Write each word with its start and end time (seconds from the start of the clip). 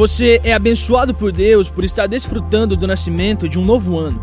Você 0.00 0.40
é 0.42 0.54
abençoado 0.54 1.12
por 1.12 1.30
Deus 1.30 1.68
por 1.68 1.84
estar 1.84 2.06
desfrutando 2.06 2.74
do 2.74 2.86
nascimento 2.86 3.46
de 3.46 3.58
um 3.58 3.64
novo 3.66 3.98
ano. 3.98 4.18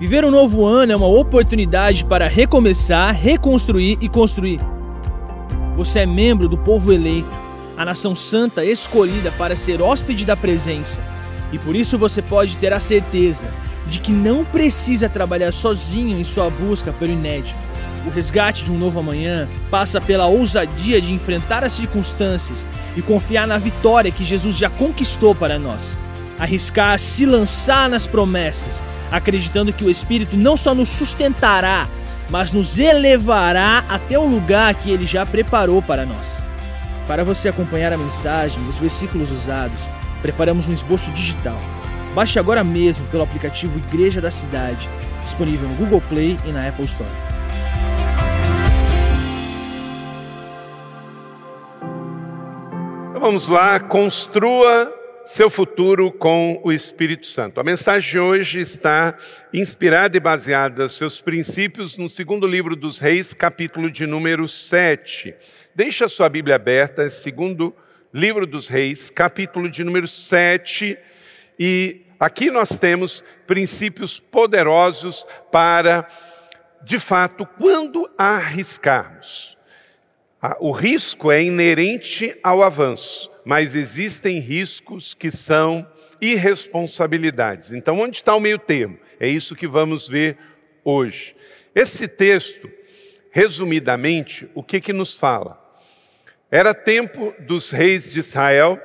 Viver 0.00 0.24
um 0.24 0.32
novo 0.32 0.66
ano 0.66 0.90
é 0.90 0.96
uma 0.96 1.06
oportunidade 1.06 2.04
para 2.04 2.26
recomeçar, 2.26 3.14
reconstruir 3.14 3.98
e 4.00 4.08
construir. 4.08 4.58
Você 5.76 6.00
é 6.00 6.06
membro 6.06 6.48
do 6.48 6.58
povo 6.58 6.92
eleito, 6.92 7.30
a 7.76 7.84
nação 7.84 8.16
santa 8.16 8.64
escolhida 8.64 9.30
para 9.30 9.54
ser 9.54 9.80
hóspede 9.80 10.24
da 10.24 10.36
presença. 10.36 11.00
E 11.52 11.58
por 11.60 11.76
isso 11.76 11.96
você 11.96 12.20
pode 12.20 12.56
ter 12.56 12.72
a 12.72 12.80
certeza 12.80 13.46
de 13.86 14.00
que 14.00 14.10
não 14.10 14.44
precisa 14.44 15.08
trabalhar 15.08 15.52
sozinho 15.52 16.18
em 16.18 16.24
sua 16.24 16.50
busca 16.50 16.92
pelo 16.92 17.12
inédito. 17.12 17.60
O 18.06 18.10
resgate 18.10 18.64
de 18.64 18.70
um 18.70 18.78
novo 18.78 19.00
amanhã 19.00 19.48
passa 19.68 20.00
pela 20.00 20.26
ousadia 20.26 21.00
de 21.00 21.12
enfrentar 21.12 21.64
as 21.64 21.72
circunstâncias 21.72 22.64
e 22.94 23.02
confiar 23.02 23.48
na 23.48 23.58
vitória 23.58 24.12
que 24.12 24.24
Jesus 24.24 24.56
já 24.56 24.70
conquistou 24.70 25.34
para 25.34 25.58
nós. 25.58 25.96
Arriscar 26.38 26.98
se 27.00 27.26
lançar 27.26 27.88
nas 27.88 28.06
promessas, 28.06 28.80
acreditando 29.10 29.72
que 29.72 29.84
o 29.84 29.90
Espírito 29.90 30.36
não 30.36 30.56
só 30.56 30.72
nos 30.72 30.88
sustentará, 30.88 31.88
mas 32.30 32.52
nos 32.52 32.78
elevará 32.78 33.84
até 33.88 34.16
o 34.16 34.26
lugar 34.26 34.72
que 34.74 34.90
ele 34.90 35.04
já 35.04 35.26
preparou 35.26 35.82
para 35.82 36.06
nós. 36.06 36.42
Para 37.08 37.24
você 37.24 37.48
acompanhar 37.48 37.92
a 37.92 37.96
mensagem 37.96 38.62
os 38.68 38.78
versículos 38.78 39.32
usados, 39.32 39.80
preparamos 40.22 40.68
um 40.68 40.72
esboço 40.72 41.10
digital. 41.10 41.58
Baixe 42.14 42.38
agora 42.38 42.62
mesmo 42.62 43.04
pelo 43.06 43.24
aplicativo 43.24 43.78
Igreja 43.78 44.20
da 44.20 44.30
Cidade, 44.30 44.88
disponível 45.22 45.68
no 45.68 45.74
Google 45.74 46.02
Play 46.08 46.38
e 46.46 46.52
na 46.52 46.68
Apple 46.68 46.84
Store. 46.84 47.35
Vamos 53.26 53.48
lá, 53.48 53.80
construa 53.80 54.94
seu 55.24 55.50
futuro 55.50 56.12
com 56.12 56.60
o 56.62 56.70
Espírito 56.70 57.26
Santo. 57.26 57.58
A 57.58 57.64
mensagem 57.64 58.08
de 58.08 58.20
hoje 58.20 58.60
está 58.60 59.16
inspirada 59.52 60.16
e 60.16 60.20
baseada 60.20 60.88
seus 60.88 61.20
princípios 61.20 61.98
no 61.98 62.08
segundo 62.08 62.46
livro 62.46 62.76
dos 62.76 63.00
Reis, 63.00 63.34
capítulo 63.34 63.90
de 63.90 64.06
número 64.06 64.48
7. 64.48 65.34
Deixe 65.74 66.04
a 66.04 66.08
sua 66.08 66.28
Bíblia 66.28 66.54
aberta, 66.54 67.10
segundo 67.10 67.74
livro 68.14 68.46
dos 68.46 68.68
Reis, 68.68 69.10
capítulo 69.10 69.68
de 69.68 69.82
número 69.82 70.06
7, 70.06 70.96
e 71.58 72.02
aqui 72.20 72.48
nós 72.48 72.78
temos 72.78 73.24
princípios 73.44 74.20
poderosos 74.20 75.26
para, 75.50 76.06
de 76.80 77.00
fato, 77.00 77.44
quando 77.44 78.08
arriscarmos 78.16 79.55
o 80.60 80.70
risco 80.70 81.32
é 81.32 81.42
inerente 81.42 82.36
ao 82.42 82.62
avanço, 82.62 83.30
mas 83.44 83.74
existem 83.74 84.38
riscos 84.38 85.14
que 85.14 85.30
são 85.30 85.86
irresponsabilidades. 86.20 87.72
Então, 87.72 88.00
onde 88.00 88.18
está 88.18 88.34
o 88.34 88.40
meio 88.40 88.58
termo? 88.58 88.98
É 89.18 89.28
isso 89.28 89.56
que 89.56 89.66
vamos 89.66 90.08
ver 90.08 90.36
hoje. 90.84 91.34
Esse 91.74 92.06
texto, 92.06 92.70
resumidamente, 93.30 94.48
o 94.54 94.62
que, 94.62 94.80
que 94.80 94.92
nos 94.92 95.14
fala? 95.14 95.62
Era 96.50 96.72
tempo 96.72 97.34
dos 97.40 97.70
reis 97.70 98.12
de 98.12 98.20
Israel, 98.20 98.80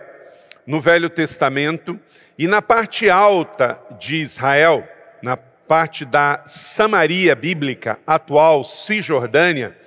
no 0.66 0.80
Velho 0.80 1.10
Testamento, 1.10 2.00
e 2.38 2.48
na 2.48 2.62
parte 2.62 3.10
alta 3.10 3.82
de 4.00 4.18
Israel, 4.18 4.88
na 5.22 5.38
parte 5.38 6.04
da 6.04 6.44
Samaria 6.48 7.36
bíblica, 7.36 8.00
atual 8.06 8.64
Cisjordânia, 8.64 9.78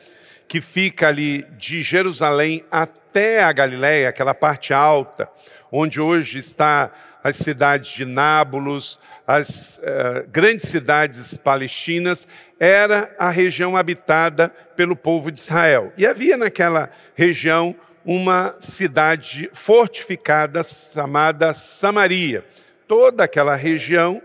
que 0.54 0.60
fica 0.60 1.08
ali 1.08 1.44
de 1.58 1.82
Jerusalém 1.82 2.64
até 2.70 3.42
a 3.42 3.50
Galiléia, 3.50 4.08
aquela 4.08 4.32
parte 4.32 4.72
alta, 4.72 5.28
onde 5.72 6.00
hoje 6.00 6.38
está 6.38 6.92
as 7.24 7.34
cidades 7.34 7.90
de 7.90 8.04
Nábulos, 8.04 9.00
as 9.26 9.78
uh, 9.78 10.24
grandes 10.30 10.68
cidades 10.68 11.36
palestinas, 11.36 12.24
era 12.60 13.12
a 13.18 13.30
região 13.30 13.76
habitada 13.76 14.48
pelo 14.76 14.94
povo 14.94 15.32
de 15.32 15.40
Israel. 15.40 15.92
E 15.96 16.06
havia 16.06 16.36
naquela 16.36 16.88
região 17.16 17.74
uma 18.04 18.54
cidade 18.60 19.50
fortificada 19.52 20.62
chamada 20.62 21.52
Samaria. 21.52 22.44
Toda 22.86 23.24
aquela 23.24 23.56
região 23.56 24.22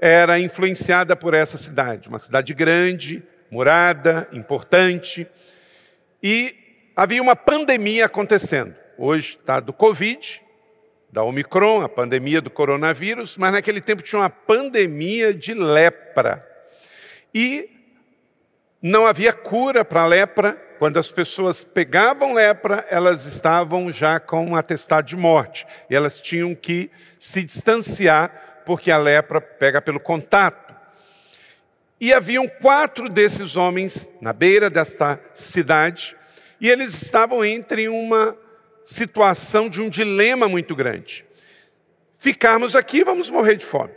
era 0.00 0.38
influenciada 0.38 1.16
por 1.16 1.34
essa 1.34 1.58
cidade, 1.58 2.08
uma 2.08 2.20
cidade 2.20 2.54
grande, 2.54 3.20
murada, 3.50 4.28
importante. 4.32 5.26
E 6.22 6.54
havia 6.94 7.20
uma 7.20 7.34
pandemia 7.34 8.06
acontecendo. 8.06 8.76
Hoje 8.96 9.38
está 9.40 9.58
do 9.58 9.72
Covid, 9.72 10.40
da 11.10 11.24
Omicron, 11.24 11.82
a 11.82 11.88
pandemia 11.88 12.40
do 12.40 12.48
coronavírus, 12.48 13.36
mas 13.36 13.52
naquele 13.52 13.80
tempo 13.80 14.02
tinha 14.02 14.20
uma 14.20 14.30
pandemia 14.30 15.34
de 15.34 15.52
lepra. 15.52 16.46
E 17.34 17.68
não 18.80 19.06
havia 19.06 19.32
cura 19.32 19.84
para 19.84 20.02
a 20.02 20.06
lepra. 20.06 20.52
Quando 20.78 20.98
as 20.98 21.10
pessoas 21.10 21.62
pegavam 21.62 22.34
lepra, 22.34 22.86
elas 22.90 23.24
estavam 23.24 23.90
já 23.92 24.18
com 24.18 24.46
um 24.46 24.56
atestado 24.56 25.06
de 25.06 25.16
morte. 25.16 25.66
E 25.88 25.94
elas 25.94 26.20
tinham 26.20 26.54
que 26.54 26.90
se 27.18 27.42
distanciar, 27.42 28.62
porque 28.64 28.90
a 28.90 28.98
lepra 28.98 29.40
pega 29.40 29.80
pelo 29.80 30.00
contato. 30.00 30.71
E 32.02 32.12
haviam 32.12 32.48
quatro 32.48 33.08
desses 33.08 33.54
homens 33.54 34.08
na 34.20 34.32
beira 34.32 34.68
desta 34.68 35.20
cidade, 35.32 36.16
e 36.60 36.68
eles 36.68 37.00
estavam 37.00 37.44
entre 37.44 37.88
uma 37.88 38.36
situação 38.84 39.68
de 39.68 39.80
um 39.80 39.88
dilema 39.88 40.48
muito 40.48 40.74
grande. 40.74 41.24
Ficarmos 42.18 42.74
aqui, 42.74 43.04
vamos 43.04 43.30
morrer 43.30 43.54
de 43.54 43.64
fome. 43.64 43.92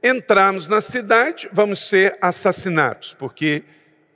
Entrarmos 0.00 0.68
na 0.68 0.80
cidade, 0.80 1.50
vamos 1.52 1.88
ser 1.88 2.16
assassinados, 2.20 3.12
porque 3.12 3.64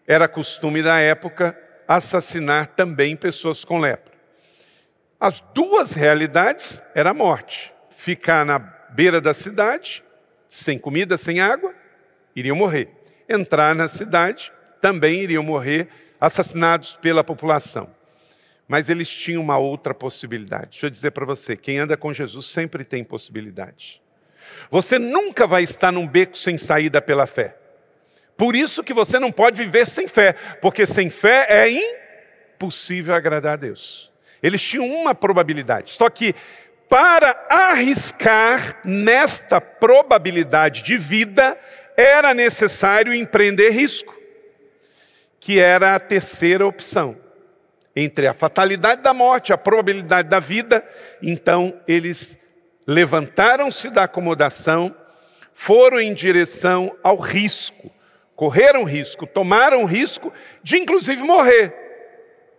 era 0.06 0.28
costume 0.28 0.80
da 0.80 1.00
época 1.00 1.58
assassinar 1.88 2.68
também 2.76 3.16
pessoas 3.16 3.64
com 3.64 3.80
lepra. 3.80 4.14
As 5.18 5.40
duas 5.52 5.90
realidades 5.90 6.80
era 6.94 7.10
a 7.10 7.14
morte. 7.14 7.74
Ficar 7.90 8.46
na 8.46 8.60
beira 8.60 9.20
da 9.20 9.34
cidade, 9.34 10.04
sem 10.48 10.78
comida, 10.78 11.18
sem 11.18 11.40
água, 11.40 11.74
iriam 12.36 12.54
morrer 12.54 12.96
entrar 13.28 13.74
na 13.74 13.88
cidade, 13.88 14.52
também 14.80 15.20
iriam 15.20 15.42
morrer 15.42 15.88
assassinados 16.20 16.96
pela 16.96 17.24
população. 17.24 17.88
Mas 18.68 18.88
eles 18.88 19.08
tinham 19.08 19.42
uma 19.42 19.58
outra 19.58 19.94
possibilidade. 19.94 20.70
Deixa 20.72 20.86
eu 20.86 20.90
dizer 20.90 21.10
para 21.12 21.24
você: 21.24 21.56
quem 21.56 21.78
anda 21.78 21.96
com 21.96 22.12
Jesus 22.12 22.46
sempre 22.46 22.84
tem 22.84 23.04
possibilidade. 23.04 24.02
Você 24.70 24.98
nunca 24.98 25.46
vai 25.46 25.62
estar 25.62 25.92
num 25.92 26.06
beco 26.06 26.36
sem 26.36 26.58
saída 26.58 27.00
pela 27.00 27.26
fé. 27.26 27.56
Por 28.36 28.54
isso 28.54 28.82
que 28.82 28.92
você 28.92 29.18
não 29.18 29.32
pode 29.32 29.62
viver 29.62 29.86
sem 29.86 30.06
fé, 30.06 30.34
porque 30.60 30.84
sem 30.86 31.08
fé 31.08 31.46
é 31.48 31.70
impossível 32.54 33.14
agradar 33.14 33.54
a 33.54 33.56
Deus. 33.56 34.12
Eles 34.42 34.60
tinham 34.60 34.86
uma 34.86 35.14
probabilidade. 35.14 35.92
Só 35.92 36.10
que 36.10 36.34
para 36.88 37.46
arriscar 37.48 38.80
nesta 38.84 39.60
probabilidade 39.60 40.82
de 40.82 40.96
vida, 40.96 41.58
era 41.96 42.34
necessário 42.34 43.14
empreender 43.14 43.70
risco, 43.70 44.14
que 45.40 45.58
era 45.58 45.94
a 45.94 46.00
terceira 46.00 46.66
opção. 46.66 47.16
Entre 47.94 48.26
a 48.26 48.34
fatalidade 48.34 49.00
da 49.00 49.14
morte, 49.14 49.52
a 49.52 49.58
probabilidade 49.58 50.28
da 50.28 50.38
vida, 50.38 50.86
então 51.22 51.80
eles 51.88 52.36
levantaram-se 52.86 53.88
da 53.88 54.04
acomodação, 54.04 54.94
foram 55.54 55.98
em 55.98 56.12
direção 56.12 56.94
ao 57.02 57.16
risco, 57.16 57.90
correram 58.34 58.84
risco, 58.84 59.26
tomaram 59.26 59.86
risco 59.86 60.30
de 60.62 60.76
inclusive 60.76 61.22
morrer, 61.22 61.74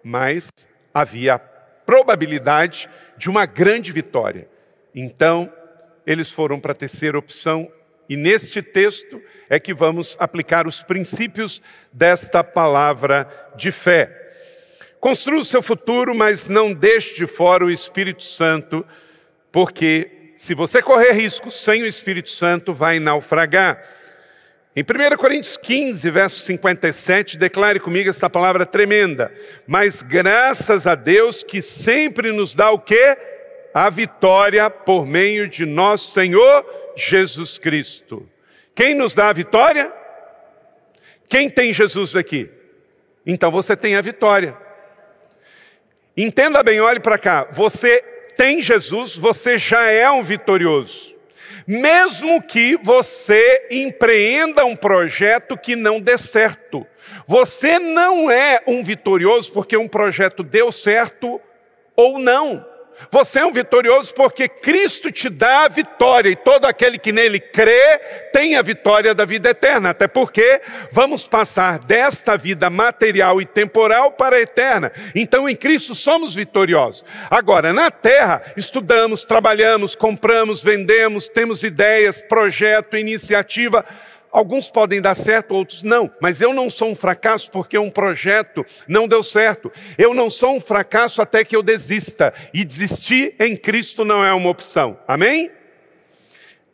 mas 0.04 0.50
havia 0.92 1.36
a 1.36 1.40
probabilidade 1.40 2.90
de 3.16 3.30
uma 3.30 3.46
grande 3.46 3.92
vitória. 3.92 4.50
Então, 4.96 5.54
eles 6.06 6.32
foram 6.32 6.60
para 6.60 6.72
a 6.72 6.76
terceira 6.76 7.20
opção 7.20 7.72
e 8.10 8.16
neste 8.16 8.62
texto 8.62 9.22
é 9.50 9.60
que 9.60 9.74
vamos 9.74 10.16
aplicar 10.20 10.68
os 10.68 10.82
princípios 10.82 11.62
desta 11.92 12.44
palavra 12.44 13.28
de 13.56 13.72
fé. 13.72 14.26
Construa 15.00 15.42
o 15.42 15.46
seu 15.46 15.62
futuro, 15.62 16.16
mas 16.16 16.48
não 16.48 16.74
deixe 16.74 17.16
de 17.16 17.28
fora 17.28 17.66
o 17.66 17.72
Espírito 17.72 18.24
Santo, 18.24 18.86
porque 19.52 20.34
se 20.38 20.54
você 20.54 20.82
correr 20.82 21.12
risco 21.12 21.52
sem 21.52 21.84
o 21.84 21.86
Espírito 21.86 22.30
Santo, 22.30 22.74
vai 22.74 23.00
naufragar. 23.00 23.84
Em 24.76 24.84
1 24.84 25.18
Coríntios 25.18 25.58
15, 25.58 26.10
verso 26.12 26.40
57, 26.46 27.38
declare 27.38 27.80
comigo 27.80 28.10
esta 28.10 28.30
palavra 28.30 28.66
tremenda. 28.66 29.32
Mas 29.66 30.04
graças 30.04 30.86
a 30.86 30.94
Deus 30.94 31.42
que 31.42 31.62
sempre 31.62 32.32
nos 32.32 32.54
dá 32.54 32.70
o 32.70 32.80
quê? 32.80 33.18
A 33.74 33.90
vitória 33.90 34.70
por 34.70 35.06
meio 35.06 35.48
de 35.48 35.66
nosso 35.66 36.12
Senhor 36.12 36.64
Jesus 36.98 37.58
Cristo. 37.58 38.28
Quem 38.76 38.94
nos 38.94 39.14
dá 39.14 39.30
a 39.30 39.34
vitória? 39.34 39.94
Quem 41.30 41.50
tem 41.50 41.72
Jesus 41.72 42.16
aqui? 42.16 42.50
Então 43.26 43.52
você 43.52 43.76
tem 43.76 43.96
a 43.96 44.02
vitória. 44.02 44.58
Entenda 46.16 46.64
bem, 46.64 46.82
olhe 46.82 47.00
para 47.00 47.18
cá. 47.18 47.48
Você 47.52 48.02
tem 48.36 48.62
Jesus, 48.62 49.16
você 49.16 49.58
já 49.58 49.90
é 49.90 50.10
um 50.10 50.24
vitorioso. 50.24 51.16
Mesmo 51.68 52.42
que 52.42 52.78
você 52.78 53.68
empreenda 53.70 54.66
um 54.66 54.76
projeto 54.76 55.58
que 55.58 55.76
não 55.76 56.00
dê 56.00 56.18
certo. 56.18 56.88
Você 57.28 57.78
não 57.78 58.32
é 58.32 58.64
um 58.66 58.82
vitorioso 58.82 59.52
porque 59.52 59.76
um 59.76 59.88
projeto 59.88 60.44
deu 60.44 60.72
certo 60.72 61.42
ou 61.96 62.18
não. 62.18 62.66
Você 63.12 63.40
é 63.40 63.46
um 63.46 63.54
vitorioso 63.54 64.14
porque 64.14 64.50
Cristo 64.50 65.12
te 65.12 65.30
dá 65.30 65.66
a 65.66 65.68
vitória 65.68 66.30
e 66.30 66.36
todo 66.36 66.66
aquele 66.66 66.98
que 66.98 67.12
nele 67.12 67.40
crê 67.40 68.00
tem 68.34 68.56
a 68.56 68.62
vitória 68.62 69.14
da 69.14 69.24
vida 69.24 69.50
eterna. 69.50 69.92
Até 69.92 70.08
porque 70.08 70.62
vamos 70.92 71.28
passar 71.28 71.80
desta 71.80 72.36
vida 72.36 72.70
material 72.70 73.42
e 73.42 73.46
temporal 73.46 74.12
para 74.12 74.36
a 74.36 74.42
eterna. 74.42 74.92
Então 75.16 75.48
em 75.48 75.56
Cristo 75.56 75.94
somos 75.96 76.36
vitoriosos. 76.36 77.06
Agora, 77.30 77.72
na 77.72 77.92
terra, 77.92 78.42
estudamos, 78.58 79.24
trabalhamos, 79.26 79.96
compramos, 79.96 80.64
vendemos, 80.64 81.28
temos 81.28 81.64
ideias, 81.64 82.22
projeto, 82.22 82.98
iniciativa. 82.98 83.86
Alguns 84.32 84.70
podem 84.70 85.02
dar 85.02 85.16
certo, 85.16 85.54
outros 85.54 85.84
não, 85.84 86.12
mas 86.22 86.42
eu 86.42 86.54
não 86.54 86.70
sou 86.70 86.90
um 86.92 86.96
fracasso 86.96 87.50
porque 87.50 87.78
um 87.78 87.90
projeto 87.90 88.66
não 88.88 89.08
deu 89.08 89.24
certo. 89.24 89.72
Eu 89.98 90.14
não 90.14 90.30
sou 90.30 90.56
um 90.56 90.60
fracasso 90.60 91.22
até 91.22 91.44
que 91.44 91.56
eu 91.56 91.64
desista. 91.64 92.34
E 92.54 92.64
desistir 92.64 93.36
em 93.40 93.56
Cristo 93.56 94.04
não 94.04 94.24
é 94.24 94.34
uma 94.34 94.50
opção. 94.50 95.00
Amém? 95.08 95.52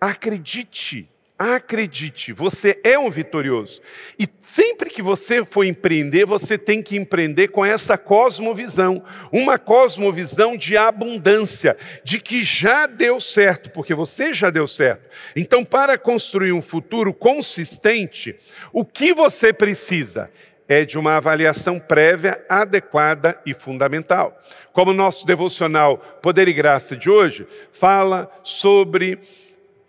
Acredite 0.02 1.10
Acredite, 1.38 2.32
você 2.32 2.80
é 2.84 2.98
um 2.98 3.10
vitorioso. 3.10 3.82
E 4.20 4.28
sempre 4.44 4.90
que 4.90 5.02
você 5.02 5.44
for 5.44 5.64
empreender, 5.64 6.26
você 6.26 6.60
tem 6.60 6.82
que 6.82 6.96
empreender 6.96 7.48
com 7.48 7.66
essa 7.66 7.98
cosmovisão, 7.98 9.04
uma 9.32 9.58
cosmovisão 9.58 10.56
de 10.56 10.78
abundância, 10.78 11.76
de 12.04 12.20
que 12.20 12.44
já 12.44 12.86
deu 12.86 13.20
certo, 13.20 13.72
porque 13.72 13.96
você 13.96 14.32
já 14.32 14.52
deu 14.52 14.68
certo. 14.68 15.10
Então, 15.36 15.66
para 15.66 15.98
construir 15.98 16.54
um 16.54 16.62
futuro 16.62 17.12
consistente, 17.12 18.36
o 18.72 18.86
que 18.86 19.12
você 19.12 19.52
precisa? 19.52 20.30
É 20.68 20.86
de 20.86 20.98
uma 20.98 21.18
avaliação 21.18 21.78
prévia, 21.80 22.42
adequada 22.48 23.38
e 23.46 23.54
fundamental. 23.54 24.40
Como 24.72 24.92
o 24.92 24.94
nosso 24.94 25.26
devocional 25.26 25.98
Poder 26.22 26.48
e 26.48 26.54
Graça 26.54 26.96
de 26.96 27.10
hoje 27.10 27.46
fala 27.74 28.32
sobre 28.44 29.20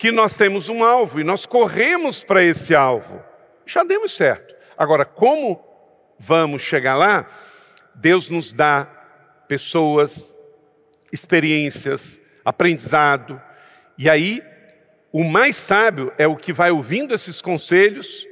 que 0.04 0.12
nós 0.12 0.36
temos 0.36 0.68
um 0.68 0.84
alvo 0.84 1.18
e 1.18 1.24
nós 1.24 1.46
corremos 1.46 2.22
para 2.22 2.44
esse 2.44 2.74
alvo. 2.74 3.22
Já 3.64 3.82
demos 3.84 4.12
certo. 4.12 4.54
Agora, 4.76 5.02
como 5.02 5.64
vamos 6.18 6.60
chegar 6.60 6.94
lá? 6.94 7.26
Deus 7.94 8.28
nos 8.28 8.52
dá 8.52 8.84
pessoas, 9.48 10.36
experiências, 11.10 12.20
aprendizado, 12.44 13.40
e 13.96 14.10
aí 14.10 14.42
o 15.10 15.24
mais 15.24 15.56
sábio 15.56 16.12
é 16.18 16.26
o 16.26 16.36
que 16.36 16.52
vai 16.52 16.70
ouvindo 16.70 17.14
esses 17.14 17.40
conselhos, 17.40 18.28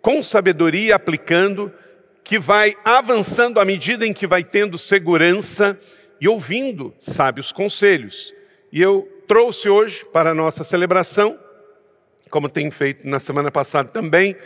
com 0.00 0.24
sabedoria 0.24 0.96
aplicando, 0.96 1.72
que 2.24 2.36
vai 2.36 2.74
avançando 2.84 3.60
à 3.60 3.64
medida 3.64 4.04
em 4.04 4.12
que 4.12 4.26
vai 4.26 4.42
tendo 4.42 4.76
segurança 4.76 5.78
e 6.20 6.26
ouvindo 6.26 6.92
sábios 6.98 7.52
conselhos. 7.52 8.34
E 8.72 8.82
eu 8.82 9.08
trouxe 9.26 9.68
hoje 9.68 10.04
para 10.12 10.30
a 10.30 10.34
nossa 10.34 10.64
celebração, 10.64 11.38
como 12.30 12.48
tem 12.48 12.70
feito 12.70 13.06
na 13.06 13.20
semana 13.20 13.50
passada 13.50 13.88
também. 13.88 14.36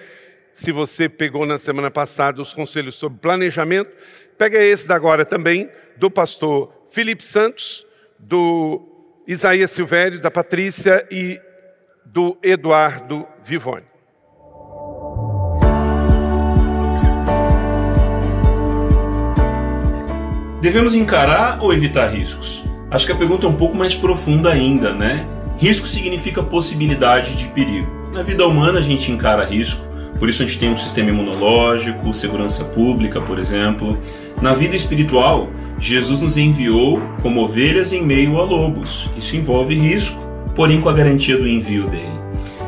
Se 0.52 0.72
você 0.72 1.08
pegou 1.08 1.44
na 1.44 1.58
semana 1.58 1.90
passada 1.90 2.40
os 2.40 2.52
conselhos 2.52 2.94
sobre 2.94 3.18
planejamento, 3.18 3.90
pega 4.38 4.58
esse 4.58 4.88
da 4.88 4.94
agora 4.94 5.24
também, 5.24 5.70
do 5.96 6.10
pastor 6.10 6.72
Felipe 6.90 7.22
Santos, 7.22 7.86
do 8.18 8.80
Isaías 9.26 9.70
Silvério, 9.70 10.20
da 10.20 10.30
Patrícia 10.30 11.06
e 11.10 11.40
do 12.04 12.38
Eduardo 12.42 13.26
Vivone. 13.44 13.84
Devemos 20.60 20.94
encarar 20.94 21.62
ou 21.62 21.72
evitar 21.72 22.08
riscos? 22.08 22.64
Acho 22.90 23.06
que 23.06 23.12
a 23.12 23.16
pergunta 23.16 23.46
é 23.46 23.48
um 23.48 23.54
pouco 23.54 23.76
mais 23.76 23.94
profunda 23.94 24.50
ainda, 24.50 24.92
né? 24.92 25.26
Risco 25.58 25.88
significa 25.88 26.42
possibilidade 26.42 27.34
de 27.34 27.46
perigo. 27.48 28.10
Na 28.12 28.22
vida 28.22 28.46
humana 28.46 28.78
a 28.78 28.82
gente 28.82 29.10
encara 29.10 29.44
risco, 29.44 29.80
por 30.18 30.28
isso 30.28 30.42
a 30.42 30.46
gente 30.46 30.58
tem 30.58 30.70
um 30.70 30.78
sistema 30.78 31.10
imunológico, 31.10 32.14
segurança 32.14 32.64
pública, 32.64 33.20
por 33.20 33.38
exemplo. 33.38 33.98
Na 34.40 34.54
vida 34.54 34.76
espiritual, 34.76 35.48
Jesus 35.78 36.20
nos 36.20 36.36
enviou 36.36 37.02
como 37.22 37.42
ovelhas 37.42 37.92
em 37.92 38.02
meio 38.02 38.38
a 38.38 38.44
lobos. 38.44 39.10
Isso 39.16 39.36
envolve 39.36 39.74
risco, 39.74 40.18
porém 40.54 40.80
com 40.80 40.88
a 40.88 40.92
garantia 40.92 41.36
do 41.36 41.48
envio 41.48 41.88
dele. 41.88 42.16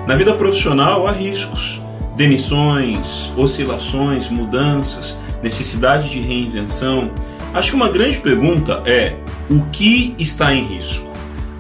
Na 0.07 0.17
vida 0.17 0.35
profissional 0.35 1.07
há 1.07 1.13
riscos, 1.13 1.81
demissões, 2.17 3.33
oscilações, 3.37 4.29
mudanças, 4.29 5.17
necessidade 5.43 6.11
de 6.11 6.21
reinvenção. 6.21 7.11
Acho 7.55 7.71
que 7.71 7.77
uma 7.77 7.89
grande 7.89 8.19
pergunta 8.19 8.83
é: 8.85 9.17
o 9.51 9.65
que 9.67 10.15
está 10.19 10.55
em 10.55 10.65
risco? 10.65 11.09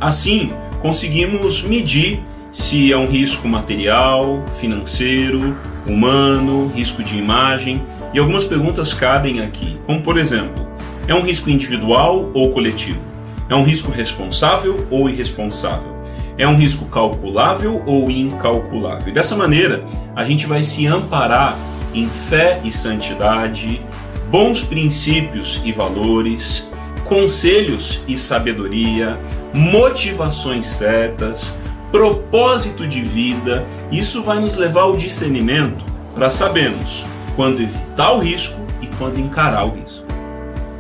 Assim, 0.01 0.53
conseguimos 0.81 1.63
medir 1.63 2.23
se 2.53 2.93
é 2.93 2.97
um 2.97 3.07
risco 3.07 3.47
material, 3.49 4.45
financeiro, 4.61 5.57
humano, 5.87 6.71
risco 6.75 7.03
de 7.03 7.17
imagem, 7.17 7.83
e 8.13 8.19
algumas 8.19 8.45
perguntas 8.45 8.93
cabem 8.93 9.41
aqui, 9.41 9.79
como 9.87 10.01
por 10.03 10.17
exemplo, 10.19 10.67
é 11.07 11.15
um 11.15 11.23
risco 11.23 11.51
individual 11.51 12.31
ou 12.35 12.53
coletivo? 12.53 13.01
É 13.49 13.55
um 13.55 13.65
risco 13.65 13.91
responsável 13.91 14.87
ou 14.91 15.09
irresponsável? 15.09 15.97
É 16.37 16.47
um 16.47 16.57
risco 16.57 16.85
calculável 16.87 17.83
ou 17.87 18.11
incalculável? 18.11 19.13
dessa 19.13 19.35
maneira, 19.35 19.85
a 20.15 20.25
gente 20.25 20.47
vai 20.47 20.63
se 20.63 20.87
amparar 20.87 21.57
em 21.95 22.09
fé 22.29 22.61
e 22.63 22.71
santidade, 22.71 23.81
bons 24.31 24.63
princípios 24.63 25.61
e 25.65 25.73
valores, 25.73 26.69
conselhos 27.05 28.03
e 28.07 28.19
sabedoria, 28.19 29.19
motivações 29.55 30.67
certas, 30.67 31.57
propósito 31.91 32.87
de 32.87 33.01
vida. 33.01 33.67
Isso 33.91 34.23
vai 34.23 34.41
nos 34.41 34.57
levar 34.57 34.83
ao 34.83 34.97
discernimento 34.97 35.85
para 36.15 36.31
sabermos 36.31 37.07
quando 37.35 37.63
evitar 37.63 38.13
o 38.13 38.19
risco 38.19 38.61
e 38.83 38.87
quando 38.99 39.19
encarar 39.19 39.65
o 39.65 39.71
risco. 39.71 40.05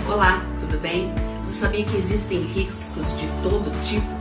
Olá, 0.06 0.42
tudo 0.60 0.78
bem? 0.80 1.12
Você 1.44 1.60
sabia 1.60 1.84
que 1.84 1.96
existem 1.96 2.42
riscos 2.42 3.16
de 3.18 3.26
todo 3.42 3.70
tipo? 3.84 4.18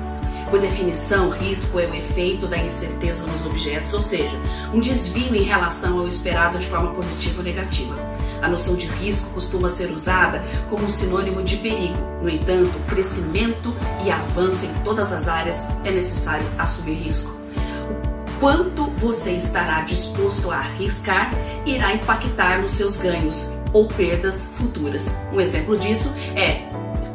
Por 0.50 0.62
definição, 0.62 1.30
risco 1.30 1.78
é 1.78 1.88
o 1.88 1.94
efeito 1.94 2.48
da 2.48 2.58
incerteza 2.58 3.26
nos 3.28 3.46
objetos, 3.46 3.94
ou 3.94 4.02
seja, 4.02 4.38
um 4.74 4.80
desvio 4.80 5.36
em 5.36 5.44
relação 5.44 6.00
ao 6.00 6.08
esperado 6.08 6.58
de 6.58 6.66
forma 6.66 6.92
positiva 6.92 7.40
ou 7.40 7.44
negativa. 7.44 8.17
A 8.42 8.48
noção 8.48 8.76
de 8.76 8.88
risco 8.88 9.30
costuma 9.32 9.70
ser 9.70 9.92
usada 9.92 10.44
como 10.70 10.90
sinônimo 10.90 11.44
de 11.44 11.58
perigo. 11.58 11.98
No 12.22 12.30
entanto, 12.30 12.80
crescimento 12.88 13.74
e 14.06 14.12
avanço 14.12 14.66
em 14.66 14.74
todas 14.84 15.12
as 15.12 15.28
áreas 15.28 15.64
é 15.84 15.92
necessário 15.92 16.46
assumir 16.58 16.96
risco. 16.96 17.36
O 17.36 18.40
quanto 18.40 18.86
você 18.98 19.32
estará 19.32 19.82
disposto 19.82 20.52
a 20.52 20.58
arriscar 20.58 21.32
irá 21.66 21.94
impactar 21.94 22.62
nos 22.62 22.72
seus 22.72 22.98
ganhos 22.98 23.52
ou 23.74 23.88
perdas 23.88 24.52
futuras. 24.58 25.12
Um 25.34 25.42
exemplo 25.42 25.78
disso 25.78 26.14
é 26.36 26.68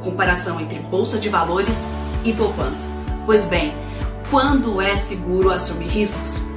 comparação 0.02 0.60
entre 0.60 0.80
bolsa 0.80 1.18
de 1.18 1.28
valores 1.28 1.86
e 2.24 2.32
poupança. 2.32 2.88
Pois 3.24 3.44
bem, 3.44 3.72
quando 4.30 4.80
é 4.80 4.96
seguro 4.96 5.50
assumir 5.50 5.88
riscos? 5.88 6.51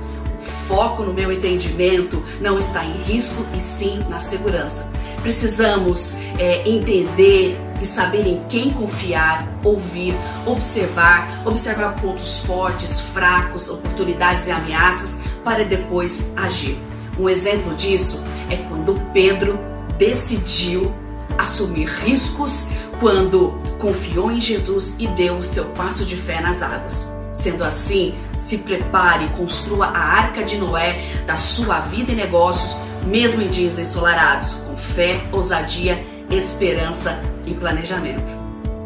Foco 0.67 1.03
no 1.03 1.13
meu 1.13 1.31
entendimento 1.31 2.23
não 2.41 2.57
está 2.57 2.83
em 2.83 2.93
risco 3.03 3.45
e 3.55 3.61
sim 3.61 3.99
na 4.09 4.19
segurança. 4.19 4.91
Precisamos 5.21 6.15
é, 6.39 6.67
entender 6.67 7.57
e 7.81 7.85
saber 7.85 8.25
em 8.25 8.43
quem 8.47 8.71
confiar, 8.71 9.47
ouvir, 9.63 10.15
observar, 10.45 11.43
observar 11.45 11.95
pontos 11.95 12.39
fortes, 12.39 12.99
fracos, 12.99 13.69
oportunidades 13.69 14.47
e 14.47 14.51
ameaças 14.51 15.19
para 15.43 15.63
depois 15.63 16.25
agir. 16.35 16.77
Um 17.17 17.29
exemplo 17.29 17.73
disso 17.75 18.23
é 18.49 18.57
quando 18.57 18.99
Pedro 19.13 19.59
decidiu 19.97 20.93
assumir 21.37 21.87
riscos 21.87 22.69
quando 22.99 23.59
confiou 23.77 24.31
em 24.31 24.39
Jesus 24.39 24.95
e 24.97 25.07
deu 25.07 25.37
o 25.37 25.43
seu 25.43 25.65
passo 25.65 26.05
de 26.05 26.15
fé 26.15 26.41
nas 26.41 26.61
águas. 26.61 27.14
Sendo 27.35 27.65
assim, 27.65 28.15
se 28.37 28.59
prepare 28.59 29.25
e 29.25 29.29
construa 29.29 29.87
a 29.87 29.99
arca 29.99 30.41
de 30.41 30.57
Noé 30.57 31.03
da 31.27 31.35
sua 31.35 31.79
vida 31.79 32.13
e 32.13 32.15
negócios, 32.15 32.75
mesmo 33.05 33.41
em 33.41 33.49
dias 33.49 33.77
ensolarados, 33.77 34.63
com 34.65 34.75
fé, 34.75 35.19
ousadia, 35.33 36.03
esperança 36.31 37.19
e 37.45 37.53
planejamento. 37.53 38.31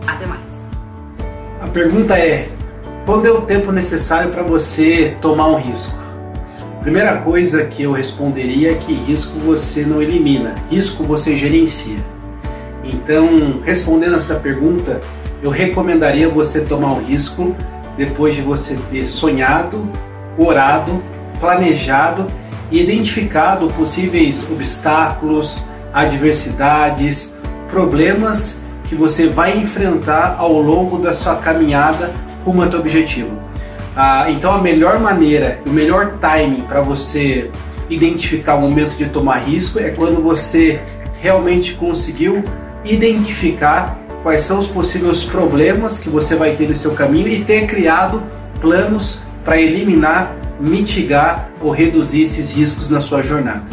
Até 0.05 0.25
mais. 0.25 0.67
A 1.61 1.67
pergunta 1.67 2.17
é: 2.17 2.49
quando 3.05 3.27
é 3.27 3.31
o 3.31 3.41
tempo 3.41 3.71
necessário 3.71 4.31
para 4.31 4.41
você 4.41 5.15
tomar 5.21 5.47
um 5.47 5.57
risco? 5.57 5.97
Primeira 6.81 7.17
coisa 7.17 7.65
que 7.65 7.83
eu 7.83 7.91
responderia 7.91 8.71
é 8.71 8.75
que 8.75 8.93
risco 8.93 9.37
você 9.39 9.83
não 9.83 10.01
elimina, 10.01 10.55
risco 10.71 11.03
você 11.03 11.37
gerencia. 11.37 11.97
Então, 12.83 13.61
respondendo 13.63 14.15
essa 14.15 14.35
pergunta, 14.35 14.99
eu 15.43 15.51
recomendaria 15.51 16.27
você 16.27 16.61
tomar 16.61 16.93
um 16.93 17.03
risco 17.03 17.55
depois 17.99 18.33
de 18.33 18.41
você 18.41 18.79
ter 18.89 19.05
sonhado, 19.05 19.85
orado, 20.37 21.03
planejado 21.37 22.25
e 22.71 22.81
identificado 22.81 23.67
possíveis 23.67 24.49
obstáculos, 24.49 25.65
adversidades, 25.93 27.35
problemas 27.69 28.61
que 28.85 28.95
você 28.95 29.27
vai 29.27 29.57
enfrentar 29.57 30.37
ao 30.39 30.61
longo 30.61 30.97
da 30.97 31.11
sua 31.11 31.35
caminhada 31.35 32.13
rumo 32.45 32.63
ao 32.63 32.71
seu 32.71 32.79
objetivo. 32.79 33.37
Ah, 33.93 34.31
então 34.31 34.53
a 34.53 34.61
melhor 34.61 34.97
maneira, 34.99 35.59
o 35.67 35.69
melhor 35.69 36.19
timing 36.21 36.61
para 36.61 36.79
você 36.79 37.51
identificar 37.89 38.55
o 38.55 38.61
momento 38.61 38.95
de 38.95 39.09
tomar 39.09 39.39
risco 39.39 39.77
é 39.77 39.89
quando 39.89 40.23
você 40.23 40.79
realmente 41.19 41.73
conseguiu 41.73 42.45
identificar 42.85 43.99
quais 44.23 44.43
são 44.43 44.59
os 44.59 44.67
possíveis 44.67 45.23
problemas 45.23 45.99
que 45.99 46.09
você 46.09 46.35
vai 46.35 46.55
ter 46.55 46.67
no 46.67 46.75
seu 46.75 46.91
caminho 46.91 47.27
e 47.27 47.43
ter 47.43 47.65
criado 47.67 48.21
planos 48.59 49.19
para 49.43 49.59
eliminar, 49.59 50.35
mitigar 50.59 51.49
ou 51.61 51.71
reduzir 51.71 52.23
esses 52.23 52.51
riscos 52.51 52.89
na 52.89 53.01
sua 53.01 53.21
jornada. 53.21 53.63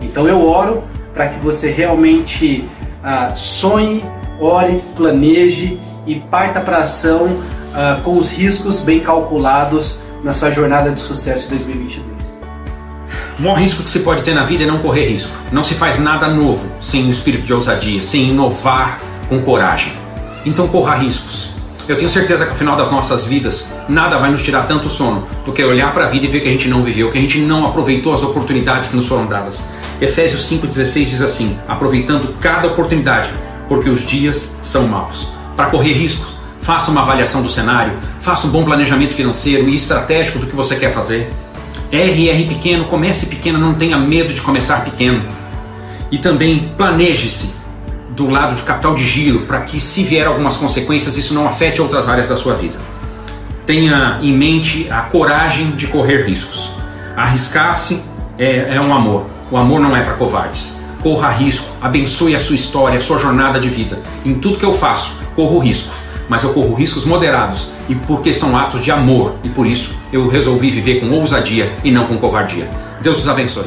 Então 0.00 0.26
eu 0.26 0.44
oro 0.44 0.84
para 1.14 1.28
que 1.28 1.44
você 1.44 1.70
realmente 1.70 2.68
ah, 3.02 3.32
sonhe, 3.34 4.04
ore, 4.40 4.82
planeje 4.96 5.80
e 6.06 6.16
parta 6.16 6.60
para 6.60 6.78
ação 6.78 7.40
ah, 7.74 8.00
com 8.02 8.16
os 8.16 8.30
riscos 8.30 8.80
bem 8.80 9.00
calculados 9.00 10.00
na 10.24 10.34
sua 10.34 10.50
jornada 10.50 10.90
de 10.90 11.00
sucesso 11.00 11.46
em 11.46 11.50
2022. 11.50 12.12
O 13.38 13.42
maior 13.42 13.58
risco 13.58 13.82
que 13.82 13.90
se 13.90 14.00
pode 14.00 14.22
ter 14.22 14.34
na 14.34 14.44
vida 14.44 14.64
é 14.64 14.66
não 14.66 14.78
correr 14.78 15.08
risco. 15.08 15.32
Não 15.50 15.62
se 15.62 15.74
faz 15.74 15.98
nada 15.98 16.28
novo 16.28 16.64
sem 16.80 17.06
um 17.06 17.10
espírito 17.10 17.44
de 17.44 17.54
ousadia, 17.54 18.02
sem 18.02 18.28
inovar 18.28 19.00
com 19.32 19.40
coragem. 19.40 19.94
Então 20.44 20.68
corra 20.68 20.96
riscos. 20.96 21.54
Eu 21.88 21.96
tenho 21.96 22.10
certeza 22.10 22.44
que 22.44 22.50
ao 22.50 22.56
final 22.56 22.76
das 22.76 22.90
nossas 22.90 23.24
vidas, 23.24 23.74
nada 23.88 24.18
vai 24.18 24.30
nos 24.30 24.42
tirar 24.42 24.66
tanto 24.66 24.88
sono 24.88 25.26
do 25.44 25.52
que 25.52 25.64
olhar 25.64 25.92
para 25.94 26.04
a 26.04 26.08
vida 26.08 26.26
e 26.26 26.28
ver 26.28 26.40
que 26.40 26.48
a 26.48 26.52
gente 26.52 26.68
não 26.68 26.82
viveu, 26.82 27.10
que 27.10 27.18
a 27.18 27.20
gente 27.20 27.38
não 27.38 27.66
aproveitou 27.66 28.12
as 28.12 28.22
oportunidades 28.22 28.90
que 28.90 28.96
nos 28.96 29.08
foram 29.08 29.26
dadas. 29.26 29.64
Efésios 30.00 30.48
5,16 30.50 31.04
diz 31.06 31.22
assim: 31.22 31.58
aproveitando 31.66 32.34
cada 32.40 32.68
oportunidade, 32.68 33.30
porque 33.68 33.88
os 33.88 34.06
dias 34.06 34.54
são 34.62 34.86
maus. 34.86 35.32
Para 35.56 35.70
correr 35.70 35.92
riscos, 35.92 36.36
faça 36.60 36.90
uma 36.90 37.02
avaliação 37.02 37.42
do 37.42 37.48
cenário, 37.48 37.94
faça 38.20 38.46
um 38.46 38.50
bom 38.50 38.64
planejamento 38.64 39.14
financeiro 39.14 39.68
e 39.68 39.74
estratégico 39.74 40.38
do 40.38 40.46
que 40.46 40.54
você 40.54 40.76
quer 40.76 40.92
fazer. 40.92 41.32
RR 41.90 42.48
pequeno, 42.48 42.84
comece 42.84 43.26
pequeno, 43.26 43.58
não 43.58 43.74
tenha 43.74 43.98
medo 43.98 44.32
de 44.32 44.40
começar 44.40 44.84
pequeno. 44.84 45.26
E 46.10 46.18
também 46.18 46.72
planeje-se 46.76 47.61
do 48.14 48.28
lado 48.28 48.54
de 48.54 48.62
capital 48.62 48.94
de 48.94 49.04
giro 49.04 49.40
para 49.40 49.60
que, 49.62 49.80
se 49.80 50.02
vier 50.02 50.26
algumas 50.26 50.56
consequências, 50.56 51.16
isso 51.16 51.34
não 51.34 51.48
afete 51.48 51.80
outras 51.80 52.08
áreas 52.08 52.28
da 52.28 52.36
sua 52.36 52.54
vida. 52.54 52.78
Tenha 53.66 54.18
em 54.22 54.36
mente 54.36 54.88
a 54.90 55.02
coragem 55.02 55.72
de 55.72 55.86
correr 55.86 56.26
riscos. 56.26 56.74
Arriscar-se 57.16 58.02
é, 58.38 58.76
é 58.76 58.80
um 58.80 58.94
amor. 58.94 59.26
O 59.50 59.56
amor 59.56 59.80
não 59.80 59.96
é 59.96 60.02
para 60.02 60.14
covardes. 60.14 60.80
Corra 61.02 61.30
risco, 61.30 61.66
abençoe 61.80 62.34
a 62.34 62.38
sua 62.38 62.54
história, 62.54 62.98
a 62.98 63.00
sua 63.00 63.18
jornada 63.18 63.58
de 63.58 63.68
vida. 63.68 63.98
Em 64.24 64.34
tudo 64.34 64.58
que 64.58 64.64
eu 64.64 64.72
faço, 64.72 65.16
corro 65.34 65.58
risco 65.58 65.92
mas 66.32 66.42
eu 66.42 66.54
corro 66.54 66.74
riscos 66.74 67.04
moderados 67.04 67.72
e 67.90 67.94
porque 67.94 68.32
são 68.32 68.56
atos 68.56 68.82
de 68.82 68.90
amor 68.90 69.34
e 69.44 69.50
por 69.50 69.66
isso 69.66 69.94
eu 70.10 70.28
resolvi 70.28 70.70
viver 70.70 70.98
com 70.98 71.10
ousadia 71.10 71.70
e 71.84 71.90
não 71.90 72.06
com 72.06 72.16
covardia. 72.16 72.68
Deus 73.02 73.18
os 73.18 73.28
abençoe. 73.28 73.66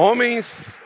Homens 0.00 0.80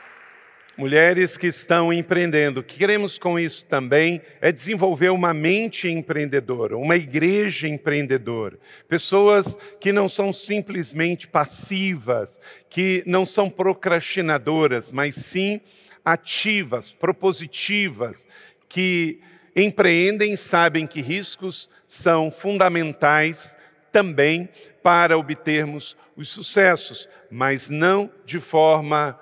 mulheres 0.74 1.36
que 1.36 1.46
estão 1.46 1.92
empreendendo. 1.92 2.60
O 2.60 2.62
que 2.62 2.78
queremos 2.78 3.18
com 3.18 3.38
isso 3.38 3.66
também 3.66 4.22
é 4.40 4.50
desenvolver 4.50 5.10
uma 5.10 5.34
mente 5.34 5.86
empreendedora, 5.86 6.78
uma 6.78 6.96
igreja 6.96 7.68
empreendedora. 7.68 8.58
Pessoas 8.88 9.54
que 9.78 9.92
não 9.92 10.08
são 10.08 10.32
simplesmente 10.32 11.28
passivas, 11.28 12.40
que 12.70 13.02
não 13.04 13.26
são 13.26 13.50
procrastinadoras, 13.50 14.90
mas 14.90 15.14
sim 15.14 15.60
ativas, 16.02 16.90
propositivas, 16.90 18.26
que 18.66 19.20
empreendem, 19.54 20.36
sabem 20.36 20.86
que 20.86 21.02
riscos 21.02 21.68
são 21.86 22.30
fundamentais 22.30 23.58
também 23.92 24.48
para 24.82 25.18
obtermos 25.18 25.98
os 26.16 26.28
sucessos, 26.28 27.08
mas 27.30 27.68
não 27.68 28.10
de 28.24 28.40
forma 28.40 29.18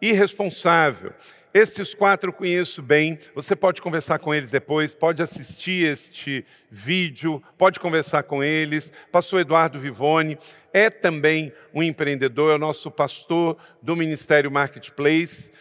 irresponsável. 0.00 1.12
Esses 1.54 1.92
quatro 1.92 2.30
eu 2.30 2.32
conheço 2.32 2.80
bem, 2.80 3.18
você 3.34 3.54
pode 3.54 3.82
conversar 3.82 4.18
com 4.18 4.34
eles 4.34 4.50
depois, 4.50 4.94
pode 4.94 5.22
assistir 5.22 5.84
este 5.84 6.46
vídeo, 6.70 7.42
pode 7.58 7.78
conversar 7.78 8.22
com 8.22 8.42
eles. 8.42 8.90
Pastor 9.10 9.42
Eduardo 9.42 9.78
Vivone 9.78 10.38
é 10.72 10.88
também 10.88 11.52
um 11.74 11.82
empreendedor, 11.82 12.52
é 12.52 12.54
o 12.54 12.58
nosso 12.58 12.90
pastor 12.90 13.58
do 13.82 13.94
Ministério 13.94 14.50
Marketplace, 14.50 15.52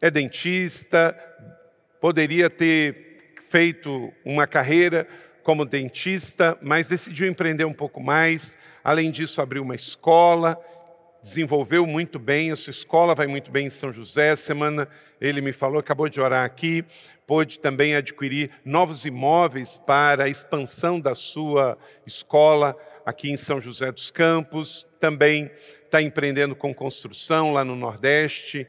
é 0.00 0.10
dentista, 0.10 1.14
poderia 2.00 2.48
ter 2.48 3.34
feito 3.50 4.12
uma 4.24 4.46
carreira 4.46 5.06
como 5.46 5.64
dentista, 5.64 6.58
mas 6.60 6.88
decidiu 6.88 7.28
empreender 7.28 7.64
um 7.64 7.72
pouco 7.72 8.02
mais. 8.02 8.56
Além 8.82 9.12
disso, 9.12 9.40
abriu 9.40 9.62
uma 9.62 9.76
escola 9.76 10.60
desenvolveu 11.22 11.84
muito 11.84 12.20
bem, 12.20 12.52
a 12.52 12.56
sua 12.56 12.70
escola 12.70 13.12
vai 13.12 13.26
muito 13.26 13.50
bem 13.50 13.66
em 13.66 13.70
São 13.70 13.92
José. 13.92 14.36
Semana 14.36 14.88
ele 15.20 15.40
me 15.40 15.52
falou, 15.52 15.80
acabou 15.80 16.08
de 16.08 16.20
orar 16.20 16.44
aqui, 16.44 16.84
pôde 17.26 17.58
também 17.58 17.96
adquirir 17.96 18.52
novos 18.64 19.04
imóveis 19.04 19.76
para 19.76 20.24
a 20.24 20.28
expansão 20.28 21.00
da 21.00 21.16
sua 21.16 21.76
escola 22.06 22.76
aqui 23.04 23.28
em 23.28 23.36
São 23.36 23.60
José 23.60 23.90
dos 23.90 24.08
Campos. 24.08 24.86
Também 25.00 25.50
está 25.84 26.00
empreendendo 26.00 26.54
com 26.54 26.72
construção 26.72 27.52
lá 27.52 27.64
no 27.64 27.74
Nordeste. 27.74 28.68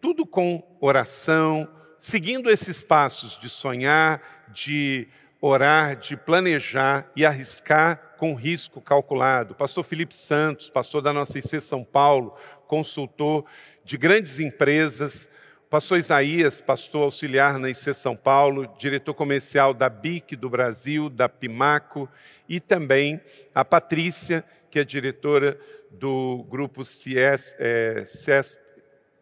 Tudo 0.00 0.24
com 0.24 0.62
oração, 0.80 1.68
seguindo 1.98 2.50
esses 2.50 2.82
passos 2.82 3.38
de 3.38 3.50
sonhar, 3.50 4.22
de 4.48 5.06
orar, 5.40 5.96
de 5.96 6.16
planejar 6.16 7.10
e 7.16 7.24
arriscar 7.24 8.14
com 8.18 8.34
risco 8.34 8.80
calculado. 8.80 9.54
Pastor 9.54 9.82
Felipe 9.82 10.14
Santos, 10.14 10.68
pastor 10.68 11.00
da 11.00 11.12
nossa 11.12 11.38
IC 11.38 11.60
São 11.60 11.82
Paulo, 11.82 12.36
consultor 12.66 13.44
de 13.84 13.96
grandes 13.96 14.38
empresas. 14.38 15.28
Pastor 15.70 15.98
Isaías, 16.00 16.60
pastor 16.60 17.04
auxiliar 17.04 17.56
na 17.56 17.70
IC 17.70 17.94
São 17.94 18.16
Paulo, 18.16 18.66
diretor 18.76 19.14
comercial 19.14 19.72
da 19.72 19.88
BIC 19.88 20.34
do 20.34 20.50
Brasil, 20.50 21.08
da 21.08 21.28
Pimaco, 21.28 22.08
e 22.48 22.58
também 22.58 23.20
a 23.54 23.64
Patrícia, 23.64 24.44
que 24.68 24.80
é 24.80 24.84
diretora 24.84 25.56
do 25.88 26.44
grupo 26.48 26.84
CIES, 26.84 27.54
é, 27.58 28.02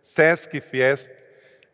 SESC 0.01 0.61
Fiesp, 0.63 1.11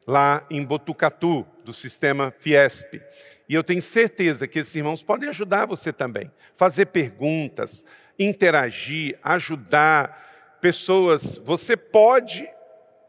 lá 0.05 0.45
em 0.51 0.65
Botucatu, 0.65 1.47
do 1.65 1.73
sistema 1.73 2.35
Fiesp. 2.39 3.01
E 3.49 3.55
eu 3.55 3.63
tenho 3.63 3.83
certeza 3.83 4.49
que 4.49 4.59
esses 4.59 4.75
irmãos 4.75 5.03
podem 5.03 5.29
ajudar 5.29 5.67
você 5.67 5.93
também. 5.93 6.31
Fazer 6.57 6.87
perguntas, 6.87 7.85
interagir, 8.19 9.19
ajudar 9.23 10.59
pessoas. 10.61 11.39
Você 11.39 11.77
pode 11.77 12.49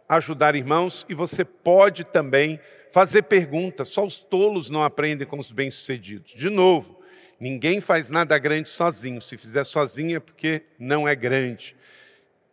ajudar 0.08 0.56
irmãos 0.56 1.06
e 1.10 1.14
você 1.14 1.44
pode 1.44 2.04
também 2.04 2.60
fazer 2.92 3.24
perguntas. 3.24 3.90
Só 3.90 4.06
os 4.06 4.24
tolos 4.24 4.70
não 4.70 4.84
aprendem 4.84 5.28
com 5.28 5.40
os 5.40 5.52
bem-sucedidos. 5.52 6.34
De 6.34 6.50
novo, 6.50 7.00
ninguém 7.40 7.80
faz 7.82 8.10
nada 8.10 8.38
grande 8.38 8.70
sozinho. 8.70 9.22
Se 9.22 9.38
fizer 9.38 9.64
sozinho 9.64 10.18
é 10.18 10.20
porque 10.20 10.64
não 10.78 11.08
é 11.08 11.16
grande. 11.16 11.76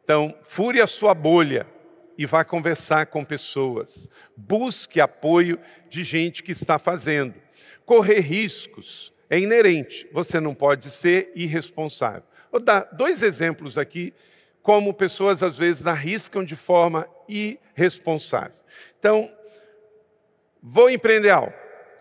Então, 0.05 0.35
fure 0.43 0.81
a 0.81 0.87
sua 0.87 1.15
bolha 1.15 1.67
e 2.17 2.27
vá 2.27 2.45
conversar 2.45 3.07
com 3.07 3.25
pessoas. 3.25 4.09
Busque 4.37 5.01
apoio 5.01 5.59
de 5.89 6.05
gente 6.05 6.43
que 6.43 6.53
está 6.53 6.79
fazendo. 6.79 7.35
Correr 7.85 8.21
riscos 8.21 9.13
é 9.29 9.39
inerente, 9.39 10.09
você 10.13 10.39
não 10.39 10.55
pode 10.55 10.91
ser 10.91 11.33
irresponsável. 11.35 12.23
Vou 12.51 12.61
dar 12.61 12.83
dois 12.93 13.23
exemplos 13.23 13.79
aqui, 13.79 14.13
como 14.63 14.95
pessoas 14.95 15.43
às 15.43 15.57
vezes 15.57 15.87
arriscam 15.87 16.45
de 16.45 16.55
forma 16.55 17.09
irresponsável. 17.29 18.61
Então, 18.99 19.31
vou 20.63 20.91
empreender 20.91 21.31
algo. 21.31 21.53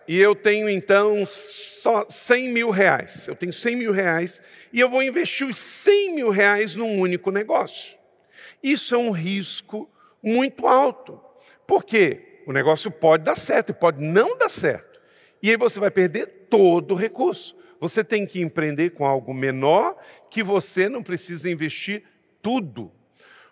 E 0.06 0.18
eu 0.18 0.34
tenho 0.34 0.68
então 0.68 1.24
só 1.26 2.04
100 2.08 2.48
mil 2.48 2.70
reais. 2.70 3.26
Eu 3.26 3.34
tenho 3.34 3.52
100 3.52 3.76
mil 3.76 3.92
reais 3.92 4.42
e 4.72 4.80
eu 4.80 4.90
vou 4.90 5.02
investir 5.02 5.46
os 5.46 5.56
100 5.56 6.14
mil 6.14 6.30
reais 6.30 6.76
num 6.76 7.00
único 7.00 7.30
negócio. 7.30 7.96
Isso 8.62 8.94
é 8.94 8.98
um 8.98 9.10
risco 9.10 9.90
muito 10.22 10.66
alto. 10.66 11.20
Por 11.66 11.84
quê? 11.84 12.42
O 12.46 12.52
negócio 12.52 12.90
pode 12.90 13.24
dar 13.24 13.36
certo 13.36 13.70
e 13.70 13.74
pode 13.74 14.02
não 14.02 14.36
dar 14.36 14.50
certo. 14.50 14.91
E 15.42 15.50
aí 15.50 15.56
você 15.56 15.80
vai 15.80 15.90
perder 15.90 16.26
todo 16.48 16.92
o 16.92 16.96
recurso. 16.96 17.56
Você 17.80 18.04
tem 18.04 18.24
que 18.24 18.40
empreender 18.40 18.90
com 18.90 19.04
algo 19.04 19.34
menor 19.34 19.96
que 20.30 20.42
você 20.42 20.88
não 20.88 21.02
precisa 21.02 21.50
investir 21.50 22.04
tudo. 22.40 22.92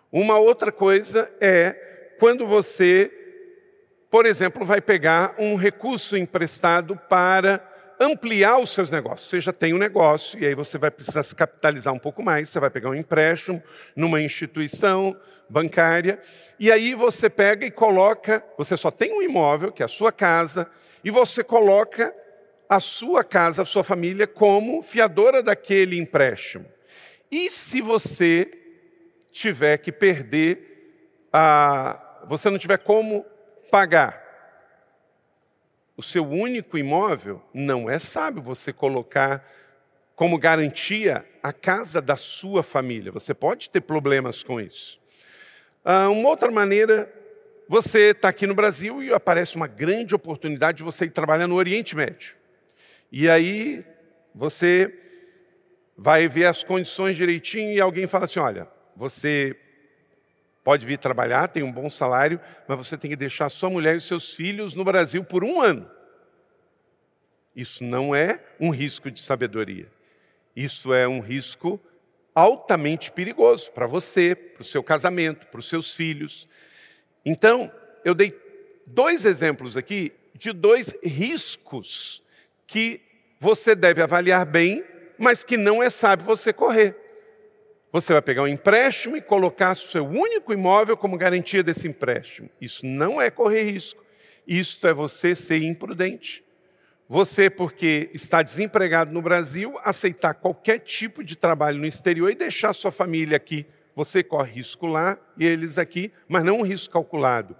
Uma 0.09 0.37
outra 0.39 0.71
coisa 0.71 1.29
é 1.41 2.15
quando 2.17 2.47
você, 2.47 3.11
por 4.09 4.25
exemplo, 4.25 4.65
vai 4.65 4.79
pegar 4.79 5.35
um 5.37 5.55
recurso 5.55 6.15
emprestado 6.15 6.95
para 7.09 7.67
ampliar 7.99 8.57
os 8.57 8.71
seus 8.71 8.89
negócios. 8.89 9.29
Você 9.29 9.41
já 9.41 9.53
tem 9.53 9.73
um 9.73 9.77
negócio 9.77 10.39
e 10.39 10.45
aí 10.45 10.55
você 10.55 10.77
vai 10.77 10.89
precisar 10.89 11.23
se 11.23 11.35
capitalizar 11.35 11.93
um 11.93 11.99
pouco 11.99 12.23
mais, 12.23 12.49
você 12.49 12.59
vai 12.59 12.69
pegar 12.69 12.89
um 12.89 12.95
empréstimo 12.95 13.61
numa 13.95 14.21
instituição 14.21 15.15
bancária 15.49 16.19
e 16.59 16.71
aí 16.71 16.95
você 16.95 17.29
pega 17.29 17.65
e 17.65 17.71
coloca, 17.71 18.43
você 18.57 18.75
só 18.75 18.89
tem 18.89 19.13
um 19.13 19.21
imóvel, 19.21 19.71
que 19.71 19.83
é 19.83 19.85
a 19.85 19.89
sua 19.89 20.11
casa, 20.11 20.69
e 21.03 21.09
você 21.11 21.43
coloca 21.43 22.15
a 22.69 22.79
sua 22.79 23.23
casa, 23.23 23.63
a 23.63 23.65
sua 23.65 23.83
família 23.83 24.25
como 24.25 24.81
fiadora 24.81 25.43
daquele 25.43 25.97
empréstimo. 25.97 26.65
E 27.29 27.49
se 27.49 27.81
você 27.81 28.49
tiver 29.31 29.77
que 29.77 29.91
perder 29.91 31.27
a 31.31 32.07
você 32.27 32.49
não 32.49 32.57
tiver 32.57 32.77
como 32.77 33.25
pagar 33.71 34.21
o 35.97 36.03
seu 36.03 36.25
único 36.25 36.77
imóvel, 36.77 37.41
não 37.53 37.89
é 37.89 37.99
sábio 37.99 38.41
você 38.41 38.71
colocar 38.71 39.45
como 40.15 40.37
garantia 40.37 41.25
a 41.41 41.51
casa 41.51 42.01
da 42.01 42.15
sua 42.15 42.63
família. 42.63 43.11
Você 43.11 43.33
pode 43.33 43.69
ter 43.69 43.81
problemas 43.81 44.43
com 44.43 44.59
isso. 44.59 44.99
Ah, 45.83 46.09
uma 46.09 46.29
outra 46.29 46.51
maneira, 46.51 47.11
você 47.71 48.09
está 48.09 48.27
aqui 48.27 48.45
no 48.45 48.53
Brasil 48.53 49.01
e 49.01 49.13
aparece 49.13 49.55
uma 49.55 49.65
grande 49.65 50.13
oportunidade 50.13 50.79
de 50.79 50.83
você 50.83 51.05
ir 51.05 51.09
trabalhar 51.09 51.47
no 51.47 51.55
Oriente 51.55 51.95
Médio. 51.95 52.35
E 53.09 53.29
aí 53.29 53.85
você 54.35 54.93
vai 55.95 56.27
ver 56.27 56.47
as 56.47 56.65
condições 56.65 57.15
direitinho 57.15 57.71
e 57.71 57.79
alguém 57.79 58.07
fala 58.07 58.25
assim: 58.25 58.41
olha, 58.41 58.67
você 58.93 59.55
pode 60.65 60.85
vir 60.85 60.99
trabalhar, 60.99 61.47
tem 61.47 61.63
um 61.63 61.71
bom 61.71 61.89
salário, 61.89 62.41
mas 62.67 62.77
você 62.77 62.97
tem 62.97 63.09
que 63.09 63.15
deixar 63.15 63.47
sua 63.47 63.69
mulher 63.69 63.95
e 63.95 64.01
seus 64.01 64.33
filhos 64.33 64.75
no 64.75 64.83
Brasil 64.83 65.23
por 65.23 65.41
um 65.41 65.61
ano. 65.61 65.89
Isso 67.55 67.85
não 67.85 68.13
é 68.13 68.43
um 68.59 68.69
risco 68.69 69.09
de 69.09 69.21
sabedoria. 69.21 69.87
Isso 70.53 70.93
é 70.93 71.07
um 71.07 71.21
risco 71.21 71.79
altamente 72.35 73.13
perigoso 73.13 73.71
para 73.71 73.87
você, 73.87 74.35
para 74.35 74.61
o 74.61 74.65
seu 74.65 74.83
casamento, 74.83 75.47
para 75.47 75.61
os 75.61 75.69
seus 75.69 75.95
filhos. 75.95 76.49
Então, 77.25 77.71
eu 78.03 78.13
dei 78.13 78.37
dois 78.85 79.25
exemplos 79.25 79.77
aqui 79.77 80.11
de 80.35 80.51
dois 80.51 80.93
riscos 81.03 82.23
que 82.65 83.01
você 83.39 83.75
deve 83.75 84.01
avaliar 84.01 84.45
bem, 84.45 84.83
mas 85.17 85.43
que 85.43 85.57
não 85.57 85.81
é 85.83 85.89
sábio 85.89 86.25
você 86.25 86.51
correr. 86.51 86.95
Você 87.91 88.13
vai 88.13 88.21
pegar 88.21 88.43
um 88.43 88.47
empréstimo 88.47 89.17
e 89.17 89.21
colocar 89.21 89.75
seu 89.75 90.05
único 90.05 90.53
imóvel 90.53 90.95
como 90.95 91.17
garantia 91.17 91.61
desse 91.61 91.87
empréstimo. 91.87 92.49
Isso 92.59 92.85
não 92.85 93.21
é 93.21 93.29
correr 93.29 93.63
risco. 93.63 94.03
Isso 94.47 94.87
é 94.87 94.93
você 94.93 95.35
ser 95.35 95.61
imprudente. 95.61 96.43
Você, 97.07 97.49
porque 97.49 98.09
está 98.13 98.41
desempregado 98.41 99.11
no 99.11 99.21
Brasil, 99.21 99.75
aceitar 99.83 100.33
qualquer 100.33 100.79
tipo 100.79 101.23
de 101.23 101.35
trabalho 101.35 101.77
no 101.77 101.85
exterior 101.85 102.31
e 102.31 102.35
deixar 102.35 102.71
sua 102.71 102.91
família 102.91 103.35
aqui. 103.35 103.65
Você 103.95 104.23
corre 104.23 104.51
risco 104.51 104.87
lá 104.87 105.17
e 105.37 105.45
eles 105.45 105.77
aqui, 105.77 106.11
mas 106.27 106.43
não 106.43 106.59
um 106.59 106.63
risco 106.63 106.93
calculado. 106.93 107.55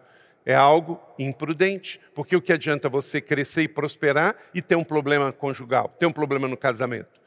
É 0.45 0.55
algo 0.55 0.99
imprudente, 1.19 1.99
porque 2.15 2.35
o 2.35 2.41
que 2.41 2.53
adianta 2.53 2.89
você 2.89 3.21
crescer 3.21 3.61
e 3.63 3.67
prosperar 3.67 4.35
e 4.53 4.61
ter 4.61 4.75
um 4.75 4.83
problema 4.83 5.31
conjugal, 5.31 5.89
ter 5.99 6.05
um 6.05 6.11
problema 6.11 6.47
no 6.47 6.57
casamento? 6.57 7.21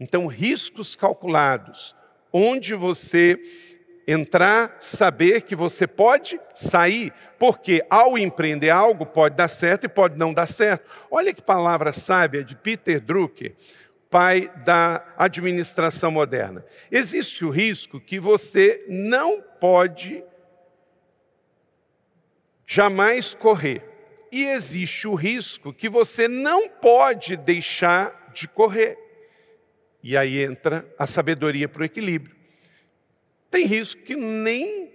Então, 0.00 0.26
riscos 0.26 0.96
calculados, 0.96 1.94
onde 2.32 2.74
você 2.74 3.38
entrar, 4.06 4.76
saber 4.80 5.42
que 5.42 5.56
você 5.56 5.86
pode 5.86 6.40
sair, 6.54 7.12
porque 7.38 7.84
ao 7.88 8.18
empreender 8.18 8.70
algo 8.70 9.06
pode 9.06 9.36
dar 9.36 9.48
certo 9.48 9.84
e 9.84 9.88
pode 9.88 10.18
não 10.18 10.32
dar 10.32 10.46
certo. 10.46 10.90
Olha 11.10 11.32
que 11.32 11.42
palavra 11.42 11.92
sábia 11.92 12.44
de 12.44 12.54
Peter 12.54 13.00
Drucker, 13.00 13.54
pai 14.10 14.50
da 14.64 15.14
administração 15.16 16.10
moderna. 16.10 16.64
Existe 16.90 17.44
o 17.44 17.50
risco 17.50 18.00
que 18.00 18.20
você 18.20 18.84
não 18.88 19.40
pode 19.40 20.22
jamais 22.66 23.34
correr. 23.34 23.82
E 24.30 24.44
existe 24.44 25.06
o 25.06 25.14
risco 25.14 25.72
que 25.72 25.88
você 25.88 26.26
não 26.26 26.68
pode 26.68 27.36
deixar 27.36 28.32
de 28.34 28.48
correr. 28.48 28.98
E 30.02 30.16
aí 30.16 30.42
entra 30.42 30.86
a 30.98 31.06
sabedoria 31.06 31.68
para 31.68 31.82
o 31.82 31.84
equilíbrio. 31.84 32.34
Tem 33.50 33.64
risco 33.64 34.02
que 34.02 34.16
nem 34.16 34.92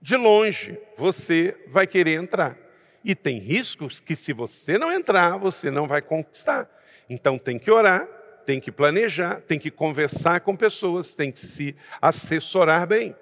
de 0.00 0.16
longe 0.16 0.76
você 0.96 1.56
vai 1.68 1.86
querer 1.86 2.14
entrar. 2.14 2.58
E 3.04 3.14
tem 3.14 3.38
riscos 3.38 4.00
que, 4.00 4.14
se 4.14 4.32
você 4.32 4.76
não 4.76 4.92
entrar, 4.92 5.36
você 5.36 5.70
não 5.70 5.86
vai 5.86 6.02
conquistar. 6.02 6.68
Então 7.08 7.38
tem 7.38 7.58
que 7.58 7.70
orar, 7.70 8.06
tem 8.44 8.60
que 8.60 8.72
planejar, 8.72 9.40
tem 9.42 9.58
que 9.58 9.70
conversar 9.70 10.40
com 10.40 10.56
pessoas, 10.56 11.14
tem 11.14 11.30
que 11.30 11.40
se 11.40 11.76
assessorar 12.00 12.86
bem. 12.86 13.14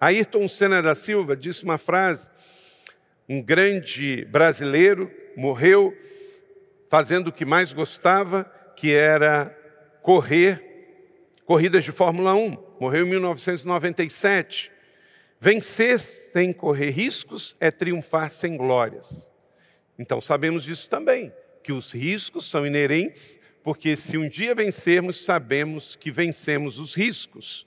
Ayrton 0.00 0.46
Senna 0.46 0.82
da 0.82 0.94
Silva 0.94 1.36
disse 1.36 1.64
uma 1.64 1.78
frase 1.78 2.28
um 3.28 3.42
grande 3.42 4.24
brasileiro, 4.26 5.10
morreu 5.36 5.96
fazendo 6.88 7.28
o 7.28 7.32
que 7.32 7.44
mais 7.44 7.72
gostava, 7.72 8.44
que 8.76 8.92
era 8.92 9.56
correr 10.02 10.62
corridas 11.44 11.84
de 11.84 11.92
Fórmula 11.92 12.34
1. 12.34 12.56
Morreu 12.78 13.06
em 13.06 13.10
1997. 13.10 14.70
Vencer 15.40 15.98
sem 15.98 16.52
correr 16.52 16.90
riscos 16.90 17.56
é 17.58 17.70
triunfar 17.70 18.30
sem 18.30 18.56
glórias. 18.56 19.30
Então 19.98 20.20
sabemos 20.20 20.62
disso 20.62 20.88
também, 20.88 21.32
que 21.66 21.72
os 21.72 21.90
riscos 21.92 22.44
são 22.44 22.64
inerentes, 22.64 23.40
porque 23.60 23.96
se 23.96 24.16
um 24.16 24.28
dia 24.28 24.54
vencermos, 24.54 25.24
sabemos 25.24 25.96
que 25.96 26.12
vencemos 26.12 26.78
os 26.78 26.94
riscos. 26.94 27.66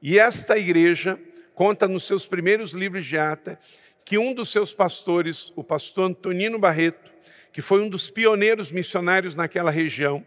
E 0.00 0.18
esta 0.18 0.56
igreja 0.56 1.20
conta 1.54 1.86
nos 1.88 2.04
seus 2.04 2.24
primeiros 2.26 2.72
livros 2.72 3.04
de 3.04 3.18
ata 3.18 3.58
que 4.04 4.16
um 4.18 4.32
dos 4.34 4.50
seus 4.50 4.72
pastores, 4.72 5.52
o 5.56 5.64
pastor 5.64 6.10
Antonino 6.10 6.58
Barreto, 6.58 7.10
que 7.52 7.62
foi 7.62 7.80
um 7.80 7.88
dos 7.88 8.10
pioneiros 8.10 8.70
missionários 8.70 9.34
naquela 9.34 9.70
região, 9.70 10.22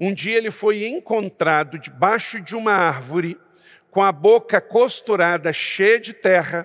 um 0.00 0.14
dia 0.14 0.38
ele 0.38 0.50
foi 0.50 0.86
encontrado 0.86 1.78
debaixo 1.78 2.40
de 2.40 2.56
uma 2.56 2.72
árvore, 2.72 3.36
com 3.98 4.02
a 4.04 4.12
boca 4.12 4.60
costurada, 4.60 5.52
cheia 5.52 5.98
de 5.98 6.12
terra, 6.12 6.64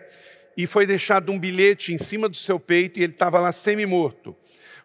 e 0.55 0.67
foi 0.67 0.85
deixado 0.85 1.31
um 1.31 1.39
bilhete 1.39 1.91
em 1.91 1.97
cima 1.97 2.29
do 2.29 2.37
seu 2.37 2.59
peito 2.59 2.99
e 2.99 3.03
ele 3.03 3.13
estava 3.13 3.39
lá 3.39 3.51
semi-morto, 3.51 4.37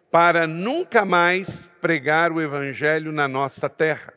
para 0.09 0.47
nunca 0.47 1.05
mais 1.05 1.69
pregar 1.79 2.31
o 2.31 2.41
evangelho 2.41 3.11
na 3.11 3.27
nossa 3.27 3.69
terra. 3.69 4.15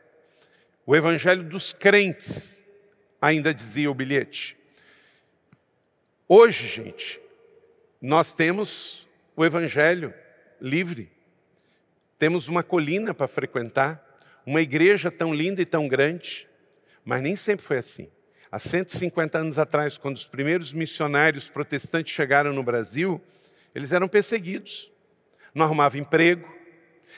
O 0.83 0.95
evangelho 0.95 1.43
dos 1.43 1.73
crentes, 1.73 2.65
ainda 3.21 3.53
dizia 3.53 3.91
o 3.91 3.93
bilhete. 3.93 4.57
Hoje, 6.27 6.67
gente, 6.67 7.21
nós 8.01 8.33
temos 8.33 9.07
o 9.35 9.45
Evangelho 9.45 10.11
livre, 10.59 11.11
temos 12.17 12.47
uma 12.47 12.63
colina 12.63 13.13
para 13.13 13.27
frequentar, 13.27 14.03
uma 14.43 14.59
igreja 14.59 15.11
tão 15.11 15.31
linda 15.35 15.61
e 15.61 15.65
tão 15.67 15.87
grande, 15.87 16.47
mas 17.05 17.21
nem 17.21 17.35
sempre 17.35 17.63
foi 17.63 17.77
assim. 17.77 18.09
Há 18.53 18.59
150 18.59 19.35
anos 19.35 19.57
atrás, 19.57 19.97
quando 19.97 20.15
os 20.15 20.27
primeiros 20.27 20.73
missionários 20.73 21.49
protestantes 21.49 22.13
chegaram 22.13 22.53
no 22.53 22.61
Brasil, 22.61 23.19
eles 23.73 23.91
eram 23.91 24.07
perseguidos. 24.07 24.91
Não 25.55 25.65
arrumavam 25.65 25.99
emprego. 25.99 26.47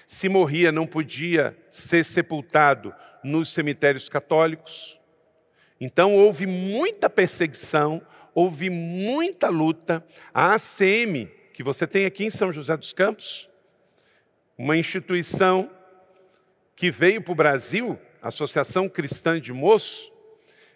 Se 0.07 0.29
morria, 0.29 0.71
não 0.71 0.87
podia 0.87 1.53
ser 1.69 2.05
sepultado 2.05 2.95
nos 3.21 3.53
cemitérios 3.53 4.07
católicos. 4.07 4.97
Então 5.77 6.15
houve 6.15 6.47
muita 6.47 7.09
perseguição, 7.09 8.01
houve 8.33 8.69
muita 8.69 9.49
luta. 9.49 10.05
A 10.33 10.53
ACM, 10.53 11.29
que 11.51 11.61
você 11.61 11.85
tem 11.85 12.05
aqui 12.05 12.23
em 12.23 12.29
São 12.29 12.53
José 12.53 12.77
dos 12.77 12.93
Campos, 12.93 13.49
uma 14.57 14.77
instituição 14.77 15.69
que 16.77 16.89
veio 16.89 17.21
para 17.21 17.33
o 17.33 17.35
Brasil, 17.35 17.99
Associação 18.21 18.87
Cristã 18.87 19.37
de 19.37 19.51
Moços, 19.51 20.14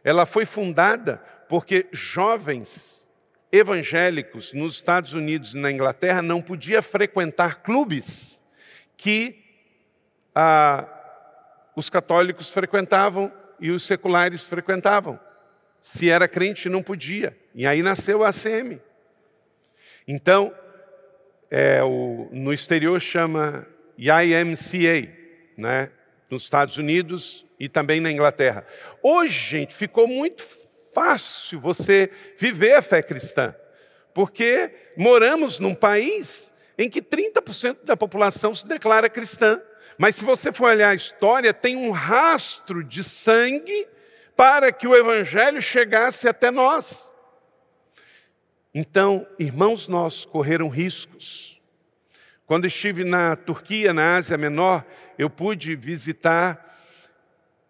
ela 0.03 0.25
foi 0.25 0.45
fundada 0.45 1.17
porque 1.47 1.87
jovens 1.91 3.09
evangélicos 3.51 4.53
nos 4.53 4.75
Estados 4.75 5.13
Unidos 5.13 5.53
e 5.53 5.57
na 5.57 5.71
Inglaterra 5.71 6.21
não 6.21 6.41
podiam 6.41 6.81
frequentar 6.83 7.61
clubes 7.63 8.41
que 8.95 9.43
ah, 10.35 10.87
os 11.75 11.89
católicos 11.89 12.51
frequentavam 12.51 13.31
e 13.59 13.71
os 13.71 13.83
seculares 13.83 14.45
frequentavam. 14.45 15.19
Se 15.81 16.09
era 16.09 16.27
crente, 16.27 16.69
não 16.69 16.83
podia. 16.83 17.37
E 17.55 17.65
aí 17.65 17.81
nasceu 17.81 18.23
a 18.23 18.29
ACM. 18.29 18.79
Então, 20.07 20.53
é, 21.49 21.81
o, 21.83 22.29
no 22.31 22.53
exterior 22.53 22.99
chama 22.99 23.65
YMCA, 23.97 25.11
né? 25.57 25.91
Nos 26.29 26.43
Estados 26.43 26.77
Unidos 26.77 27.45
e 27.59 27.67
também 27.67 27.99
na 27.99 28.11
Inglaterra. 28.11 28.65
Hoje, 29.01 29.33
gente, 29.33 29.73
ficou 29.73 30.07
muito 30.07 30.45
fácil 30.93 31.59
você 31.59 32.11
viver 32.37 32.73
a 32.73 32.81
fé 32.81 33.01
cristã, 33.01 33.55
porque 34.13 34.71
moramos 34.95 35.59
num 35.59 35.75
país 35.75 36.53
em 36.77 36.89
que 36.89 37.01
30% 37.01 37.83
da 37.83 37.97
população 37.97 38.55
se 38.55 38.65
declara 38.67 39.09
cristã. 39.09 39.61
Mas 39.97 40.15
se 40.15 40.23
você 40.23 40.51
for 40.53 40.69
olhar 40.69 40.89
a 40.89 40.95
história, 40.95 41.53
tem 41.53 41.75
um 41.75 41.91
rastro 41.91 42.83
de 42.83 43.03
sangue 43.03 43.87
para 44.35 44.71
que 44.71 44.87
o 44.87 44.95
evangelho 44.95 45.61
chegasse 45.61 46.25
até 46.25 46.49
nós. 46.49 47.11
Então, 48.73 49.27
irmãos 49.37 49.89
nossos 49.89 50.23
correram 50.23 50.69
riscos. 50.69 51.58
Quando 52.49 52.65
estive 52.65 53.03
na 53.03 53.35
Turquia, 53.35 53.93
na 53.93 54.15
Ásia 54.15 54.35
Menor, 54.35 54.83
eu 55.19 55.29
pude 55.29 55.75
visitar 55.75 56.81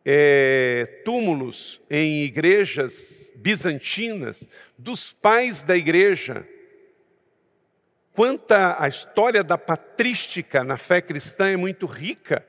é, 0.05 1.01
túmulos 1.03 1.81
em 1.89 2.23
igrejas 2.23 3.29
bizantinas 3.35 4.47
dos 4.77 5.11
pais 5.11 5.63
da 5.63 5.75
igreja. 5.75 6.47
Quanta 8.13 8.81
a 8.81 8.87
história 8.87 9.43
da 9.43 9.57
patrística 9.57 10.63
na 10.63 10.77
fé 10.77 11.01
cristã 11.01 11.49
é 11.49 11.57
muito 11.57 11.85
rica, 11.85 12.47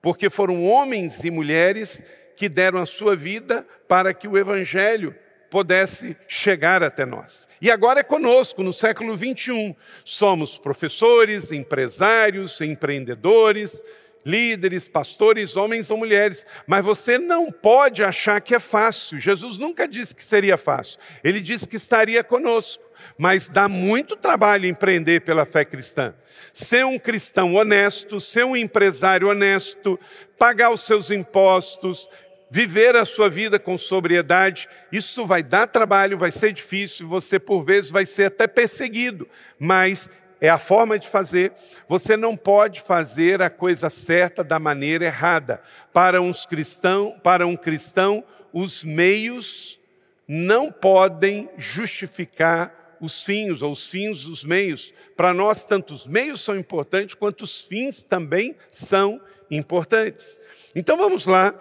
porque 0.00 0.30
foram 0.30 0.64
homens 0.64 1.22
e 1.22 1.30
mulheres 1.30 2.02
que 2.34 2.48
deram 2.48 2.80
a 2.80 2.86
sua 2.86 3.14
vida 3.14 3.62
para 3.86 4.14
que 4.14 4.26
o 4.26 4.38
evangelho 4.38 5.14
pudesse 5.50 6.16
chegar 6.28 6.82
até 6.82 7.04
nós. 7.04 7.46
E 7.60 7.70
agora 7.70 8.00
é 8.00 8.02
conosco, 8.02 8.62
no 8.62 8.72
século 8.72 9.16
21. 9.16 9.74
Somos 10.04 10.58
professores, 10.58 11.52
empresários, 11.52 12.60
empreendedores, 12.60 13.82
líderes, 14.24 14.88
pastores, 14.88 15.56
homens 15.56 15.90
ou 15.90 15.96
mulheres, 15.96 16.44
mas 16.66 16.84
você 16.84 17.16
não 17.16 17.52
pode 17.52 18.02
achar 18.02 18.40
que 18.40 18.54
é 18.54 18.58
fácil. 18.58 19.20
Jesus 19.20 19.56
nunca 19.56 19.86
disse 19.86 20.14
que 20.14 20.24
seria 20.24 20.58
fácil. 20.58 20.98
Ele 21.22 21.40
disse 21.40 21.68
que 21.68 21.76
estaria 21.76 22.24
conosco 22.24 22.86
mas 23.16 23.48
dá 23.48 23.68
muito 23.68 24.16
trabalho 24.16 24.66
empreender 24.66 25.20
pela 25.20 25.44
fé 25.44 25.64
cristã. 25.64 26.14
Ser 26.52 26.84
um 26.84 26.98
cristão 26.98 27.54
honesto, 27.54 28.20
ser 28.20 28.44
um 28.44 28.56
empresário 28.56 29.28
honesto, 29.28 29.98
pagar 30.38 30.70
os 30.70 30.82
seus 30.82 31.10
impostos, 31.10 32.08
viver 32.50 32.96
a 32.96 33.04
sua 33.04 33.28
vida 33.28 33.58
com 33.58 33.76
sobriedade, 33.76 34.68
isso 34.90 35.26
vai 35.26 35.42
dar 35.42 35.66
trabalho, 35.66 36.18
vai 36.18 36.30
ser 36.30 36.52
difícil, 36.52 37.08
você 37.08 37.38
por 37.38 37.64
vezes 37.64 37.90
vai 37.90 38.06
ser 38.06 38.26
até 38.26 38.46
perseguido, 38.46 39.28
mas 39.58 40.08
é 40.40 40.48
a 40.48 40.58
forma 40.58 40.98
de 40.98 41.08
fazer. 41.08 41.52
Você 41.88 42.16
não 42.16 42.36
pode 42.36 42.82
fazer 42.82 43.40
a 43.42 43.50
coisa 43.50 43.88
certa 43.88 44.44
da 44.44 44.58
maneira 44.58 45.04
errada. 45.04 45.62
Para 45.92 46.20
uns 46.20 46.44
cristão, 46.44 47.18
para 47.22 47.46
um 47.46 47.56
cristão, 47.56 48.22
os 48.52 48.84
meios 48.84 49.80
não 50.28 50.70
podem 50.70 51.48
justificar 51.56 52.96
os 53.00 53.22
fins, 53.22 53.62
ou 53.62 53.72
os 53.72 53.86
fins 53.86 54.24
os 54.24 54.44
meios. 54.44 54.92
Para 55.16 55.34
nós, 55.34 55.64
tanto 55.64 55.94
os 55.94 56.06
meios 56.06 56.40
são 56.40 56.56
importantes, 56.56 57.14
quanto 57.14 57.42
os 57.42 57.62
fins 57.62 58.02
também 58.02 58.56
são 58.70 59.20
importantes. 59.50 60.38
Então 60.74 60.96
vamos 60.96 61.26
lá, 61.26 61.54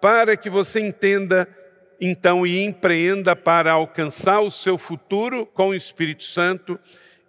para 0.00 0.36
que 0.36 0.48
você 0.48 0.80
entenda 0.80 1.48
então 2.00 2.46
e 2.46 2.62
empreenda 2.62 3.34
para 3.34 3.72
alcançar 3.72 4.40
o 4.40 4.50
seu 4.50 4.78
futuro 4.78 5.44
com 5.46 5.68
o 5.68 5.74
Espírito 5.74 6.24
Santo 6.24 6.78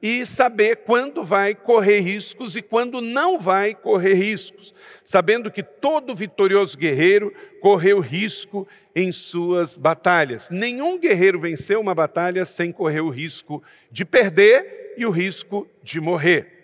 e 0.02 0.26
saber 0.26 0.78
quando 0.78 1.24
vai 1.24 1.54
correr 1.54 2.00
riscos 2.00 2.56
e 2.56 2.62
quando 2.62 3.02
não 3.02 3.40
vai 3.40 3.76
correr 3.76 4.14
riscos, 4.14 4.74
sabendo 5.04 5.52
que 5.52 5.62
todo 5.62 6.16
vitorioso 6.16 6.78
guerreiro 6.78 7.34
correu 7.60 8.00
risco 8.00 8.68
em 8.96 9.12
suas 9.12 9.76
batalhas. 9.76 10.50
Nenhum 10.50 10.98
guerreiro 10.98 11.40
venceu 11.40 11.82
uma 11.82 11.94
batalha 11.94 12.46
sem 12.46 12.72
correr 12.72 13.02
o 13.02 13.10
risco 13.10 13.62
de 13.92 14.06
perder 14.06 14.94
e 14.98 15.06
o 15.06 15.10
risco 15.10 15.68
de 15.84 16.00
morrer. 16.00 16.59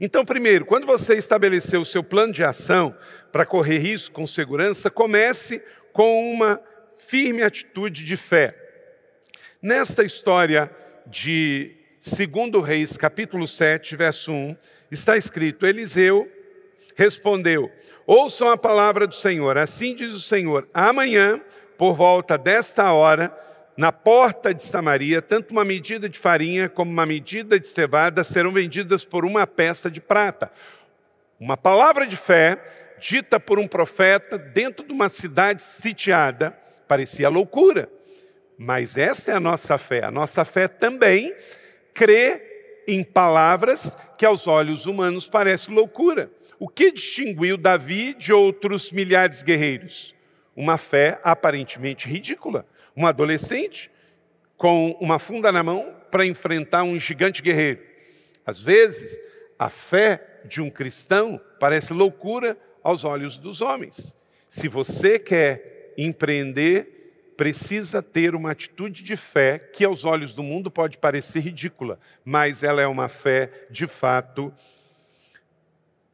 Então, 0.00 0.24
primeiro, 0.24 0.64
quando 0.64 0.86
você 0.86 1.14
estabeleceu 1.16 1.82
o 1.82 1.86
seu 1.86 2.02
plano 2.02 2.32
de 2.32 2.42
ação 2.42 2.96
para 3.30 3.44
correr 3.44 3.78
risco 3.78 4.14
com 4.14 4.26
segurança, 4.26 4.90
comece 4.90 5.62
com 5.92 6.32
uma 6.32 6.58
firme 6.96 7.42
atitude 7.42 8.04
de 8.04 8.16
fé. 8.16 8.56
Nesta 9.60 10.02
história 10.02 10.70
de 11.06 11.76
segundo 12.00 12.60
Reis, 12.62 12.96
capítulo 12.96 13.46
7, 13.46 13.94
verso 13.94 14.32
1, 14.32 14.56
está 14.90 15.18
escrito: 15.18 15.66
Eliseu 15.66 16.30
respondeu: 16.96 17.70
Ouçam 18.06 18.48
a 18.48 18.56
palavra 18.56 19.06
do 19.06 19.14
Senhor. 19.14 19.58
Assim 19.58 19.94
diz 19.94 20.14
o 20.14 20.20
Senhor: 20.20 20.66
amanhã, 20.72 21.38
por 21.76 21.94
volta 21.94 22.38
desta 22.38 22.90
hora, 22.92 23.36
na 23.80 23.90
porta 23.90 24.52
de 24.52 24.62
Samaria, 24.62 25.22
tanto 25.22 25.52
uma 25.52 25.64
medida 25.64 26.06
de 26.06 26.18
farinha 26.18 26.68
como 26.68 26.90
uma 26.90 27.06
medida 27.06 27.58
de 27.58 27.66
cevada 27.66 28.22
serão 28.22 28.52
vendidas 28.52 29.06
por 29.06 29.24
uma 29.24 29.46
peça 29.46 29.90
de 29.90 30.02
prata. 30.02 30.52
Uma 31.40 31.56
palavra 31.56 32.06
de 32.06 32.14
fé 32.14 32.62
dita 33.00 33.40
por 33.40 33.58
um 33.58 33.66
profeta 33.66 34.36
dentro 34.36 34.86
de 34.86 34.92
uma 34.92 35.08
cidade 35.08 35.62
sitiada 35.62 36.50
parecia 36.86 37.30
loucura. 37.30 37.88
Mas 38.58 38.98
esta 38.98 39.32
é 39.32 39.34
a 39.34 39.40
nossa 39.40 39.78
fé. 39.78 40.04
A 40.04 40.10
nossa 40.10 40.44
fé 40.44 40.68
também 40.68 41.34
crê 41.94 42.82
em 42.86 43.02
palavras 43.02 43.96
que 44.18 44.26
aos 44.26 44.46
olhos 44.46 44.84
humanos 44.84 45.26
parece 45.26 45.70
loucura. 45.70 46.30
O 46.58 46.68
que 46.68 46.92
distinguiu 46.92 47.56
Davi 47.56 48.12
de 48.12 48.30
outros 48.30 48.92
milhares 48.92 49.38
de 49.38 49.46
guerreiros? 49.46 50.14
Uma 50.54 50.76
fé 50.76 51.18
aparentemente 51.24 52.06
ridícula. 52.06 52.66
Um 52.96 53.06
adolescente 53.06 53.90
com 54.56 54.90
uma 55.00 55.18
funda 55.18 55.50
na 55.50 55.62
mão 55.62 55.94
para 56.10 56.26
enfrentar 56.26 56.82
um 56.82 56.98
gigante 56.98 57.40
guerreiro. 57.40 57.80
Às 58.44 58.60
vezes, 58.60 59.18
a 59.58 59.70
fé 59.70 60.40
de 60.44 60.60
um 60.60 60.70
cristão 60.70 61.40
parece 61.58 61.92
loucura 61.92 62.56
aos 62.82 63.04
olhos 63.04 63.38
dos 63.38 63.60
homens. 63.60 64.14
Se 64.48 64.68
você 64.68 65.18
quer 65.18 65.94
empreender, 65.96 67.32
precisa 67.36 68.02
ter 68.02 68.34
uma 68.34 68.50
atitude 68.50 69.02
de 69.02 69.16
fé 69.16 69.58
que 69.58 69.84
aos 69.84 70.04
olhos 70.04 70.34
do 70.34 70.42
mundo 70.42 70.70
pode 70.70 70.98
parecer 70.98 71.40
ridícula, 71.40 71.98
mas 72.24 72.62
ela 72.62 72.82
é 72.82 72.86
uma 72.86 73.08
fé 73.08 73.50
de 73.70 73.86
fato 73.86 74.52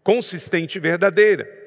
consistente 0.04 0.78
e 0.78 0.80
verdadeira. 0.80 1.65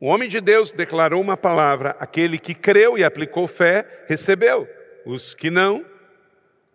O 0.00 0.06
homem 0.06 0.28
de 0.28 0.40
Deus 0.40 0.72
declarou 0.72 1.20
uma 1.20 1.36
palavra, 1.36 1.96
aquele 1.98 2.38
que 2.38 2.54
creu 2.54 2.96
e 2.96 3.02
aplicou 3.02 3.48
fé, 3.48 4.04
recebeu. 4.06 4.68
Os 5.04 5.34
que 5.34 5.50
não, 5.50 5.84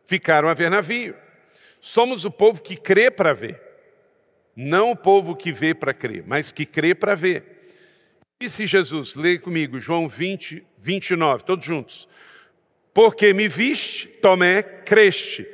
ficaram 0.04 0.50
a 0.50 0.54
ver 0.54 0.70
navio. 0.70 1.16
Somos 1.80 2.26
o 2.26 2.32
povo 2.32 2.62
que 2.62 2.76
crê 2.76 3.10
para 3.10 3.34
ver, 3.34 3.62
não 4.56 4.92
o 4.92 4.96
povo 4.96 5.36
que 5.36 5.52
vê 5.52 5.74
para 5.74 5.94
crer, 5.94 6.24
mas 6.26 6.52
que 6.52 6.66
crê 6.66 6.94
para 6.94 7.16
ver. 7.16 7.68
Disse 8.42 8.66
Jesus, 8.66 9.16
leia 9.16 9.40
comigo, 9.40 9.80
João 9.80 10.08
20, 10.08 10.66
29, 10.78 11.44
todos 11.44 11.66
juntos. 11.66 12.10
Porque 12.94 13.34
me 13.34 13.48
viste, 13.48 14.08
Tomé, 14.08 14.62
creste. 14.62 15.48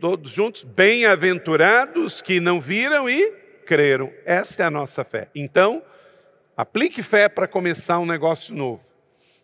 Todos 0.00 0.30
juntos, 0.30 0.62
bem-aventurados 0.62 2.22
que 2.22 2.40
não 2.40 2.60
viram 2.60 3.08
e 3.10 3.32
creram. 3.66 4.12
Essa 4.24 4.62
é 4.62 4.66
a 4.66 4.70
nossa 4.70 5.04
fé. 5.04 5.28
Então, 5.34 5.82
Aplique 6.60 7.02
fé 7.02 7.26
para 7.26 7.48
começar 7.48 7.98
um 8.00 8.04
negócio 8.04 8.54
novo. 8.54 8.84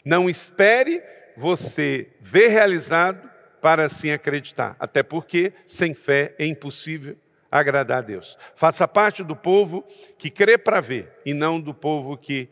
Não 0.05 0.29
espere 0.29 1.03
você 1.35 2.11
ver 2.21 2.49
realizado 2.49 3.27
para 3.59 3.87
assim 3.87 4.11
acreditar. 4.11 4.77
Até 4.79 5.03
porque 5.03 5.55
sem 5.65 5.95
fé 5.95 6.35
é 6.39 6.45
impossível 6.45 7.17
agradar 7.51 8.01
a 8.01 8.03
Deus. 8.03 8.37
Faça 8.55 8.87
parte 8.87 9.25
do 9.25 9.35
povo 9.35 9.83
que 10.19 10.29
crê 10.29 10.59
para 10.59 10.83
ver 10.83 11.11
e 11.25 11.33
não 11.33 11.59
do 11.59 11.73
povo 11.73 12.19
que 12.19 12.51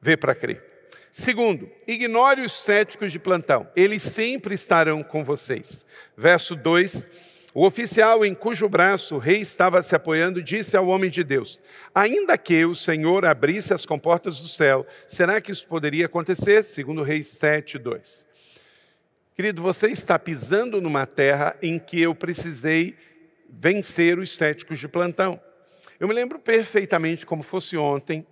vê 0.00 0.16
para 0.16 0.34
crer. 0.34 0.88
Segundo, 1.12 1.70
ignore 1.86 2.40
os 2.40 2.52
céticos 2.52 3.12
de 3.12 3.20
plantão, 3.20 3.70
eles 3.76 4.02
sempre 4.02 4.56
estarão 4.56 5.04
com 5.04 5.22
vocês. 5.22 5.86
Verso 6.16 6.56
2: 6.56 7.06
O 7.54 7.64
oficial 7.64 8.24
em 8.24 8.34
cujo 8.34 8.68
braço 8.68 9.14
o 9.14 9.18
rei 9.18 9.40
estava 9.40 9.80
se 9.80 9.94
apoiando 9.94 10.42
disse 10.42 10.76
ao 10.76 10.88
homem 10.88 11.08
de 11.08 11.22
Deus: 11.22 11.60
Ainda 11.94 12.36
que 12.36 12.64
o 12.64 12.74
Senhor 12.74 13.24
abrisse 13.24 13.72
as 13.72 13.86
comportas 13.86 14.40
do 14.40 14.48
céu, 14.48 14.84
será 15.06 15.40
que 15.40 15.52
isso 15.52 15.68
poderia 15.68 16.06
acontecer? 16.06 16.64
Segundo 16.64 17.04
Reis 17.04 17.28
7, 17.28 17.78
2. 17.78 18.26
Querido, 19.36 19.62
você 19.62 19.86
está 19.86 20.18
pisando 20.18 20.80
numa 20.80 21.06
terra 21.06 21.56
em 21.62 21.78
que 21.78 22.02
eu 22.02 22.12
precisei 22.12 22.96
vencer 23.48 24.18
os 24.18 24.34
céticos 24.34 24.80
de 24.80 24.88
plantão. 24.88 25.40
Eu 26.00 26.08
me 26.08 26.14
lembro 26.14 26.40
perfeitamente 26.40 27.24
como 27.24 27.44
fosse 27.44 27.76
ontem, 27.76 28.26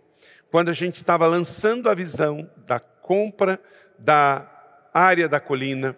quando 0.51 0.69
a 0.69 0.73
gente 0.73 0.97
estava 0.97 1.29
lançando 1.29 1.89
a 1.89 1.95
visão 1.95 2.51
da 2.67 2.81
compra 2.81 3.61
da 3.97 4.49
área 4.93 5.29
da 5.29 5.39
colina, 5.39 5.97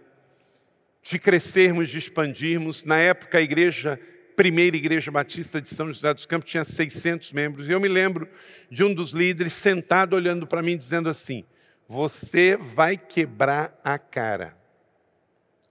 de 1.04 1.20
crescermos, 1.20 1.88
de 1.88 1.98
expandirmos. 1.98 2.84
Na 2.84 2.98
época, 2.98 3.38
a 3.38 3.40
igreja, 3.40 4.00
primeira 4.34 4.76
igreja 4.76 5.12
batista 5.12 5.60
de 5.60 5.68
São 5.68 5.86
José 5.86 6.12
dos 6.12 6.26
Campos, 6.26 6.50
tinha 6.50 6.64
600 6.64 7.32
membros. 7.32 7.68
E 7.68 7.70
eu 7.70 7.78
me 7.78 7.86
lembro 7.86 8.28
de 8.68 8.82
um 8.82 8.92
dos 8.92 9.10
líderes 9.12 9.52
sentado 9.52 10.16
olhando 10.16 10.48
para 10.48 10.62
mim, 10.62 10.76
dizendo 10.76 11.08
assim: 11.08 11.44
Você 11.86 12.56
vai 12.56 12.96
quebrar 12.96 13.80
a 13.84 13.96
cara. 13.96 14.56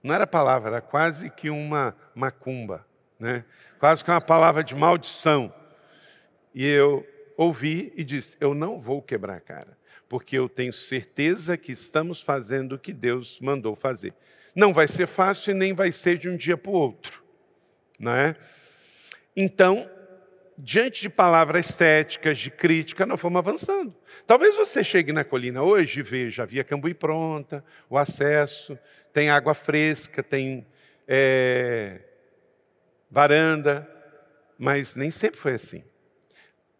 Não 0.02 0.14
era 0.14 0.26
palavra, 0.26 0.70
era 0.70 0.80
quase 0.80 1.28
que 1.28 1.50
uma 1.50 1.94
macumba 2.14 2.86
né? 3.18 3.44
quase 3.78 4.04
que 4.04 4.10
uma 4.10 4.20
palavra 4.20 4.62
de 4.62 4.74
maldição. 4.74 5.52
E 6.54 6.66
eu 6.66 7.06
ouvi 7.36 7.92
e 7.96 8.04
disse: 8.04 8.36
Eu 8.40 8.54
não 8.54 8.80
vou 8.80 9.02
quebrar 9.02 9.36
a 9.36 9.40
cara, 9.40 9.76
porque 10.08 10.36
eu 10.36 10.48
tenho 10.48 10.72
certeza 10.72 11.56
que 11.56 11.72
estamos 11.72 12.20
fazendo 12.20 12.74
o 12.74 12.78
que 12.78 12.92
Deus 12.92 13.40
mandou 13.40 13.74
fazer. 13.74 14.14
Não 14.54 14.72
vai 14.72 14.86
ser 14.86 15.06
fácil 15.06 15.50
e 15.50 15.54
nem 15.54 15.72
vai 15.72 15.90
ser 15.90 16.16
de 16.16 16.28
um 16.28 16.36
dia 16.36 16.56
para 16.56 16.70
o 16.70 16.74
outro. 16.74 17.22
Não 17.98 18.12
é? 18.12 18.36
Então, 19.36 19.90
diante 20.56 21.02
de 21.02 21.08
palavras 21.08 21.70
estéticas, 21.70 22.38
de 22.38 22.50
crítica, 22.50 23.04
nós 23.04 23.20
fomos 23.20 23.38
avançando. 23.38 23.94
Talvez 24.26 24.54
você 24.54 24.84
chegue 24.84 25.12
na 25.12 25.24
colina 25.24 25.62
hoje 25.62 26.00
e 26.00 26.02
veja 26.02 26.44
a 26.44 26.46
via 26.46 26.62
Cambuí 26.62 26.94
pronta, 26.94 27.64
o 27.90 27.98
acesso, 27.98 28.78
tem 29.12 29.30
água 29.30 29.54
fresca, 29.54 30.22
tem 30.22 30.66
é, 31.08 32.00
varanda, 33.10 33.88
mas 34.58 34.94
nem 34.94 35.10
sempre 35.10 35.40
foi 35.40 35.54
assim. 35.54 35.82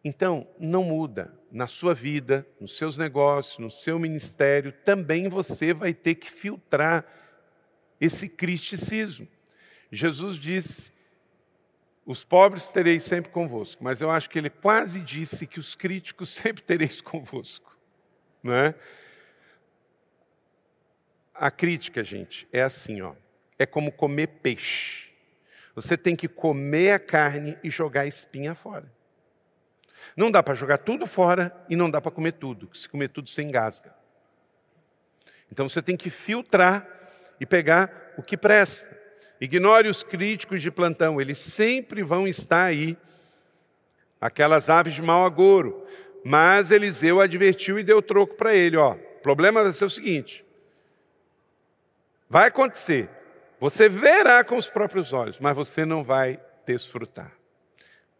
Então, 0.04 0.46
não 0.58 0.84
muda. 0.84 1.34
Na 1.50 1.66
sua 1.66 1.94
vida, 1.94 2.46
nos 2.60 2.76
seus 2.76 2.96
negócios, 2.98 3.58
no 3.58 3.70
seu 3.70 3.98
ministério, 3.98 4.72
também 4.84 5.28
você 5.28 5.72
vai 5.72 5.94
ter 5.94 6.16
que 6.16 6.30
filtrar 6.30 7.06
esse 8.00 8.28
criticismo. 8.28 9.26
Jesus 9.90 10.36
disse: 10.36 10.92
Os 12.04 12.24
pobres 12.24 12.68
tereis 12.68 13.04
sempre 13.04 13.30
convosco, 13.30 13.82
mas 13.82 14.00
eu 14.00 14.10
acho 14.10 14.28
que 14.28 14.38
ele 14.38 14.50
quase 14.50 15.00
disse 15.00 15.46
que 15.46 15.60
os 15.60 15.74
críticos 15.74 16.28
sempre 16.34 16.62
tereis 16.62 17.00
convosco. 17.00 17.74
Não 18.42 18.52
é? 18.52 18.74
A 21.32 21.50
crítica, 21.50 22.04
gente, 22.04 22.46
é 22.52 22.62
assim, 22.62 23.00
ó. 23.00 23.14
É 23.58 23.64
como 23.64 23.90
comer 23.92 24.26
peixe. 24.26 25.08
Você 25.74 25.96
tem 25.96 26.14
que 26.14 26.28
comer 26.28 26.92
a 26.92 26.98
carne 26.98 27.56
e 27.62 27.70
jogar 27.70 28.02
a 28.02 28.06
espinha 28.06 28.54
fora. 28.54 28.92
Não 30.16 30.30
dá 30.30 30.42
para 30.42 30.54
jogar 30.54 30.78
tudo 30.78 31.07
fora 31.07 31.54
e 31.68 31.76
não 31.76 31.90
dá 31.90 32.00
para 32.00 32.11
comer 32.11 32.33
tudo. 32.33 32.68
Se 32.74 32.88
comer 32.88 33.09
tudo, 33.09 33.28
você 33.28 33.42
engasga. 33.42 33.94
Então 35.50 35.68
você 35.68 35.80
tem 35.80 35.96
que 35.96 36.11
filtrar 36.11 36.87
e 37.40 37.46
pegar 37.46 38.14
o 38.16 38.22
que 38.22 38.37
presta. 38.37 38.94
Ignore 39.40 39.88
os 39.88 40.02
críticos 40.02 40.62
de 40.62 40.70
plantão, 40.70 41.20
eles 41.20 41.38
sempre 41.38 42.02
vão 42.02 42.26
estar 42.26 42.64
aí. 42.64 42.96
Aquelas 44.20 44.70
aves 44.70 44.94
de 44.94 45.02
mau 45.02 45.24
agouro. 45.24 45.87
Mas 46.24 46.70
Eliseu 46.70 47.20
advertiu 47.20 47.78
e 47.78 47.83
deu 47.85 48.00
troco 48.00 48.35
para 48.35 48.54
ele: 48.54 48.76
ó, 48.76 48.94
o 48.94 49.20
problema 49.22 49.62
vai 49.62 49.72
ser 49.72 49.85
o 49.85 49.90
seguinte: 49.90 50.44
vai 52.28 52.48
acontecer, 52.48 53.11
você 53.61 53.88
verá 53.88 54.42
com 54.42 54.57
os 54.57 54.70
próprios 54.70 55.12
olhos, 55.12 55.38
mas 55.38 55.54
você 55.54 55.85
não 55.85 56.02
vai 56.02 56.40
desfrutar. 56.64 57.33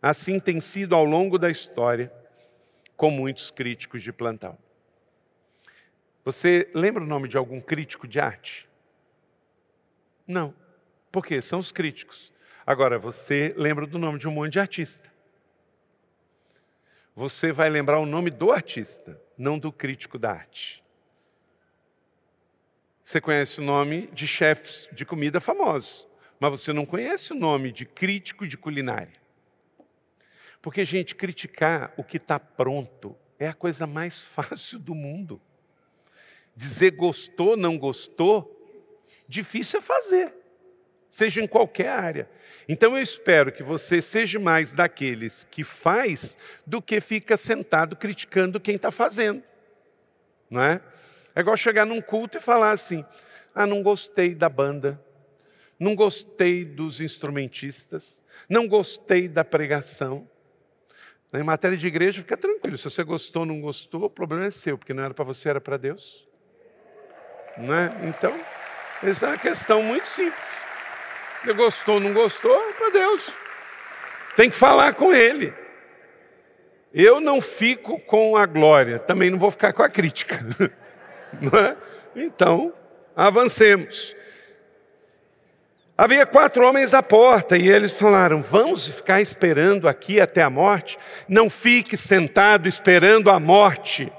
Assim 0.07 0.39
tem 0.39 0.61
sido 0.61 0.95
ao 0.95 1.03
longo 1.03 1.39
da 1.39 1.51
história 1.51 2.13
com 2.95 3.11
muitos 3.11 3.51
críticos 3.51 4.03
de 4.03 4.13
plantão. 4.13 4.59
Você 6.23 6.71
lembra 6.75 7.03
o 7.03 7.07
nome 7.07 7.27
de 7.27 7.39
algum 7.39 7.59
crítico 7.59 8.07
de 8.07 8.21
arte? 8.21 8.69
Não. 10.27 10.55
Por 11.11 11.25
quê? 11.25 11.41
São 11.41 11.59
os 11.59 11.73
críticos. 11.73 12.35
Agora, 12.67 12.99
você 12.99 13.55
lembra 13.57 13.87
do 13.87 13.99
nome 13.99 14.19
de 14.19 14.29
um 14.29 14.31
monte 14.31 14.53
de 14.53 14.61
artista. 14.61 15.11
Você 17.17 17.51
vai 17.51 17.71
lembrar 17.71 17.99
o 17.99 18.05
nome 18.05 18.29
do 18.31 18.53
artista, 18.53 19.19
não 19.39 19.59
do 19.59 19.73
crítico 19.73 20.19
da 20.19 20.33
arte. 20.33 20.85
Você 23.03 23.23
conhece 23.23 23.59
o 23.59 23.65
nome 23.65 24.09
de 24.09 24.27
chefes 24.27 24.87
de 24.93 25.07
comida 25.07 25.41
famosos, 25.41 26.07
mas 26.39 26.51
você 26.51 26.75
não 26.75 26.85
conhece 26.85 27.33
o 27.33 27.37
nome 27.37 27.73
de 27.73 27.87
crítico 27.87 28.47
de 28.47 28.59
culinária. 28.59 29.24
Porque, 30.65 30.83
gente, 30.83 31.15
criticar 31.15 31.93
o 31.95 32.03
que 32.03 32.17
está 32.17 32.41
pronto 32.41 33.15
é 33.39 33.47
a 33.47 33.53
coisa 33.53 33.87
mais 33.87 34.25
fácil 34.25 34.79
do 34.79 34.95
mundo. 34.95 35.39
Dizer 36.57 36.93
gostou, 36.93 37.55
não 37.55 37.77
gostou, 37.77 38.51
difícil 39.29 39.81
é 39.81 39.83
fazer, 39.83 40.35
seja 41.11 41.43
em 41.43 41.47
qualquer 41.47 41.91
área. 41.91 42.31
Então 42.67 42.97
eu 42.97 43.03
espero 43.03 43.53
que 43.53 43.63
você 43.63 44.01
seja 44.01 44.41
mais 44.41 44.73
daqueles 44.73 45.47
que 45.51 45.63
faz 45.63 46.39
do 46.67 46.81
que 46.81 46.99
fica 46.99 47.37
sentado 47.37 47.95
criticando 47.95 48.59
quem 48.59 48.77
está 48.77 48.91
fazendo. 48.91 49.43
Não 50.49 50.63
é? 50.63 50.81
É 51.35 51.41
igual 51.41 51.59
chegar 51.59 51.85
num 51.85 52.01
culto 52.01 52.39
e 52.39 52.41
falar 52.41 52.71
assim: 52.71 53.05
ah, 53.55 53.67
não 53.67 53.83
gostei 53.83 54.35
da 54.35 54.49
banda, 54.49 54.99
não 55.79 55.95
gostei 55.95 56.65
dos 56.65 57.03
instrumentistas, 57.03 58.19
não 58.49 58.67
gostei 58.67 59.29
da 59.29 59.45
pregação. 59.45 60.27
Em 61.35 61.43
matéria 61.43 61.77
de 61.77 61.87
igreja, 61.87 62.21
fica 62.21 62.37
tranquilo. 62.37 62.79
Se 62.79 62.85
você 62.85 63.03
gostou 63.03 63.43
ou 63.43 63.47
não 63.47 63.61
gostou, 63.61 64.05
o 64.05 64.11
problema 64.11 64.47
é 64.47 64.51
seu, 64.53 64.79
porque 64.79 64.95
não 64.95 65.03
era 65.03 65.13
para 65.13 65.25
você, 65.25 65.49
era 65.49 65.61
para 65.61 65.77
Deus. 65.77 66.29
Não 67.59 67.75
é? 67.75 67.93
Então, 68.05 68.33
essa 69.03 69.27
é 69.27 69.29
uma 69.31 69.39
questão 69.39 69.83
muito 69.83 70.09
simples. 70.09 70.39
Se 71.43 71.53
gostou 71.53 71.97
ou 71.97 72.01
não 72.01 72.13
gostou, 72.13 72.55
é 72.71 72.73
para 72.73 72.91
Deus. 72.91 73.33
Tem 74.37 74.49
que 74.49 74.57
falar 74.57 74.95
com 74.95 75.13
Ele. 75.13 75.53
Eu 76.93 77.21
não 77.21 77.41
fico 77.41 77.99
com 78.01 78.37
a 78.37 78.47
glória, 78.47 79.01
também 79.01 79.29
não 79.29 79.39
vou 79.39 79.51
ficar 79.51 79.73
com 79.73 79.83
a 79.83 79.89
crítica. 79.89 80.41
É? 81.53 81.77
Então, 82.15 82.73
avancemos. 83.17 84.15
Havia 85.97 86.27
quatro 86.27 86.67
homens 86.67 86.93
à 86.93 87.03
porta 87.03 87.57
e 87.57 87.69
eles 87.69 87.93
falaram: 87.93 88.43
Vamos 88.43 88.89
ficar 88.89 89.21
esperando 89.21 89.89
aqui 89.89 90.21
até 90.21 90.43
a 90.43 90.51
morte? 90.51 90.99
Não 91.29 91.49
fique 91.49 91.97
sentado 91.97 92.69
esperando 92.69 93.31
a 93.31 93.39
morte. 93.39 94.13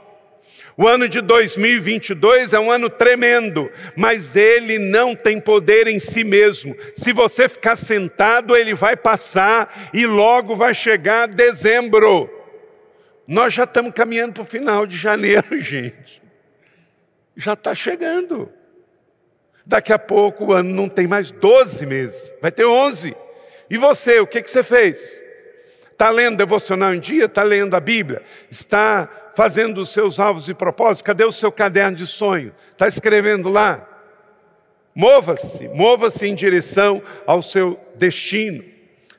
O 0.78 0.88
ano 0.88 1.08
de 1.08 1.22
2022 1.22 2.54
é 2.54 2.60
um 2.60 2.70
ano 2.70 2.90
tremendo, 2.90 3.72
mas 3.96 4.36
ele 4.36 4.78
não 4.78 5.16
tem 5.16 5.40
poder 5.40 5.88
em 5.88 6.00
si 6.00 6.24
mesmo. 6.24 6.76
Se 6.94 7.14
você 7.14 7.48
ficar 7.48 7.78
sentado, 7.78 8.56
ele 8.56 8.74
vai 8.74 8.98
passar 8.98 9.90
e 9.94 10.06
logo 10.06 10.56
vai 10.56 10.74
chegar 10.74 11.28
dezembro. 11.28 12.30
Nós 13.26 13.54
já 13.54 13.64
estamos 13.64 13.94
caminhando 13.94 14.34
para 14.34 14.44
o 14.44 14.46
final 14.46 14.86
de 14.86 14.98
janeiro, 14.98 15.58
gente 15.60 16.26
já 17.36 17.54
está 17.54 17.76
chegando. 17.76 18.52
Daqui 19.65 19.91
a 19.91 19.99
pouco 19.99 20.45
o 20.45 20.54
ano 20.54 20.69
não 20.69 20.88
tem 20.88 21.08
mais 21.08 21.32
12 21.32 21.86
meses, 21.86 22.34
vai 22.41 22.51
ter 22.51 22.65
11. 22.65 23.15
E 23.69 23.78
você, 23.78 24.19
o 24.19 24.28
que, 24.28 24.41
que 24.41 24.49
você 24.49 24.63
fez? 24.63 25.23
Está 25.91 26.10
lendo 26.10 26.38
devocional 26.38 26.93
em 26.93 26.99
dia? 26.99 27.25
Está 27.25 27.41
lendo 27.41 27.75
a 27.75 27.80
Bíblia? 27.80 28.21
Está 28.51 29.10
fazendo 29.34 29.82
os 29.82 29.91
seus 29.91 30.19
alvos 30.19 30.47
e 30.49 30.54
propósitos? 30.54 31.01
Cadê 31.01 31.23
o 31.23 31.32
seu 31.32 31.51
caderno 31.51 31.97
de 31.97 32.06
sonho? 32.06 32.54
Está 32.73 32.88
escrevendo 32.88 33.49
lá? 33.49 33.88
Mova-se, 34.93 35.67
mova-se 35.69 36.28
em 36.28 36.36
direção 36.36 37.01
ao 37.25 37.41
seu 37.41 37.80
destino. 37.95 38.63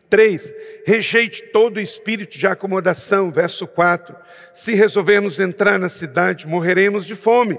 3. 0.09 0.53
Rejeite 0.87 1.43
todo 1.45 1.81
espírito 1.81 2.39
de 2.39 2.47
acomodação. 2.47 3.31
Verso 3.33 3.67
4. 3.67 4.15
Se 4.55 4.75
resolvermos 4.75 5.41
entrar 5.41 5.79
na 5.79 5.89
cidade, 5.89 6.47
morreremos 6.47 7.05
de 7.05 7.17
fome. 7.17 7.59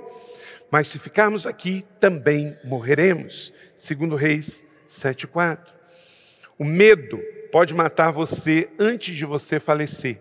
Mas 0.70 0.88
se 0.88 1.00
ficarmos 1.00 1.48
aqui, 1.48 1.86
também 2.00 2.58
morreremos. 2.64 3.54
Segundo 3.76 4.16
Reis 4.16 4.66
7,4. 4.90 5.60
O 6.60 6.66
medo 6.66 7.20
pode 7.52 7.74
matar 7.74 8.12
você 8.12 8.70
antes 8.80 9.16
de 9.16 9.26
você 9.26 9.60
falecer. 9.60 10.20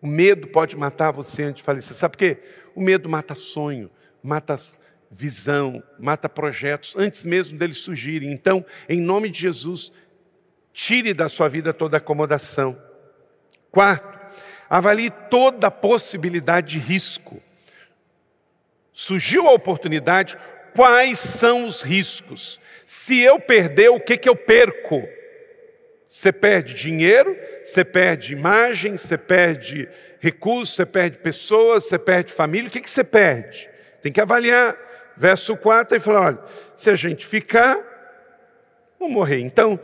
O 0.00 0.06
medo 0.06 0.48
pode 0.48 0.76
matar 0.76 1.10
você 1.10 1.44
antes 1.44 1.56
de 1.56 1.62
falecer. 1.62 1.94
Sabe 1.94 2.12
por 2.12 2.18
quê? 2.18 2.38
O 2.74 2.80
medo 2.80 3.08
mata 3.08 3.34
sonho, 3.34 3.90
mata 4.22 4.58
visão, 5.10 5.82
mata 5.98 6.28
projetos 6.28 6.94
antes 6.96 7.24
mesmo 7.24 7.58
deles 7.58 7.78
surgirem. 7.78 8.32
Então, 8.32 8.64
em 8.88 9.00
nome 9.00 9.30
de 9.30 9.40
Jesus, 9.40 9.92
tire 10.72 11.14
da 11.14 11.28
sua 11.28 11.48
vida 11.48 11.72
toda 11.72 11.96
acomodação. 11.96 12.76
Quarto, 13.70 14.18
avalie 14.68 15.10
toda 15.30 15.70
possibilidade 15.70 16.72
de 16.74 16.78
risco. 16.78 17.42
Surgiu 18.98 19.46
a 19.46 19.52
oportunidade, 19.52 20.38
quais 20.74 21.18
são 21.18 21.66
os 21.66 21.82
riscos? 21.82 22.58
Se 22.86 23.20
eu 23.20 23.38
perder, 23.38 23.90
o 23.90 24.00
que, 24.00 24.16
que 24.16 24.26
eu 24.26 24.34
perco? 24.34 25.06
Você 26.08 26.32
perde 26.32 26.72
dinheiro, 26.72 27.36
você 27.62 27.84
perde 27.84 28.32
imagem, 28.32 28.96
você 28.96 29.18
perde 29.18 29.86
recursos, 30.18 30.76
você 30.76 30.86
perde 30.86 31.18
pessoas, 31.18 31.84
você 31.84 31.98
perde 31.98 32.32
família. 32.32 32.68
O 32.68 32.70
que, 32.70 32.80
que 32.80 32.88
você 32.88 33.04
perde? 33.04 33.68
Tem 34.00 34.10
que 34.10 34.18
avaliar. 34.18 34.74
Verso 35.14 35.54
4, 35.58 35.94
ele 35.94 36.02
fala: 36.02 36.20
olha, 36.20 36.38
se 36.74 36.88
a 36.88 36.96
gente 36.96 37.26
ficar, 37.26 37.76
vamos 38.98 39.12
morrer. 39.12 39.40
Então, 39.40 39.78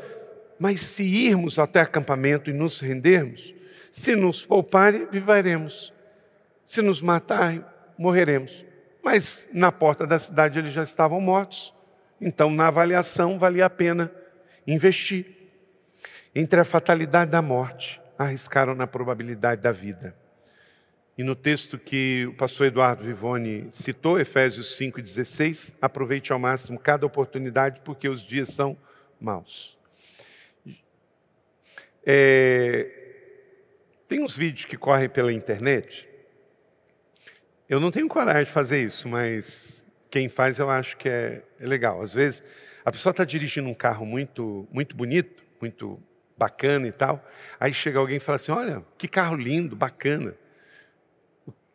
mas 0.59 0.81
se 0.81 1.03
irmos 1.03 1.59
até 1.59 1.81
acampamento 1.81 2.49
e 2.49 2.55
nos 2.55 2.81
rendermos, 2.81 3.55
se 3.93 4.17
nos 4.17 4.43
pouparem, 4.43 5.07
viveremos. 5.13 5.93
Se 6.65 6.81
nos 6.81 7.03
matarem, 7.03 7.63
morreremos. 7.99 8.72
Mas 9.03 9.49
na 9.53 9.73
porta 9.73 10.07
da 10.07 10.19
cidade 10.19 10.59
eles 10.59 10.73
já 10.73 10.85
estavam 10.85 11.21
mortos. 11.21 11.75
Então, 12.21 12.51
na 12.51 12.69
avaliação, 12.69 13.39
valia 13.39 13.67
a 13.67 13.71
pena 13.71 14.13
investir. 14.67 15.27
Entre 16.35 16.61
a 16.61 16.65
fatalidade 16.65 17.31
da 17.31 17.43
morte, 17.43 18.01
arriscaram 18.17 18.75
na 18.75 18.87
probabilidade 18.87 19.61
da 19.61 19.73
vida. 19.73 20.15
E 21.19 21.23
no 21.23 21.35
texto 21.35 21.79
que 21.79 22.27
o 22.27 22.35
pastor 22.35 22.69
Eduardo 22.69 23.05
Vivone 23.05 23.69
citou, 23.71 24.19
Efésios 24.19 24.79
5,16, 24.79 25.75
aproveite 25.81 26.33
ao 26.33 26.39
máximo 26.39 26.79
cada 26.79 27.05
oportunidade, 27.05 27.81
porque 27.85 28.09
os 28.09 28.23
dias 28.23 28.49
são 28.49 28.79
maus. 29.21 29.79
É, 32.05 32.91
tem 34.09 34.23
uns 34.23 34.37
vídeos 34.37 34.65
que 34.65 34.77
correm 34.77 35.09
pela 35.09 35.33
internet. 35.33 36.09
Eu 37.73 37.81
não 37.81 37.91
tenho 37.91 38.07
coragem 38.07 38.45
de 38.45 38.51
fazer 38.51 38.85
isso, 38.85 39.09
mas 39.09 39.83
quem 40.11 40.29
faz 40.29 40.59
eu 40.59 40.69
acho 40.69 40.95
que 40.95 41.09
é, 41.09 41.43
é 41.59 41.67
legal. 41.67 42.03
Às 42.03 42.13
vezes 42.13 42.43
a 42.85 42.93
pessoa 42.93 43.13
está 43.13 43.25
dirigindo 43.25 43.67
um 43.67 43.73
carro 43.73 44.05
muito, 44.05 44.69
muito 44.71 44.95
bonito, 44.95 45.43
muito 45.59 45.99
bacana 46.37 46.87
e 46.87 46.93
tal. 46.93 47.27
Aí 47.59 47.73
chega 47.73 47.99
alguém 47.99 48.19
e 48.19 48.21
fala 48.21 48.37
assim: 48.37 48.53
Olha, 48.53 48.85
que 48.99 49.09
carro 49.09 49.37
lindo, 49.37 49.75
bacana. 49.75 50.35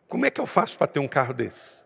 Como 0.08 0.24
é 0.24 0.30
que 0.30 0.40
eu 0.40 0.46
faço 0.46 0.78
para 0.78 0.86
ter 0.86 1.00
um 1.00 1.08
carro 1.08 1.34
desse? 1.34 1.84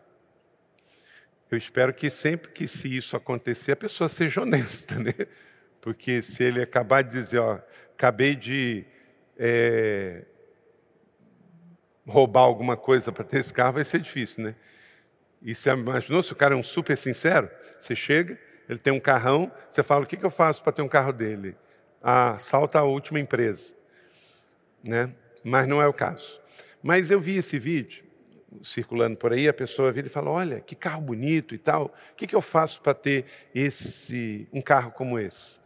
Eu 1.50 1.56
espero 1.56 1.94
que 1.94 2.10
sempre 2.10 2.52
que 2.52 2.68
se 2.68 2.94
isso 2.94 3.16
acontecer, 3.16 3.72
a 3.72 3.76
pessoa 3.76 4.10
seja 4.10 4.42
honesta, 4.42 4.94
né? 5.00 5.14
Porque 5.80 6.20
se 6.20 6.44
ele 6.44 6.60
acabar 6.60 7.00
de 7.00 7.12
dizer, 7.12 7.38
ó, 7.38 7.58
acabei 7.94 8.36
de 8.36 8.84
é, 9.38 10.26
roubar 12.06 12.42
alguma 12.42 12.76
coisa 12.76 13.12
para 13.12 13.24
ter 13.24 13.38
esse 13.38 13.52
carro, 13.52 13.74
vai 13.74 13.84
ser 13.84 14.00
difícil, 14.00 14.44
né? 14.44 14.54
E 15.40 15.54
você 15.54 15.70
imaginou 15.70 16.22
se 16.22 16.32
o 16.32 16.36
cara 16.36 16.54
é 16.54 16.56
um 16.56 16.62
super 16.62 16.96
sincero? 16.96 17.50
Você 17.78 17.96
chega, 17.96 18.38
ele 18.68 18.78
tem 18.78 18.92
um 18.92 19.00
carrão, 19.00 19.50
você 19.70 19.82
fala, 19.82 20.04
o 20.04 20.06
que, 20.06 20.16
que 20.16 20.24
eu 20.24 20.30
faço 20.30 20.62
para 20.62 20.72
ter 20.72 20.82
um 20.82 20.88
carro 20.88 21.12
dele? 21.12 21.56
ah, 22.02 22.36
salta 22.38 22.80
a 22.80 22.84
última 22.84 23.20
empresa. 23.20 23.74
Né? 24.82 25.14
Mas 25.44 25.66
não 25.66 25.80
é 25.80 25.86
o 25.86 25.92
caso. 25.92 26.40
Mas 26.82 27.10
eu 27.10 27.20
vi 27.20 27.36
esse 27.36 27.58
vídeo 27.58 28.04
circulando 28.62 29.16
por 29.16 29.32
aí, 29.32 29.48
a 29.48 29.54
pessoa 29.54 29.92
vira 29.92 30.08
e 30.08 30.10
fala: 30.10 30.30
Olha, 30.30 30.60
que 30.60 30.74
carro 30.74 31.00
bonito 31.00 31.54
e 31.54 31.58
tal, 31.58 31.94
o 32.12 32.16
que, 32.16 32.26
que 32.26 32.34
eu 32.34 32.42
faço 32.42 32.82
para 32.82 32.92
ter 32.92 33.24
esse, 33.54 34.48
um 34.52 34.60
carro 34.60 34.90
como 34.90 35.18
esse? 35.18 35.60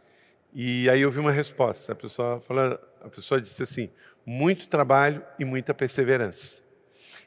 E 0.53 0.89
aí 0.89 1.01
eu 1.01 1.11
vi 1.11 1.19
uma 1.19 1.31
resposta. 1.31 1.91
A 1.91 1.95
pessoa, 1.95 2.39
fala, 2.41 2.79
a 3.01 3.09
pessoa 3.09 3.41
disse 3.41 3.63
assim: 3.63 3.89
muito 4.29 4.67
trabalho 4.67 5.23
e 5.39 5.45
muita 5.45 5.73
perseverança. 5.73 6.61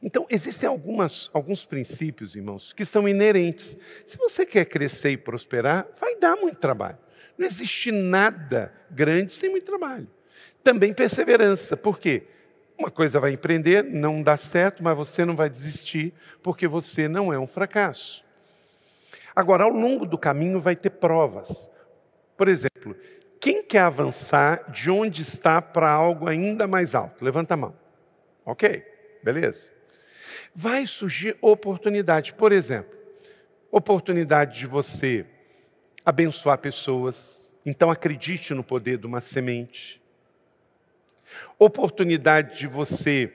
Então, 0.03 0.27
existem 0.29 0.69
algumas, 0.69 1.31
alguns 1.33 1.65
princípios, 1.65 2.37
irmãos, 2.37 2.75
que 2.75 2.85
são 2.85 3.09
inerentes. 3.09 3.77
Se 4.05 4.19
você 4.19 4.45
quer 4.45 4.67
crescer 4.67 5.13
e 5.13 5.17
prosperar, 5.17 5.89
vai 5.99 6.17
dar 6.17 6.37
muito 6.37 6.59
trabalho. 6.59 6.99
Não 7.39 7.47
existe 7.47 7.91
nada 7.91 8.71
grande 8.91 9.33
sem 9.33 9.49
muito 9.49 9.65
trabalho. 9.65 10.07
Também 10.63 10.93
perseverança. 10.93 11.75
Por 11.75 11.99
quê? 11.99 12.25
Uma 12.79 12.91
coisa 12.91 13.19
vai 13.19 13.33
empreender, 13.33 13.83
não 13.83 14.23
dá 14.23 14.37
certo, 14.37 14.83
mas 14.83 14.97
você 14.97 15.25
não 15.25 15.35
vai 15.35 15.49
desistir, 15.49 16.13
porque 16.43 16.69
você 16.69 17.09
não 17.09 17.33
é 17.33 17.39
um 17.39 17.47
fracasso. 17.47 18.23
Agora, 19.35 19.65
ao 19.65 19.71
longo 19.71 20.05
do 20.05 20.19
caminho, 20.19 20.61
vai 20.61 20.77
ter 20.77 20.91
provas. 20.91 21.71
Por 22.37 22.49
exemplo, 22.49 22.95
quem 23.41 23.63
quer 23.63 23.81
avançar 23.81 24.71
de 24.71 24.91
onde 24.91 25.23
está 25.23 25.63
para 25.63 25.91
algo 25.91 26.29
ainda 26.29 26.69
mais 26.69 26.95
alto? 26.95 27.25
Levanta 27.25 27.55
a 27.55 27.57
mão. 27.57 27.75
Ok, 28.45 28.85
beleza. 29.23 29.73
Vai 30.55 30.87
surgir 30.87 31.37
oportunidade. 31.41 32.35
Por 32.35 32.53
exemplo, 32.53 32.99
oportunidade 33.71 34.59
de 34.59 34.67
você 34.67 35.25
abençoar 36.05 36.59
pessoas. 36.59 37.49
Então 37.65 37.91
acredite 37.91 38.53
no 38.53 38.63
poder 38.63 38.99
de 38.99 39.07
uma 39.07 39.23
semente. 39.23 40.03
Oportunidade 41.59 42.59
de 42.59 42.67
você 42.67 43.33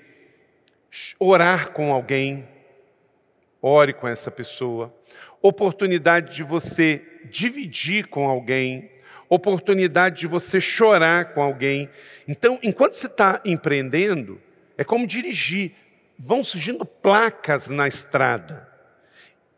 orar 1.20 1.72
com 1.72 1.92
alguém, 1.92 2.48
ore 3.62 3.94
com 3.94 4.08
essa 4.08 4.30
pessoa. 4.30 4.94
Oportunidade 5.42 6.36
de 6.36 6.44
você 6.44 7.02
dividir 7.26 8.08
com 8.08 8.28
alguém. 8.28 8.92
Oportunidade 9.30 10.20
de 10.20 10.28
você 10.28 10.62
chorar 10.62 11.34
com 11.34 11.42
alguém. 11.42 11.90
Então, 12.28 12.60
enquanto 12.62 12.94
você 12.94 13.08
está 13.08 13.42
empreendendo, 13.46 14.42
é 14.78 14.84
como 14.84 15.08
dirigir. 15.08 15.74
Vão 16.18 16.44
surgindo 16.44 16.86
placas 16.86 17.68
na 17.68 17.88
estrada. 17.88 18.70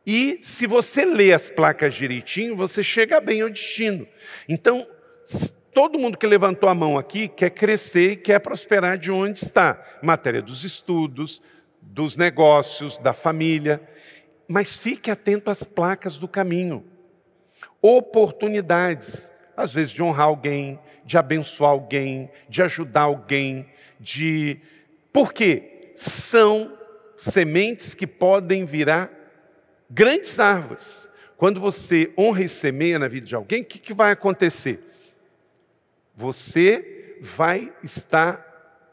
E 0.06 0.39
se 0.41 0.65
você 0.65 1.03
lê 1.03 1.34
as 1.34 1.49
placas 1.49 1.93
direitinho, 1.93 2.56
você 2.56 2.82
chega 2.82 3.19
bem 3.19 3.41
ao 3.41 3.49
destino. 3.49 4.08
Então, 4.47 4.88
todo 5.73 5.99
mundo 5.99 6.17
que 6.17 6.25
levantou 6.25 6.69
a 6.69 6.73
mão 6.73 6.97
aqui 6.97 7.27
quer 7.27 7.49
crescer, 7.49 8.15
quer 8.17 8.39
prosperar 8.39 8.97
de 8.97 9.12
onde 9.12 9.43
está. 9.43 9.84
Matéria 10.01 10.41
dos 10.41 10.63
estudos, 10.63 11.41
dos 11.82 12.15
negócios, 12.15 12.97
da 12.97 13.13
família. 13.13 13.82
Mas 14.47 14.77
fique 14.77 15.12
atento 15.12 15.51
às 15.51 15.63
placas 15.63 16.17
do 16.17 16.27
caminho. 16.27 16.86
Oportunidades, 17.82 19.34
às 19.58 19.74
vezes 19.74 19.91
de 19.91 20.04
honrar 20.04 20.28
alguém, 20.28 20.80
de 21.04 21.17
abençoar 21.17 21.72
alguém, 21.72 22.30
de 22.48 22.62
ajudar 22.62 23.02
alguém, 23.02 23.67
de. 24.00 24.62
Por 25.12 25.34
quê? 25.34 25.91
São 25.96 26.78
sementes 27.17 27.96
que 27.96 28.06
podem 28.06 28.63
virar 28.63 29.12
grandes 29.89 30.39
árvores. 30.39 31.10
Quando 31.36 31.60
você 31.60 32.13
honra 32.15 32.43
e 32.43 32.50
semeia 32.50 33.00
na 33.00 33.08
vida 33.08 33.26
de 33.26 33.36
alguém, 33.36 33.63
o 33.63 33.65
que, 33.65 33.80
que 33.80 33.93
vai 33.93 34.12
acontecer? 34.12 34.80
Você 36.15 37.17
vai 37.22 37.74
estar 37.84 38.46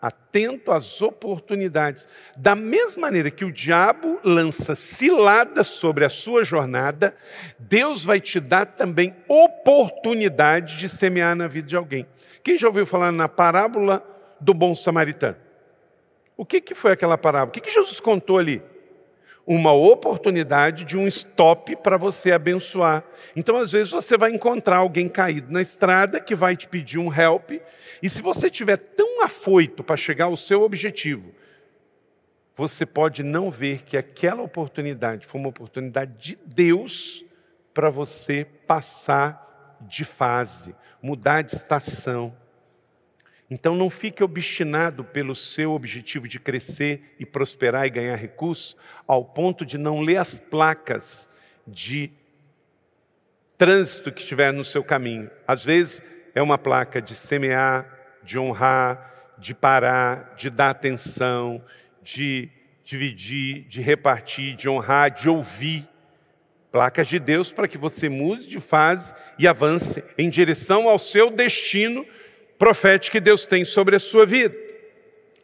atento 0.07 0.71
às 0.71 1.01
oportunidades. 1.01 2.07
Da 2.37 2.55
mesma 2.55 3.03
maneira 3.03 3.31
que 3.31 3.45
o 3.45 3.53
diabo 3.53 4.21
lança 4.23 4.75
ciladas 4.75 5.69
sobre 5.69 6.05
a 6.05 6.11
sua 6.11 6.45
jornada, 6.45 7.17
Deus 7.59 8.05
vai 8.05 8.21
te 8.21 8.39
dar 8.39 8.67
também 8.67 9.15
oportunidade 9.29 10.79
de 10.79 10.89
semear 10.89 11.35
na 11.35 11.49
vida 11.49 11.69
de 11.69 11.77
alguém. 11.77 12.07
Quem 12.43 12.59
já 12.59 12.67
ouviu 12.69 12.85
falar 12.85 13.13
na 13.13 13.29
parábola 13.29 14.05
do 14.41 14.53
bom 14.53 14.75
samaritano? 14.75 15.37
O 16.37 16.45
que, 16.45 16.61
que 16.61 16.75
foi 16.75 16.93
aquela 16.93 17.17
parábola? 17.17 17.49
O 17.49 17.53
que, 17.53 17.61
que 17.61 17.71
Jesus 17.71 18.01
contou 18.01 18.39
ali? 18.39 18.63
Uma 19.47 19.73
oportunidade 19.73 20.85
de 20.85 20.97
um 20.97 21.07
stop 21.07 21.77
para 21.77 21.97
você 21.97 22.33
abençoar. 22.33 23.05
Então, 23.37 23.57
às 23.57 23.73
vezes, 23.73 23.93
você 23.93 24.17
vai 24.17 24.31
encontrar 24.31 24.79
alguém 24.79 25.09
caído 25.09 25.53
na 25.53 25.61
estrada 25.61 26.21
que 26.21 26.35
vai 26.35 26.57
te 26.57 26.67
pedir 26.67 26.99
um 26.99 27.13
help, 27.13 27.53
e 28.03 28.09
se 28.09 28.23
você 28.23 28.47
estiver 28.47 28.77
tão 28.77 29.23
afoito 29.23 29.85
para 29.85 29.97
chegar 29.97 30.27
ao 30.27 30.37
seu 30.37 30.63
objetivo, 30.63 31.33
você 32.57 32.87
pode 32.87 33.23
não 33.23 33.51
ver 33.51 33.83
que 33.83 33.97
aquela 33.97 34.43
oportunidade 34.43 35.27
foi 35.27 35.41
uma 35.41 35.49
oportunidade 35.49 36.13
de 36.19 36.39
Deus 36.47 37.25
para 37.73 37.91
você 37.91 38.47
passar 38.67 39.77
de 39.81 40.05
fase, 40.05 40.75
mudar 41.03 41.43
de 41.43 41.55
estação. 41.55 42.35
Então 43.51 43.75
não 43.75 43.91
fique 43.91 44.25
obstinado 44.25 45.05
pelo 45.05 45.35
seu 45.35 45.73
objetivo 45.73 46.27
de 46.27 46.41
crescer 46.41 47.15
e 47.19 47.27
prosperar 47.27 47.87
e 47.87 47.91
ganhar 47.91 48.17
recursos, 48.17 48.77
ao 49.07 49.25
ponto 49.25 49.67
de 49.67 49.77
não 49.77 50.01
ler 50.01 50.17
as 50.17 50.39
placas 50.39 51.29
de 51.67 52.11
trânsito 53.59 54.11
que 54.11 54.23
estiver 54.23 54.53
no 54.53 54.65
seu 54.65 54.83
caminho. 54.83 55.31
Às 55.47 55.65
vezes 55.65 56.03
é 56.35 56.43
uma 56.43 56.59
placa 56.59 57.01
de 57.01 57.15
semear, 57.15 57.87
de 58.23 58.39
honrar, 58.39 59.13
de 59.39 59.55
parar, 59.55 60.35
de 60.37 60.49
dar 60.51 60.71
atenção, 60.71 61.63
de 62.03 62.49
dividir, 62.83 63.65
de 63.69 63.81
repartir, 63.81 64.57
de 64.57 64.69
honrar, 64.69 65.11
de 65.11 65.29
ouvir. 65.29 65.89
Placas 66.73 67.07
de 67.07 67.21
Deus 67.21 67.53
para 67.53 67.69
que 67.69 67.79
você 67.79 68.09
mude 68.09 68.49
de 68.49 68.59
fase 68.59 69.15
e 69.39 69.47
avance 69.47 70.03
em 70.19 70.29
direção 70.29 70.89
ao 70.89 70.99
seu 70.99 71.31
destino 71.31 72.05
profético 72.65 73.13
que 73.13 73.21
Deus 73.21 73.47
tem 73.47 73.63
sobre 73.63 73.95
a 73.95 74.01
sua 74.01 74.25
vida. 74.25 74.57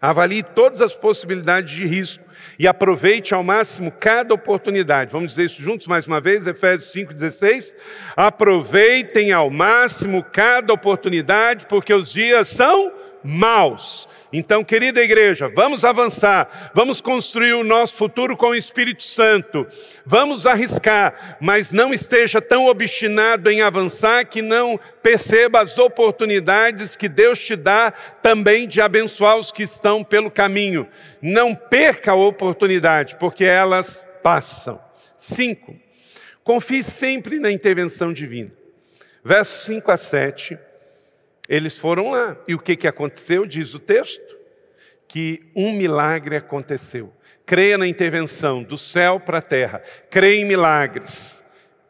Avalie 0.00 0.42
todas 0.42 0.80
as 0.80 0.94
possibilidades 0.94 1.70
de 1.70 1.84
risco 1.84 2.24
e 2.58 2.66
aproveite 2.66 3.34
ao 3.34 3.42
máximo 3.42 3.92
cada 3.92 4.32
oportunidade. 4.32 5.12
Vamos 5.12 5.32
dizer 5.32 5.44
isso 5.44 5.60
juntos 5.60 5.86
mais 5.86 6.06
uma 6.06 6.18
vez, 6.18 6.46
Efésios 6.46 6.90
5,16. 6.94 7.74
Aproveitem 8.16 9.32
ao 9.32 9.50
máximo 9.50 10.24
cada 10.32 10.72
oportunidade, 10.72 11.66
porque 11.66 11.92
os 11.92 12.10
dias 12.10 12.48
são 12.48 12.90
maus. 13.22 14.08
Então, 14.32 14.62
querida 14.62 15.02
igreja, 15.02 15.50
vamos 15.52 15.84
avançar, 15.84 16.70
vamos 16.72 17.00
construir 17.00 17.54
o 17.54 17.64
nosso 17.64 17.94
futuro 17.94 18.36
com 18.36 18.50
o 18.50 18.54
Espírito 18.54 19.02
Santo, 19.02 19.66
vamos 20.06 20.46
arriscar, 20.46 21.36
mas 21.40 21.72
não 21.72 21.92
esteja 21.92 22.40
tão 22.40 22.66
obstinado 22.66 23.50
em 23.50 23.60
avançar 23.60 24.24
que 24.24 24.40
não 24.40 24.78
perceba 25.02 25.60
as 25.60 25.78
oportunidades 25.78 26.94
que 26.94 27.08
Deus 27.08 27.44
te 27.44 27.56
dá 27.56 27.90
também 28.22 28.68
de 28.68 28.80
abençoar 28.80 29.36
os 29.36 29.50
que 29.50 29.64
estão 29.64 30.04
pelo 30.04 30.30
caminho. 30.30 30.86
Não 31.20 31.52
perca 31.52 32.12
a 32.12 32.16
oportunidade, 32.16 33.16
porque 33.16 33.44
elas 33.44 34.06
passam. 34.22 34.80
Cinco, 35.18 35.76
confie 36.44 36.84
sempre 36.84 37.40
na 37.40 37.50
intervenção 37.50 38.12
divina. 38.12 38.52
Versos 39.24 39.64
5 39.64 39.90
a 39.90 39.96
7 39.96 40.69
eles 41.50 41.76
foram 41.76 42.12
lá. 42.12 42.36
E 42.46 42.54
o 42.54 42.58
que, 42.60 42.76
que 42.76 42.86
aconteceu? 42.86 43.44
Diz 43.44 43.74
o 43.74 43.80
texto: 43.80 44.36
que 45.08 45.42
um 45.56 45.72
milagre 45.72 46.36
aconteceu. 46.36 47.12
Creia 47.44 47.76
na 47.76 47.88
intervenção 47.88 48.62
do 48.62 48.78
céu 48.78 49.18
para 49.18 49.38
a 49.38 49.42
terra. 49.42 49.82
Creia 50.08 50.40
em 50.40 50.44
milagres. 50.44 51.42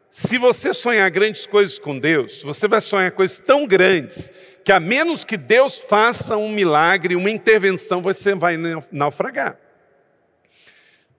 Se 0.09 0.39
você 0.39 0.73
sonhar 0.73 1.09
grandes 1.11 1.45
coisas 1.45 1.77
com 1.77 1.97
Deus, 1.97 2.41
você 2.41 2.67
vai 2.67 2.81
sonhar 2.81 3.11
coisas 3.11 3.37
tão 3.37 3.67
grandes 3.67 4.31
que, 4.65 4.71
a 4.71 4.79
menos 4.79 5.23
que 5.23 5.37
Deus 5.37 5.77
faça 5.77 6.35
um 6.35 6.49
milagre, 6.49 7.15
uma 7.15 7.29
intervenção, 7.29 8.01
você 8.01 8.33
vai 8.33 8.57
naufragar. 8.91 9.57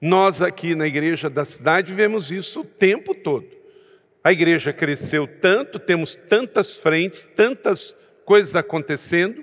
Nós 0.00 0.42
aqui 0.42 0.74
na 0.74 0.86
igreja 0.88 1.30
da 1.30 1.44
cidade 1.44 1.94
vemos 1.94 2.32
isso 2.32 2.60
o 2.62 2.64
tempo 2.64 3.14
todo. 3.14 3.48
A 4.24 4.32
igreja 4.32 4.72
cresceu 4.72 5.26
tanto, 5.26 5.78
temos 5.78 6.16
tantas 6.16 6.76
frentes, 6.76 7.28
tantas 7.36 7.96
coisas 8.24 8.54
acontecendo, 8.54 9.42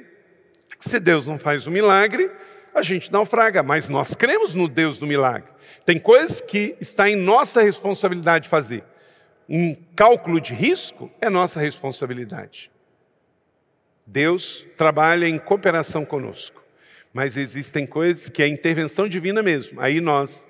se 0.80 1.00
Deus 1.00 1.26
não 1.26 1.38
faz 1.38 1.68
um 1.68 1.72
milagre, 1.72 2.32
a 2.74 2.82
gente 2.82 3.12
naufraga, 3.12 3.62
mas 3.64 3.90
nós 3.90 4.16
cremos 4.16 4.56
no 4.56 4.68
Deus 4.68 4.98
do 4.98 5.08
milagre. 5.08 5.50
Tem 5.86 6.00
coisas 6.00 6.40
que 6.40 6.76
está 6.80 7.10
em 7.10 7.16
nossa 7.16 7.62
responsabilidade 7.62 8.48
fazer. 8.48 8.84
Um 9.48 9.76
cálculo 9.96 10.40
de 10.40 10.54
risco 10.54 11.12
é 11.20 11.30
nossa 11.30 11.60
responsabilidade. 11.60 12.72
Deus 14.06 14.66
trabalha 14.78 15.28
em 15.28 15.38
cooperação 15.38 16.06
conosco, 16.06 16.64
mas 17.14 17.36
existem 17.36 17.86
coisas 17.86 18.30
que 18.30 18.42
é 18.42 18.48
intervenção 18.48 19.08
divina 19.08 19.44
mesmo. 19.44 19.82
Aí 19.82 20.00
nós 20.00 20.48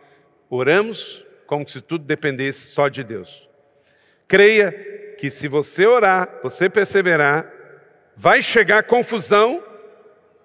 oramos 0.50 1.26
como 1.46 1.68
se 1.68 1.82
tudo 1.82 2.06
dependesse 2.06 2.72
só 2.72 2.88
de 2.88 3.04
Deus. 3.04 3.50
Creia 4.28 4.72
que 5.18 5.32
se 5.32 5.48
você 5.48 5.86
orar, 5.86 6.40
você 6.44 6.70
perseverar, 6.70 7.52
vai 8.20 8.42
chegar 8.42 8.84
confusão 8.84 9.64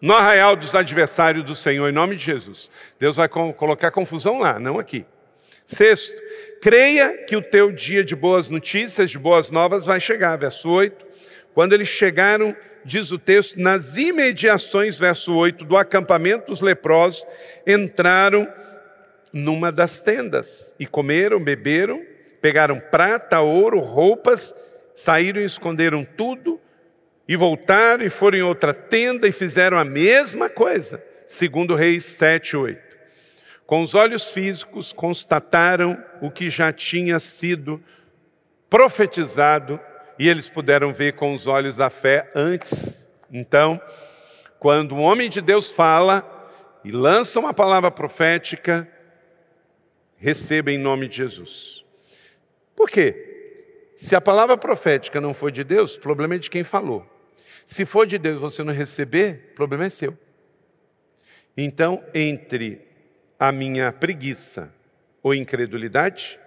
no 0.00 0.14
arraial 0.14 0.54
dos 0.54 0.76
adversários 0.76 1.42
do 1.42 1.56
Senhor, 1.56 1.88
em 1.88 1.92
nome 1.92 2.14
de 2.14 2.22
Jesus. 2.22 2.70
Deus 3.00 3.16
vai 3.16 3.28
colocar 3.28 3.90
confusão 3.90 4.38
lá, 4.38 4.60
não 4.60 4.78
aqui. 4.78 5.04
Sexto, 5.66 6.16
creia 6.62 7.24
que 7.24 7.34
o 7.34 7.42
teu 7.42 7.72
dia 7.72 8.04
de 8.04 8.14
boas 8.14 8.48
notícias, 8.48 9.10
de 9.10 9.18
boas 9.18 9.50
novas, 9.50 9.84
vai 9.84 9.98
chegar. 9.98 10.36
Verso 10.36 10.70
8. 10.70 11.04
Quando 11.52 11.72
eles 11.72 11.88
chegaram, 11.88 12.54
diz 12.84 13.10
o 13.10 13.18
texto, 13.18 13.58
nas 13.58 13.96
imediações, 13.96 14.96
verso 14.96 15.34
8, 15.34 15.64
do 15.64 15.76
acampamento 15.76 16.52
dos 16.52 16.60
leprosos, 16.60 17.26
entraram 17.66 18.46
numa 19.32 19.72
das 19.72 19.98
tendas 19.98 20.76
e 20.78 20.86
comeram, 20.86 21.42
beberam, 21.42 22.04
pegaram 22.40 22.78
prata, 22.78 23.40
ouro, 23.40 23.80
roupas, 23.80 24.54
saíram 24.94 25.40
e 25.40 25.44
esconderam 25.44 26.04
tudo 26.04 26.53
e 27.26 27.36
voltaram 27.36 28.04
e 28.04 28.10
foram 28.10 28.38
em 28.38 28.42
outra 28.42 28.74
tenda 28.74 29.26
e 29.26 29.32
fizeram 29.32 29.78
a 29.78 29.84
mesma 29.84 30.48
coisa, 30.48 31.02
segundo 31.26 31.74
Reis 31.74 32.04
7, 32.04 32.56
8. 32.56 32.94
Com 33.66 33.82
os 33.82 33.94
olhos 33.94 34.30
físicos 34.30 34.92
constataram 34.92 36.02
o 36.20 36.30
que 36.30 36.50
já 36.50 36.72
tinha 36.72 37.18
sido 37.18 37.82
profetizado 38.68 39.80
e 40.18 40.28
eles 40.28 40.48
puderam 40.48 40.92
ver 40.92 41.14
com 41.14 41.34
os 41.34 41.46
olhos 41.46 41.74
da 41.76 41.88
fé 41.88 42.30
antes. 42.34 43.06
Então, 43.32 43.80
quando 44.58 44.94
um 44.94 45.00
homem 45.00 45.30
de 45.30 45.40
Deus 45.40 45.70
fala 45.70 46.30
e 46.84 46.92
lança 46.92 47.40
uma 47.40 47.54
palavra 47.54 47.90
profética, 47.90 48.86
receba 50.16 50.70
em 50.70 50.78
nome 50.78 51.08
de 51.08 51.16
Jesus. 51.16 51.84
Por 52.76 52.90
quê? 52.90 53.92
Se 53.96 54.14
a 54.14 54.20
palavra 54.20 54.56
profética 54.58 55.20
não 55.20 55.32
for 55.32 55.50
de 55.50 55.64
Deus, 55.64 55.96
o 55.96 56.00
problema 56.00 56.34
é 56.34 56.38
de 56.38 56.50
quem 56.50 56.64
falou. 56.64 57.13
Se 57.64 57.86
for 57.86 58.06
de 58.06 58.18
Deus 58.18 58.40
você 58.40 58.62
não 58.62 58.72
receber, 58.72 59.50
o 59.52 59.54
problema 59.54 59.86
é 59.86 59.90
seu. 59.90 60.16
Então, 61.56 62.04
entre 62.12 62.86
a 63.38 63.52
minha 63.52 63.92
preguiça 63.92 64.72
ou 65.22 65.34
incredulidade 65.34 66.38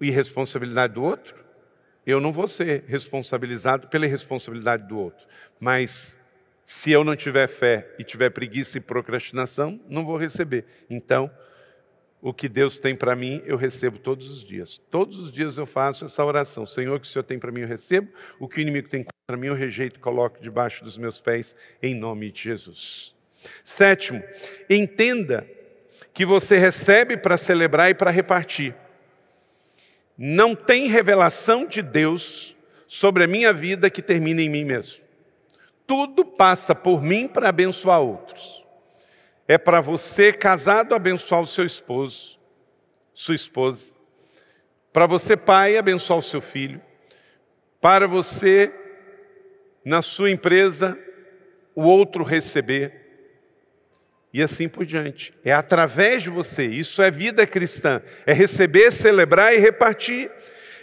e 0.00 0.10
responsabilidade 0.10 0.94
do 0.94 1.02
outro, 1.02 1.44
eu 2.06 2.20
não 2.20 2.32
vou 2.32 2.46
ser 2.46 2.84
responsabilizado 2.86 3.88
pela 3.88 4.06
responsabilidade 4.06 4.86
do 4.86 4.98
outro. 4.98 5.26
Mas 5.58 6.18
se 6.66 6.90
eu 6.90 7.02
não 7.02 7.16
tiver 7.16 7.46
fé 7.46 7.94
e 7.98 8.04
tiver 8.04 8.30
preguiça 8.30 8.78
e 8.78 8.80
procrastinação, 8.80 9.80
não 9.88 10.04
vou 10.04 10.16
receber. 10.16 10.66
Então, 10.88 11.30
o 12.24 12.32
que 12.32 12.48
Deus 12.48 12.78
tem 12.78 12.96
para 12.96 13.14
mim, 13.14 13.42
eu 13.44 13.54
recebo 13.54 13.98
todos 13.98 14.30
os 14.30 14.42
dias. 14.42 14.80
Todos 14.90 15.20
os 15.20 15.30
dias 15.30 15.58
eu 15.58 15.66
faço 15.66 16.06
essa 16.06 16.24
oração. 16.24 16.64
Senhor, 16.64 16.96
o 16.96 16.98
que 16.98 17.06
o 17.06 17.10
Senhor 17.10 17.22
tem 17.22 17.38
para 17.38 17.52
mim, 17.52 17.60
eu 17.60 17.68
recebo. 17.68 18.08
O 18.40 18.48
que 18.48 18.56
o 18.56 18.62
inimigo 18.62 18.88
tem 18.88 19.04
contra 19.04 19.38
mim, 19.38 19.48
eu 19.48 19.54
rejeito 19.54 20.00
coloco 20.00 20.40
debaixo 20.40 20.82
dos 20.82 20.96
meus 20.96 21.20
pés, 21.20 21.54
em 21.82 21.94
nome 21.94 22.30
de 22.30 22.44
Jesus. 22.44 23.14
Sétimo, 23.62 24.22
entenda 24.70 25.46
que 26.14 26.24
você 26.24 26.56
recebe 26.56 27.14
para 27.18 27.36
celebrar 27.36 27.90
e 27.90 27.94
para 27.94 28.10
repartir. 28.10 28.74
Não 30.16 30.54
tem 30.54 30.88
revelação 30.88 31.66
de 31.66 31.82
Deus 31.82 32.56
sobre 32.86 33.24
a 33.24 33.26
minha 33.26 33.52
vida 33.52 33.90
que 33.90 34.00
termine 34.00 34.44
em 34.44 34.48
mim 34.48 34.64
mesmo. 34.64 35.04
Tudo 35.86 36.24
passa 36.24 36.74
por 36.74 37.02
mim 37.02 37.28
para 37.28 37.50
abençoar 37.50 38.00
outros 38.00 38.63
é 39.46 39.58
para 39.58 39.80
você, 39.80 40.32
casado, 40.32 40.94
abençoar 40.94 41.42
o 41.42 41.46
seu 41.46 41.64
esposo, 41.64 42.38
sua 43.12 43.34
esposa. 43.34 43.92
Para 44.92 45.06
você, 45.06 45.36
pai, 45.36 45.76
abençoar 45.76 46.18
o 46.18 46.22
seu 46.22 46.40
filho. 46.40 46.80
Para 47.80 48.06
você, 48.06 48.72
na 49.84 50.00
sua 50.00 50.30
empresa, 50.30 50.98
o 51.74 51.82
outro 51.82 52.24
receber. 52.24 53.02
E 54.32 54.42
assim 54.42 54.68
por 54.68 54.86
diante. 54.86 55.34
É 55.44 55.52
através 55.52 56.22
de 56.22 56.30
você. 56.30 56.66
Isso 56.66 57.02
é 57.02 57.10
vida 57.10 57.46
cristã. 57.46 58.02
É 58.26 58.32
receber, 58.32 58.90
celebrar 58.90 59.54
e 59.54 59.58
repartir. 59.58 60.30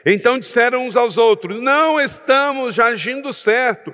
Então 0.06 0.40
disseram 0.40 0.86
uns 0.86 0.96
aos 0.96 1.18
outros: 1.18 1.62
Não 1.62 2.00
estamos 2.00 2.80
agindo 2.80 3.34
certo. 3.34 3.94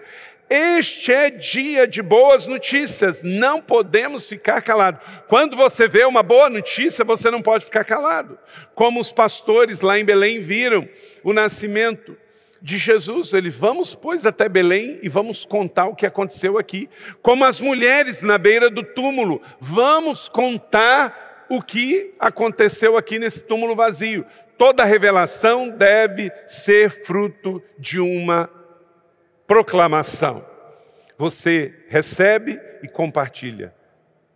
Este 0.50 1.12
é 1.12 1.30
dia 1.30 1.86
de 1.86 2.02
boas 2.02 2.48
notícias, 2.48 3.22
não 3.22 3.62
podemos 3.62 4.30
ficar 4.30 4.62
calados. 4.62 5.02
Quando 5.28 5.58
você 5.58 5.90
vê 5.90 6.06
uma 6.06 6.24
boa 6.24 6.50
notícia, 6.50 7.04
você 7.04 7.30
não 7.30 7.42
pode 7.42 7.66
ficar 7.66 7.84
calado. 7.84 8.40
Como 8.74 9.02
os 9.02 9.12
pastores 9.12 9.82
lá 9.82 10.00
em 10.00 10.06
Belém 10.06 10.40
viram 10.40 10.88
o 11.22 11.34
nascimento 11.34 12.16
de 12.62 12.78
Jesus, 12.78 13.34
ele 13.34 13.50
vamos 13.50 13.94
pois 13.94 14.26
até 14.26 14.48
Belém 14.48 15.00
e 15.04 15.10
vamos 15.10 15.46
contar 15.46 15.88
o 15.88 15.96
que 15.96 16.06
aconteceu 16.06 16.58
aqui. 16.58 16.90
Como 17.22 17.44
as 17.44 17.60
mulheres 17.60 18.22
na 18.22 18.38
beira 18.38 18.70
do 18.70 18.84
túmulo, 18.84 19.42
vamos 19.60 20.30
contar 20.30 21.46
o 21.50 21.62
que 21.62 22.14
aconteceu 22.20 22.96
aqui 22.96 23.20
nesse 23.20 23.44
túmulo 23.44 23.76
vazio. 23.76 24.26
Toda 24.58 24.86
revelação 24.86 25.70
deve 25.70 26.32
ser 26.48 27.04
fruto 27.04 27.62
de 27.78 28.00
uma 28.00 28.50
proclamação. 29.48 30.46
Você 31.18 31.74
recebe 31.88 32.60
e 32.84 32.88
compartilha. 32.88 33.74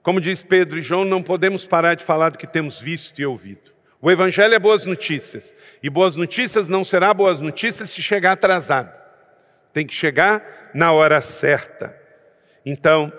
Como 0.02 0.20
diz 0.20 0.42
Pedro 0.42 0.80
e 0.80 0.82
João, 0.82 1.06
não 1.06 1.22
podemos 1.22 1.68
parar 1.68 1.94
de 1.94 2.04
falar 2.04 2.30
do 2.30 2.38
que 2.38 2.48
temos 2.48 2.80
visto 2.80 3.20
e 3.20 3.26
ouvido. 3.26 3.72
O 4.02 4.10
Evangelho 4.10 4.56
é 4.56 4.60
boas 4.60 4.86
notícias. 4.86 5.56
E 5.84 5.90
boas 5.90 6.16
notícias 6.16 6.68
não 6.68 6.84
será 6.84 7.14
boas 7.14 7.40
notícias 7.40 7.92
se 7.92 8.02
chegar 8.02 8.32
atrasado. 8.32 9.00
Tem 9.72 9.86
que 9.86 9.94
chegar 9.94 10.72
na 10.74 10.92
hora 10.92 11.22
certa. 11.22 11.96
Então, 12.66 13.14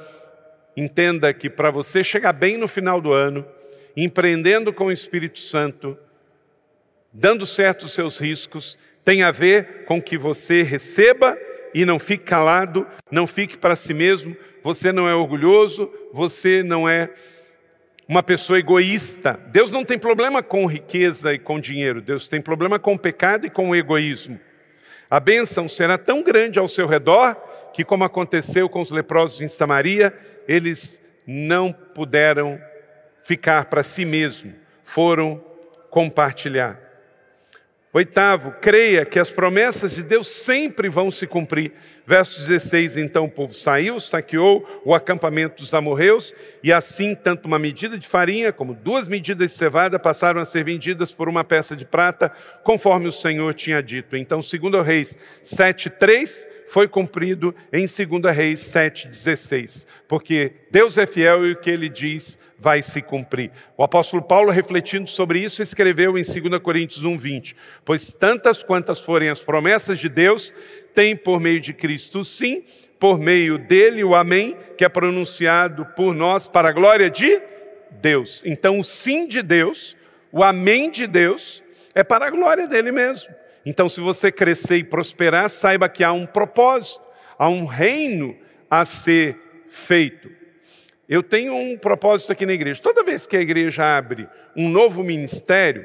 entenda 0.77 1.33
que 1.33 1.49
para 1.49 1.71
você 1.71 2.03
chegar 2.03 2.33
bem 2.33 2.57
no 2.57 2.67
final 2.67 3.01
do 3.01 3.13
ano, 3.13 3.47
empreendendo 3.97 4.73
com 4.73 4.87
o 4.87 4.93
Espírito 4.93 5.39
Santo, 5.39 5.97
dando 7.13 7.47
certo 7.47 7.85
os 7.85 7.93
seus 7.93 8.19
riscos, 8.19 8.77
tem 9.05 9.23
a 9.23 9.31
ver 9.31 9.85
com 9.85 10.03
que 10.03 10.19
você 10.19 10.63
receba 10.63 11.39
e 11.75 11.85
não 11.85 11.99
fique 11.99 12.25
calado, 12.25 12.87
não 13.11 13.27
fique 13.27 13.57
para 13.57 13.77
si 13.77 13.95
mesmo, 13.95 14.37
você 14.63 14.93
não 14.93 15.09
é 15.09 15.15
orgulhoso, 15.15 15.93
você 16.13 16.63
não 16.63 16.89
é 16.89 17.11
uma 18.07 18.23
pessoa 18.23 18.59
egoísta. 18.59 19.41
Deus 19.49 19.71
não 19.71 19.85
tem 19.85 19.99
problema 19.99 20.43
com 20.43 20.67
riqueza 20.67 21.33
e 21.33 21.39
com 21.39 21.59
dinheiro, 21.59 22.01
Deus 22.01 22.29
tem 22.29 22.41
problema 22.41 22.79
com 22.79 22.95
o 22.95 22.99
pecado 22.99 23.47
e 23.47 23.51
com 23.51 23.71
o 23.71 23.77
egoísmo. 23.77 24.39
A 25.11 25.21
bênção 25.21 25.69
será 25.69 25.99
tão 25.99 26.23
grande 26.23 26.59
ao 26.59 26.67
seu 26.67 26.87
redor 26.87 27.35
que, 27.73 27.85
como 27.85 28.05
aconteceu 28.05 28.69
com 28.69 28.81
os 28.81 28.91
leprosos 28.91 29.41
em 29.41 29.49
Samaria, 29.49 30.13
eles 30.49 31.01
não 31.27 31.73
puderam 31.73 32.59
ficar 33.23 33.67
para 33.67 33.83
si 33.83 34.05
mesmo, 34.05 34.55
foram 34.85 35.43
compartilhar. 35.91 36.82
Oitavo, 37.95 38.53
creia 38.53 39.05
que 39.05 39.19
as 39.19 39.31
promessas 39.31 39.95
de 39.95 40.03
Deus 40.03 40.27
sempre 40.27 40.89
vão 40.89 41.11
se 41.11 41.27
cumprir. 41.27 41.73
Verso 42.07 42.41
16: 42.41 42.97
Então 42.97 43.27
o 43.27 43.31
povo 43.31 43.53
saiu, 43.53 44.01
saqueou 44.01 44.67
o 44.83 44.95
acampamento 44.95 45.63
dos 45.63 45.75
amorreus, 45.75 46.35
e 46.63 46.73
assim, 46.73 47.15
tanto 47.15 47.45
uma 47.45 47.59
medida 47.59 47.99
de 47.99 48.09
farinha 48.09 48.51
como 48.51 48.73
duas 48.73 49.09
medidas 49.09 49.51
de 49.51 49.59
cevada 49.59 49.99
passaram 49.99 50.41
a 50.41 50.47
ser 50.47 50.65
vendidas 50.65 51.13
por 51.13 51.29
uma 51.29 51.45
peça 51.45 51.77
de 51.77 51.85
prata, 51.85 52.33
conforme 52.65 53.09
o 53.09 53.13
Senhor 53.13 53.53
tinha 53.53 53.83
dito. 53.83 54.17
Então, 54.17 54.41
segundo 54.41 54.81
Reis 54.81 55.15
7:3 55.45 56.49
foi 56.73 56.89
cumprido 56.89 57.55
em 57.71 57.85
2 57.85 58.35
Reis 58.35 58.61
7,16, 58.61 59.85
porque 60.09 60.53
Deus 60.71 60.97
é 60.97 61.05
fiel 61.05 61.47
e 61.47 61.53
o 61.53 61.57
que 61.57 61.69
ele 61.69 61.87
diz 61.87 62.39
vai 62.59 62.81
se 62.81 63.03
cumprir. 63.03 63.51
O 63.77 63.85
apóstolo 63.85 64.23
Paulo, 64.23 64.51
refletindo 64.51 65.11
sobre 65.11 65.41
isso, 65.41 65.63
escreveu 65.63 66.17
em 66.17 66.23
2 66.23 66.59
Coríntios 66.63 67.05
1,20: 67.05 67.55
Pois 67.85 68.15
tantas 68.15 68.63
quantas 68.63 69.01
forem 69.01 69.29
as 69.29 69.41
promessas 69.41 69.99
de 69.99 70.09
Deus, 70.09 70.55
tem 70.95 71.15
por 71.15 71.39
meio 71.39 71.61
de 71.61 71.75
Cristo 71.75 72.25
sim, 72.25 72.65
por 72.99 73.19
meio 73.19 73.59
dele 73.59 74.03
o 74.03 74.15
Amém, 74.15 74.57
que 74.79 74.83
é 74.83 74.89
pronunciado 74.89 75.85
por 75.95 76.15
nós 76.15 76.49
para 76.49 76.71
a 76.71 76.73
glória 76.73 77.11
de 77.11 77.39
Deus. 78.01 78.43
Então, 78.47 78.81
o 78.81 78.85
sim 78.85 79.29
de 79.29 79.43
Deus, 79.43 79.95
o 80.33 80.43
Amém 80.43 80.91
de 80.91 81.07
Deus, 81.07 81.63
é 81.95 82.03
para 82.03 82.29
a 82.29 82.31
glória 82.31 82.67
dele 82.67 82.91
mesmo. 82.91 83.42
Então, 83.65 83.89
se 83.89 84.01
você 84.01 84.33
crescer 84.33 84.77
e 84.77 84.85
prosperar, 84.85 85.49
saiba 85.49 85.89
que 85.89 86.03
há 86.03 86.13
um 86.13 86.27
propósito, 86.27 87.03
há 87.39 87.49
um 87.49 87.65
reino 87.65 88.37
a 88.71 88.85
ser 88.85 89.37
feito. 89.69 90.31
Eu 91.09 91.23
tenho 91.23 91.55
um 91.55 91.77
propósito 91.77 92.33
aqui 92.33 92.47
na 92.47 92.53
igreja. 92.53 92.83
Toda 92.83 93.05
vez 93.05 93.27
que 93.27 93.37
a 93.37 93.41
igreja 93.41 93.85
abre 93.85 94.29
um 94.57 94.69
novo 94.69 95.03
ministério 95.03 95.85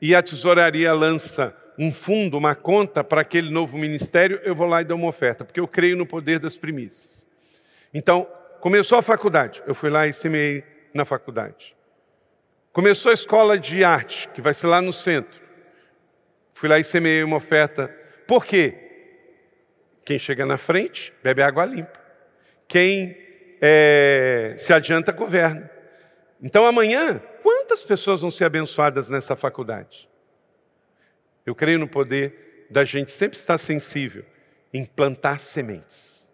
e 0.00 0.14
a 0.14 0.22
tesouraria 0.22 0.92
lança 0.92 1.54
um 1.78 1.92
fundo, 1.92 2.38
uma 2.38 2.54
conta 2.54 3.02
para 3.02 3.20
aquele 3.20 3.50
novo 3.50 3.76
ministério, 3.76 4.40
eu 4.44 4.54
vou 4.54 4.66
lá 4.66 4.80
e 4.80 4.84
dou 4.84 4.96
uma 4.96 5.08
oferta, 5.08 5.44
porque 5.44 5.58
eu 5.58 5.66
creio 5.66 5.96
no 5.96 6.06
poder 6.06 6.38
das 6.38 6.56
primícias. 6.56 7.28
Então, 7.92 8.28
começou 8.60 8.98
a 8.98 9.02
faculdade, 9.02 9.62
eu 9.66 9.74
fui 9.74 9.90
lá 9.90 10.06
e 10.06 10.12
semeei 10.12 10.62
na 10.92 11.04
faculdade. 11.04 11.74
Começou 12.72 13.10
a 13.10 13.14
escola 13.14 13.58
de 13.58 13.84
arte, 13.84 14.28
que 14.30 14.40
vai 14.40 14.54
ser 14.54 14.66
lá 14.66 14.80
no 14.80 14.92
centro. 14.92 15.43
Fui 16.54 16.68
lá 16.68 16.78
e 16.78 16.84
semeei 16.84 17.22
uma 17.22 17.36
oferta. 17.36 17.88
Por 18.26 18.46
quê? 18.46 18.74
Quem 20.04 20.18
chega 20.18 20.46
na 20.46 20.56
frente 20.56 21.12
bebe 21.22 21.42
água 21.42 21.64
limpa. 21.64 22.00
Quem 22.68 23.16
é, 23.60 24.54
se 24.56 24.72
adianta 24.72 25.12
governa. 25.12 25.70
Então 26.40 26.64
amanhã, 26.64 27.20
quantas 27.42 27.84
pessoas 27.84 28.20
vão 28.20 28.30
ser 28.30 28.44
abençoadas 28.44 29.08
nessa 29.08 29.34
faculdade? 29.34 30.08
Eu 31.44 31.54
creio 31.54 31.78
no 31.78 31.88
poder 31.88 32.66
da 32.70 32.84
gente 32.84 33.10
sempre 33.10 33.38
estar 33.38 33.58
sensível 33.58 34.24
em 34.72 34.84
plantar 34.84 35.40
sementes. 35.40 36.30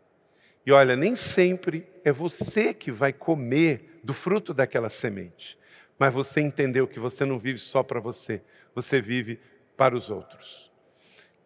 E 0.64 0.72
olha, 0.72 0.94
nem 0.96 1.16
sempre 1.16 1.86
é 2.04 2.12
você 2.12 2.74
que 2.74 2.92
vai 2.92 3.12
comer 3.12 4.00
do 4.02 4.14
fruto 4.14 4.54
daquela 4.54 4.88
semente, 4.88 5.58
mas 5.98 6.12
você 6.12 6.40
entendeu 6.40 6.86
que 6.86 6.98
você 6.98 7.24
não 7.24 7.38
vive 7.38 7.58
só 7.58 7.82
para 7.82 8.00
você, 8.00 8.42
você 8.74 9.00
vive 9.00 9.38
para 9.80 9.96
os 9.96 10.10
outros. 10.10 10.70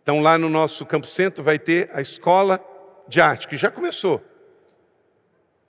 Então, 0.02 0.20
lá 0.20 0.36
no 0.36 0.48
nosso 0.48 0.84
Campo 0.84 1.06
Centro 1.06 1.44
vai 1.44 1.56
ter 1.56 1.88
a 1.94 2.00
escola 2.00 2.60
de 3.06 3.20
arte, 3.20 3.46
que 3.46 3.56
já 3.56 3.70
começou. 3.70 4.20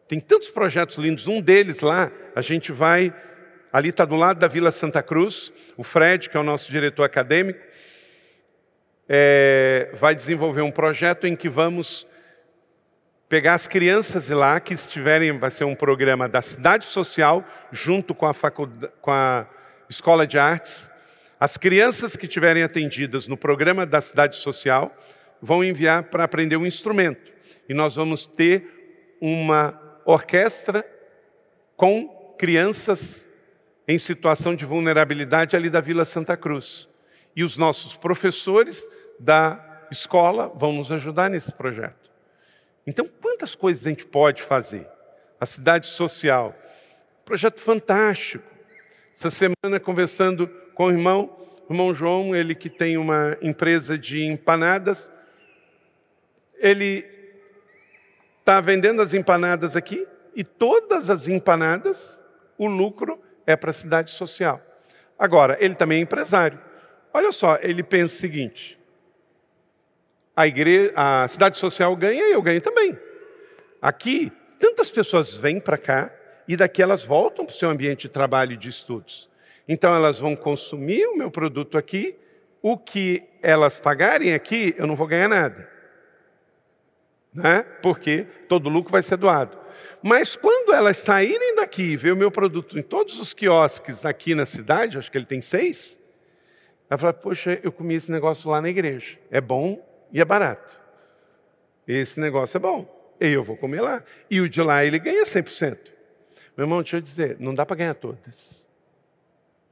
Tem 0.07 0.19
tantos 0.19 0.49
projetos 0.49 0.95
lindos, 0.95 1.27
um 1.27 1.39
deles 1.39 1.81
lá, 1.81 2.11
a 2.35 2.41
gente 2.41 2.71
vai, 2.71 3.13
ali 3.71 3.89
está 3.89 4.03
do 4.03 4.15
lado 4.15 4.39
da 4.39 4.47
Vila 4.47 4.71
Santa 4.71 5.03
Cruz, 5.03 5.53
o 5.77 5.83
Fred, 5.83 6.27
que 6.27 6.35
é 6.35 6.39
o 6.39 6.43
nosso 6.43 6.71
diretor 6.71 7.03
acadêmico, 7.03 7.59
é, 9.07 9.91
vai 9.93 10.15
desenvolver 10.15 10.61
um 10.61 10.71
projeto 10.71 11.27
em 11.27 11.35
que 11.35 11.47
vamos 11.47 12.07
pegar 13.29 13.53
as 13.53 13.67
crianças 13.67 14.27
lá 14.29 14.59
que 14.59 14.73
estiverem, 14.73 15.37
vai 15.37 15.51
ser 15.51 15.65
um 15.65 15.75
programa 15.75 16.27
da 16.27 16.41
cidade 16.41 16.85
social, 16.85 17.45
junto 17.71 18.15
com 18.15 18.25
a, 18.25 18.33
faculdade, 18.33 18.91
com 19.01 19.11
a 19.11 19.45
escola 19.87 20.25
de 20.25 20.39
artes, 20.39 20.89
as 21.39 21.57
crianças 21.57 22.15
que 22.15 22.27
tiverem 22.27 22.63
atendidas 22.63 23.27
no 23.27 23.35
programa 23.35 23.85
da 23.85 23.99
cidade 23.99 24.37
social 24.37 24.95
vão 25.41 25.63
enviar 25.63 26.03
para 26.03 26.23
aprender 26.23 26.55
um 26.55 26.65
instrumento. 26.65 27.33
E 27.67 27.73
nós 27.73 27.95
vamos 27.95 28.25
ter 28.25 29.17
uma 29.19 29.79
orquestra 30.05 30.85
com 31.75 32.07
crianças 32.37 33.27
em 33.87 33.99
situação 33.99 34.55
de 34.55 34.65
vulnerabilidade 34.65 35.55
ali 35.55 35.69
da 35.69 35.81
Vila 35.81 36.05
Santa 36.05 36.37
Cruz. 36.37 36.87
E 37.35 37.43
os 37.43 37.57
nossos 37.57 37.95
professores 37.97 38.87
da 39.19 39.87
escola 39.91 40.51
vão 40.55 40.71
nos 40.71 40.91
ajudar 40.91 41.29
nesse 41.29 41.51
projeto. 41.51 42.11
Então, 42.87 43.07
quantas 43.21 43.55
coisas 43.55 43.85
a 43.85 43.89
gente 43.89 44.05
pode 44.05 44.41
fazer? 44.41 44.87
A 45.39 45.45
cidade 45.45 45.87
social, 45.87 46.55
projeto 47.25 47.59
fantástico. 47.59 48.45
Essa 49.13 49.29
semana, 49.29 49.79
conversando 49.79 50.49
com 50.75 50.87
o 50.87 50.91
irmão, 50.91 51.35
o 51.67 51.73
irmão 51.73 51.95
João, 51.95 52.35
ele 52.35 52.53
que 52.53 52.69
tem 52.69 52.97
uma 52.97 53.37
empresa 53.41 53.97
de 53.97 54.23
empanadas, 54.23 55.09
ele 56.57 57.05
está 58.39 58.61
vendendo 58.61 59.01
as 59.01 59.13
empanadas 59.13 59.75
aqui 59.75 60.05
e 60.35 60.43
todas 60.43 61.09
as 61.09 61.27
empanadas, 61.27 62.21
o 62.57 62.67
lucro 62.67 63.19
é 63.47 63.55
para 63.55 63.71
a 63.71 63.73
cidade 63.73 64.11
social. 64.11 64.61
Agora, 65.17 65.57
ele 65.59 65.75
também 65.75 65.99
é 65.99 66.01
empresário. 66.01 66.59
Olha 67.13 67.31
só, 67.31 67.57
ele 67.61 67.81
pensa 67.81 68.13
o 68.13 68.17
seguinte: 68.17 68.77
a, 70.35 70.45
igreja, 70.45 70.91
a 70.95 71.27
cidade 71.29 71.57
social 71.57 71.95
ganha 71.95 72.27
e 72.27 72.33
eu 72.33 72.41
ganho 72.41 72.59
também. 72.59 72.97
Aqui, 73.81 74.31
tantas 74.59 74.91
pessoas 74.91 75.35
vêm 75.35 75.59
para 75.59 75.77
cá 75.77 76.13
e 76.47 76.57
daqui 76.57 76.81
elas 76.81 77.03
voltam 77.03 77.45
para 77.45 77.53
o 77.53 77.55
seu 77.55 77.69
ambiente 77.69 78.03
de 78.03 78.09
trabalho 78.09 78.53
e 78.53 78.57
de 78.57 78.67
estudos. 78.67 79.29
Então 79.67 79.95
elas 79.95 80.19
vão 80.19 80.35
consumir 80.35 81.05
o 81.07 81.17
meu 81.17 81.31
produto 81.31 81.77
aqui, 81.77 82.17
o 82.61 82.77
que 82.77 83.23
elas 83.41 83.79
pagarem 83.79 84.33
aqui, 84.33 84.73
eu 84.77 84.87
não 84.87 84.95
vou 84.95 85.07
ganhar 85.07 85.27
nada. 85.27 85.69
Né? 87.33 87.63
Porque 87.81 88.25
todo 88.47 88.69
lucro 88.69 88.91
vai 88.91 89.03
ser 89.03 89.17
doado. 89.17 89.57
Mas 90.01 90.35
quando 90.35 90.73
elas 90.73 90.97
saírem 90.97 91.55
daqui 91.55 91.91
e 91.91 91.97
ver 91.97 92.13
o 92.13 92.15
meu 92.15 92.31
produto 92.31 92.77
em 92.77 92.81
todos 92.81 93.19
os 93.19 93.33
quiosques 93.33 94.05
aqui 94.05 94.33
na 94.33 94.45
cidade, 94.45 94.97
acho 94.97 95.11
que 95.11 95.17
ele 95.17 95.25
tem 95.25 95.41
seis, 95.41 95.99
ela 96.89 96.97
fala, 96.97 97.13
poxa, 97.13 97.59
eu 97.63 97.71
comi 97.71 97.95
esse 97.95 98.11
negócio 98.11 98.49
lá 98.49 98.61
na 98.61 98.69
igreja. 98.69 99.17
É 99.29 99.41
bom 99.41 99.83
e 100.11 100.21
é 100.21 100.25
barato. 100.25 100.79
Esse 101.87 102.19
negócio 102.19 102.57
é 102.57 102.59
bom. 102.59 103.15
E 103.19 103.27
eu 103.27 103.43
vou 103.43 103.57
comer 103.57 103.81
lá. 103.81 104.03
E 104.29 104.39
o 104.41 104.49
de 104.49 104.61
lá 104.61 104.83
ele 104.85 104.99
ganha 104.99 105.23
100%. 105.23 105.77
Meu 106.55 106.65
irmão, 106.65 106.81
deixa 106.81 106.97
eu 106.97 107.01
dizer, 107.01 107.37
não 107.39 107.53
dá 107.53 107.65
para 107.65 107.75
ganhar 107.75 107.95
todas. 107.95 108.67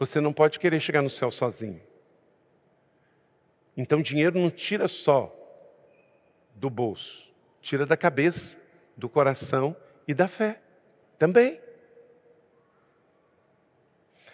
Você 0.06 0.20
não 0.20 0.34
pode 0.34 0.60
querer 0.60 0.82
chegar 0.82 1.02
no 1.02 1.10
céu 1.10 1.32
sozinho. 1.32 1.80
Então, 3.76 4.02
dinheiro 4.02 4.38
não 4.38 4.52
tira 4.52 4.90
só 4.90 5.34
do 6.54 6.70
bolso, 6.70 7.32
tira 7.62 7.86
da 7.86 7.96
cabeça, 7.96 8.58
do 8.98 9.08
coração 9.08 9.74
e 10.06 10.14
da 10.14 10.28
fé 10.28 10.60
também. 11.18 11.58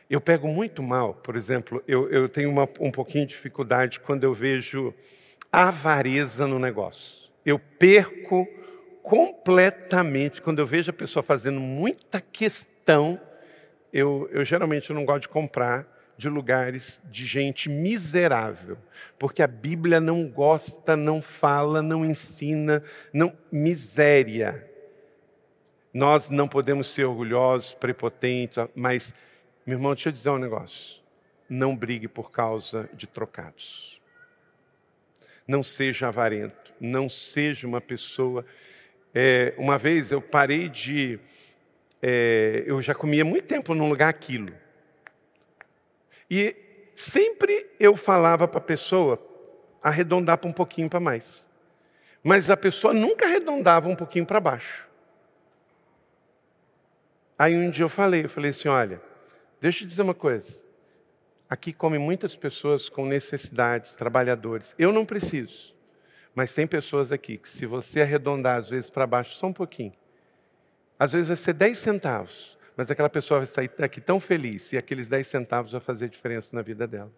Eu 0.10 0.20
pego 0.20 0.48
muito 0.48 0.82
mal, 0.82 1.14
por 1.14 1.36
exemplo, 1.36 1.84
eu, 1.88 2.10
eu 2.10 2.28
tenho 2.28 2.50
uma, 2.50 2.68
um 2.80 2.90
pouquinho 2.90 3.28
de 3.28 3.36
dificuldade 3.36 4.00
quando 4.00 4.24
eu 4.24 4.34
vejo 4.34 4.92
avareza 5.52 6.48
no 6.48 6.58
negócio. 6.58 7.30
Eu 7.46 7.60
perco 7.60 8.48
completamente, 9.04 10.42
quando 10.42 10.58
eu 10.58 10.66
vejo 10.66 10.90
a 10.90 10.94
pessoa 10.94 11.22
fazendo 11.22 11.60
muita 11.60 12.20
questão, 12.20 13.22
eu, 13.92 14.30
eu 14.32 14.44
geralmente 14.46 14.92
não 14.94 15.06
gosto 15.06 15.24
de 15.24 15.30
comprar 15.30 15.88
de 16.20 16.28
lugares 16.28 17.02
de 17.06 17.26
gente 17.26 17.70
miserável, 17.70 18.78
porque 19.18 19.42
a 19.42 19.48
Bíblia 19.48 20.02
não 20.02 20.28
gosta, 20.28 20.98
não 20.98 21.22
fala, 21.22 21.82
não 21.82 22.04
ensina, 22.04 22.84
não 23.14 23.32
miséria. 23.50 24.70
Nós 25.94 26.30
não 26.30 26.46
podemos 26.46 26.90
ser 26.90 27.06
orgulhosos, 27.06 27.74
prepotentes, 27.74 28.58
mas, 28.76 29.14
meu 29.66 29.78
irmão, 29.78 29.94
deixa 29.94 30.10
eu 30.10 30.14
dizer 30.14 30.30
um 30.30 30.38
negócio. 30.38 31.02
Não 31.48 31.74
brigue 31.74 32.10
por 32.10 32.32
causa 32.32 32.90
de 32.94 33.08
trocados. 33.08 34.02
Não 35.48 35.64
seja 35.64 36.10
avarento, 36.10 36.74
não 36.82 37.08
seja 37.08 37.66
uma 37.66 37.80
pessoa. 37.80 38.46
É, 39.16 39.54
uma 39.58 39.78
vez 39.78 40.12
eu 40.12 40.22
parei 40.22 40.68
de. 40.68 41.18
É, 42.02 42.64
eu 42.66 42.82
já 42.82 42.96
comia 42.96 43.26
muito 43.26 43.46
tempo 43.48 43.74
num 43.74 43.90
lugar 43.90 44.10
aquilo. 44.10 44.54
E 46.30 46.56
sempre 46.96 47.70
eu 47.80 47.96
falava 47.96 48.48
para 48.48 48.60
a 48.60 48.64
pessoa 48.64 49.20
arredondar 49.82 50.38
para 50.38 50.50
um 50.50 50.54
pouquinho 50.54 50.90
para 50.90 51.00
mais. 51.00 51.50
Mas 52.24 52.50
a 52.50 52.58
pessoa 52.58 52.94
nunca 52.94 53.26
arredondava 53.26 53.90
um 53.90 53.96
pouquinho 53.96 54.26
para 54.26 54.40
baixo. 54.40 54.88
Aí 57.38 57.56
um 57.56 57.70
dia 57.70 57.86
eu 57.86 57.90
falei, 57.90 58.26
eu 58.26 58.30
falei 58.30 58.52
assim, 58.52 58.68
olha, 58.68 59.02
deixa 59.62 59.84
eu 59.84 59.88
dizer 59.88 60.02
uma 60.02 60.14
coisa. 60.14 60.62
Aqui 61.50 61.74
come 61.74 61.98
muitas 61.98 62.36
pessoas 62.36 62.90
com 62.90 63.06
necessidades, 63.06 63.94
trabalhadores. 63.94 64.76
Eu 64.78 64.92
não 64.92 65.06
preciso. 65.06 65.74
Mas 66.36 66.54
tem 66.54 66.68
pessoas 66.68 67.12
aqui 67.12 67.38
que 67.38 67.50
se 67.50 67.66
você 67.66 68.02
arredondar 68.02 68.58
às 68.58 68.70
vezes 68.70 68.90
para 68.90 69.08
baixo 69.08 69.34
só 69.36 69.48
um 69.48 69.54
pouquinho, 69.54 69.94
às 71.00 71.14
vezes 71.14 71.30
vai 71.30 71.38
ser 71.38 71.54
10 71.54 71.78
centavos, 71.78 72.58
mas 72.76 72.92
aquela 72.92 73.10
pessoa 73.10 73.40
vai 73.40 73.48
sair 73.48 73.72
daqui 73.78 74.02
tão 74.02 74.20
feliz 74.20 74.74
e 74.74 74.78
aqueles 74.78 75.08
10 75.08 75.26
centavos 75.26 75.72
vão 75.72 75.80
fazer 75.80 76.10
diferença 76.10 76.54
na 76.54 76.62
vida 76.62 76.86
dela. 76.86 77.12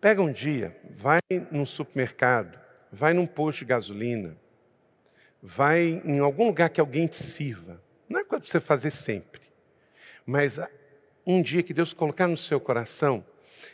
Pega 0.00 0.20
um 0.20 0.32
dia, 0.32 0.76
vai 0.96 1.20
num 1.50 1.64
supermercado, 1.64 2.58
vai 2.92 3.14
num 3.14 3.26
posto 3.26 3.60
de 3.60 3.66
gasolina, 3.66 4.36
vai 5.40 6.02
em 6.04 6.18
algum 6.18 6.46
lugar 6.46 6.70
que 6.70 6.80
alguém 6.80 7.06
te 7.06 7.22
sirva. 7.22 7.80
Não 8.08 8.20
é 8.20 8.24
coisa 8.24 8.42
para 8.42 8.50
você 8.50 8.60
fazer 8.60 8.90
sempre. 8.90 9.42
Mas 10.26 10.58
ah, 10.58 10.70
um 11.26 11.42
dia 11.42 11.62
que 11.62 11.74
Deus 11.74 11.92
colocar 11.92 12.26
no 12.26 12.36
seu 12.36 12.60
coração, 12.60 13.24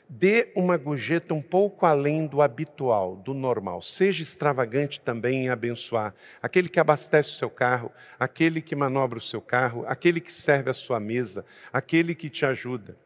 dê 0.09 0.53
uma 0.55 0.77
gorjeta 0.77 1.35
um 1.35 1.43
pouco 1.43 1.87
além 1.87 2.27
do 2.27 2.43
habitual, 2.43 3.17
do 3.17 3.35
normal. 3.35 3.83
Seja 3.83 4.23
extravagante 4.23 5.01
também 5.01 5.45
em 5.45 5.49
abençoar. 5.49 6.15
Aquele 6.43 6.69
que 6.69 6.81
abastece 6.81 7.31
o 7.31 7.35
seu 7.35 7.51
carro, 7.51 7.91
aquele 8.19 8.61
que 8.61 8.77
manobra 8.77 9.19
o 9.19 9.23
seu 9.23 9.41
carro, 9.41 9.85
aquele 9.87 10.21
que 10.21 10.33
serve 10.33 10.71
a 10.71 10.75
sua 10.75 11.01
mesa, 11.01 11.45
aquele 11.73 12.15
que 12.15 12.29
te 12.29 12.45
ajuda. 12.45 12.97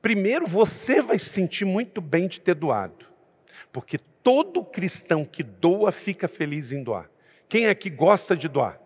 Primeiro, 0.00 0.46
você 0.46 1.02
vai 1.02 1.18
se 1.18 1.30
sentir 1.30 1.64
muito 1.64 2.00
bem 2.00 2.28
de 2.28 2.40
ter 2.40 2.54
doado. 2.54 3.06
Porque 3.72 3.98
todo 4.22 4.64
cristão 4.64 5.24
que 5.24 5.42
doa 5.42 5.90
fica 5.92 6.28
feliz 6.28 6.72
em 6.72 6.82
doar. 6.82 7.10
Quem 7.48 7.66
é 7.66 7.74
que 7.74 7.88
gosta 7.88 8.36
de 8.36 8.48
doar? 8.48 8.80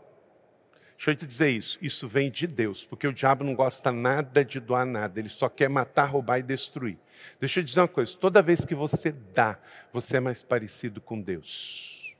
Deixa 1.01 1.13
eu 1.13 1.17
te 1.17 1.27
dizer 1.27 1.49
isso. 1.49 1.79
Isso 1.81 2.07
vem 2.07 2.31
de 2.31 2.47
Deus, 2.47 2.85
porque 2.85 3.09
o 3.09 3.13
diabo 3.13 3.43
não 3.43 3.55
gosta 3.55 3.91
nada 3.91 4.45
de 4.45 4.61
doar 4.61 4.85
nada, 4.85 5.19
ele 5.19 5.31
só 5.31 5.49
quer 5.49 5.67
matar, 5.67 6.05
roubar 6.05 6.41
e 6.41 6.43
destruir. 6.43 6.99
Deixa 7.41 7.61
eu 7.61 7.65
dizer 7.65 7.81
uma 7.81 7.89
coisa: 7.89 8.15
toda 8.15 8.43
vez 8.43 8.67
que 8.67 8.75
você 8.75 9.11
dá, 9.11 9.59
você 9.95 10.19
é 10.19 10.21
mais 10.21 10.43
parecido 10.43 11.01
com 11.01 11.19
Deus. 11.19 12.15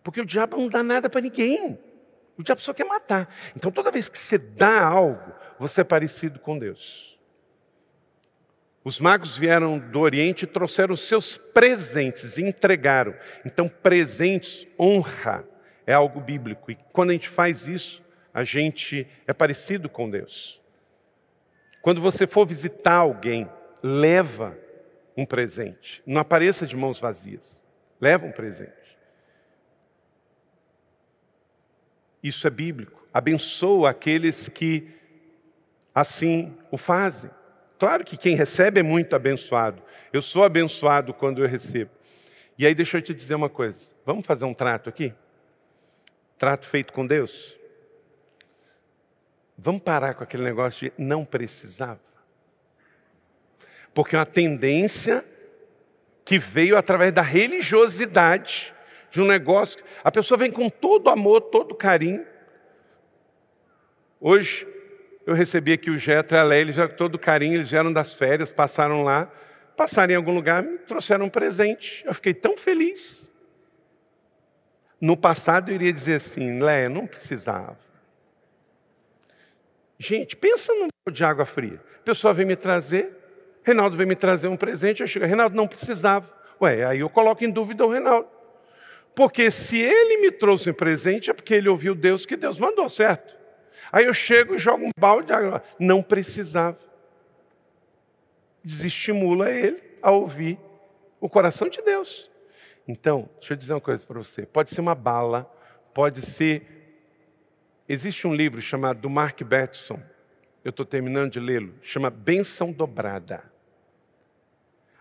Porque 0.00 0.20
o 0.20 0.24
diabo 0.24 0.56
não 0.58 0.68
dá 0.68 0.80
nada 0.80 1.10
para 1.10 1.22
ninguém. 1.22 1.76
O 2.38 2.42
diabo 2.44 2.60
só 2.60 2.72
quer 2.72 2.84
matar. 2.86 3.28
Então 3.56 3.72
toda 3.72 3.90
vez 3.90 4.08
que 4.08 4.16
você 4.16 4.38
dá 4.38 4.84
algo, 4.86 5.32
você 5.58 5.80
é 5.80 5.84
parecido 5.84 6.38
com 6.38 6.56
Deus. 6.56 7.18
Os 8.84 9.00
magos 9.00 9.36
vieram 9.36 9.80
do 9.80 9.98
Oriente 9.98 10.44
e 10.44 10.46
trouxeram 10.46 10.96
seus 10.96 11.36
presentes 11.36 12.38
e 12.38 12.44
entregaram. 12.44 13.14
Então, 13.44 13.68
presentes, 13.68 14.66
honra, 14.78 15.44
é 15.86 15.92
algo 15.92 16.20
bíblico. 16.20 16.70
E 16.70 16.76
quando 16.92 17.10
a 17.10 17.12
gente 17.12 17.28
faz 17.28 17.66
isso, 17.66 18.02
a 18.32 18.44
gente 18.44 19.06
é 19.26 19.32
parecido 19.32 19.88
com 19.88 20.08
Deus. 20.08 20.60
Quando 21.80 22.00
você 22.00 22.26
for 22.26 22.46
visitar 22.46 22.96
alguém, 22.96 23.48
leva 23.82 24.56
um 25.16 25.26
presente. 25.26 26.02
Não 26.06 26.20
apareça 26.20 26.66
de 26.66 26.76
mãos 26.76 27.00
vazias. 27.00 27.62
Leva 28.00 28.26
um 28.26 28.32
presente. 28.32 28.72
Isso 32.22 32.46
é 32.46 32.50
bíblico. 32.50 33.06
Abençoa 33.12 33.90
aqueles 33.90 34.48
que 34.48 34.88
assim 35.94 36.56
o 36.70 36.78
fazem. 36.78 37.30
Claro 37.78 38.04
que 38.04 38.16
quem 38.16 38.36
recebe 38.36 38.80
é 38.80 38.82
muito 38.82 39.14
abençoado. 39.16 39.82
Eu 40.12 40.22
sou 40.22 40.44
abençoado 40.44 41.12
quando 41.12 41.42
eu 41.42 41.48
recebo. 41.48 41.90
E 42.56 42.64
aí 42.64 42.74
deixa 42.74 42.98
eu 42.98 43.02
te 43.02 43.12
dizer 43.12 43.34
uma 43.34 43.48
coisa. 43.48 43.92
Vamos 44.06 44.24
fazer 44.24 44.44
um 44.44 44.54
trato 44.54 44.88
aqui? 44.88 45.12
Trato 46.42 46.66
feito 46.66 46.92
com 46.92 47.06
Deus? 47.06 47.56
Vamos 49.56 49.80
parar 49.80 50.14
com 50.14 50.24
aquele 50.24 50.42
negócio 50.42 50.90
de 50.90 50.92
não 50.98 51.24
precisava. 51.24 52.00
Porque 53.94 54.16
é 54.16 54.18
uma 54.18 54.26
tendência 54.26 55.24
que 56.24 56.40
veio 56.40 56.76
através 56.76 57.12
da 57.12 57.22
religiosidade 57.22 58.74
de 59.08 59.20
um 59.20 59.24
negócio. 59.24 59.84
A 60.02 60.10
pessoa 60.10 60.36
vem 60.36 60.50
com 60.50 60.68
todo 60.68 61.10
amor, 61.10 61.42
todo 61.42 61.76
carinho. 61.76 62.26
Hoje, 64.20 64.66
eu 65.24 65.34
recebi 65.34 65.72
aqui 65.72 65.90
o 65.90 65.98
Getro 65.98 66.36
e 66.36 66.40
a 66.40 66.42
Leia, 66.42 66.62
eles 66.62 66.74
já 66.74 66.88
todo 66.88 67.20
carinho, 67.20 67.54
eles 67.54 67.70
vieram 67.70 67.92
das 67.92 68.14
férias, 68.14 68.50
passaram 68.50 69.04
lá, 69.04 69.30
passaram 69.76 70.12
em 70.12 70.16
algum 70.16 70.34
lugar, 70.34 70.60
me 70.64 70.78
trouxeram 70.78 71.26
um 71.26 71.30
presente. 71.30 72.04
Eu 72.04 72.12
fiquei 72.12 72.34
tão 72.34 72.56
feliz. 72.56 73.31
No 75.02 75.16
passado 75.16 75.68
eu 75.68 75.74
iria 75.74 75.92
dizer 75.92 76.14
assim, 76.14 76.60
Leia, 76.60 76.88
não 76.88 77.08
precisava. 77.08 77.76
Gente, 79.98 80.36
pensa 80.36 80.72
num 80.72 80.86
de 81.12 81.24
água 81.24 81.44
fria. 81.44 81.80
A 81.96 82.02
pessoa 82.04 82.32
vem 82.32 82.46
me 82.46 82.54
trazer, 82.54 83.10
Reinaldo 83.64 83.96
vem 83.96 84.06
me 84.06 84.14
trazer 84.14 84.46
um 84.46 84.56
presente, 84.56 85.00
eu 85.00 85.08
chego, 85.08 85.26
Reinaldo 85.26 85.56
não 85.56 85.66
precisava. 85.66 86.32
Ué, 86.60 86.84
aí 86.84 87.00
eu 87.00 87.10
coloco 87.10 87.44
em 87.44 87.50
dúvida 87.50 87.84
o 87.84 87.90
Reinaldo. 87.90 88.28
Porque 89.12 89.50
se 89.50 89.80
ele 89.80 90.18
me 90.18 90.30
trouxe 90.30 90.70
um 90.70 90.74
presente, 90.74 91.30
é 91.30 91.34
porque 91.34 91.52
ele 91.52 91.68
ouviu 91.68 91.96
Deus 91.96 92.24
que 92.24 92.36
Deus 92.36 92.60
mandou, 92.60 92.88
certo? 92.88 93.36
Aí 93.90 94.04
eu 94.04 94.14
chego 94.14 94.54
e 94.54 94.58
jogo 94.58 94.84
um 94.84 94.90
balde 94.96 95.26
de 95.26 95.32
água. 95.32 95.64
Não 95.80 96.00
precisava. 96.00 96.78
Desestimula 98.64 99.50
ele 99.50 99.82
a 100.00 100.12
ouvir 100.12 100.60
o 101.20 101.28
coração 101.28 101.68
de 101.68 101.82
Deus. 101.82 102.30
Então, 102.92 103.26
deixa 103.38 103.54
eu 103.54 103.56
dizer 103.56 103.72
uma 103.72 103.80
coisa 103.80 104.06
para 104.06 104.18
você. 104.18 104.44
Pode 104.44 104.68
ser 104.68 104.82
uma 104.82 104.94
bala, 104.94 105.50
pode 105.94 106.20
ser. 106.20 107.00
Existe 107.88 108.26
um 108.26 108.34
livro 108.34 108.60
chamado 108.60 109.00
do 109.00 109.08
Mark 109.08 109.42
Batson. 109.42 109.98
Eu 110.62 110.68
estou 110.68 110.84
terminando 110.84 111.32
de 111.32 111.40
lê-lo. 111.40 111.72
Chama 111.80 112.10
Benção 112.10 112.70
Dobrada. 112.70 113.50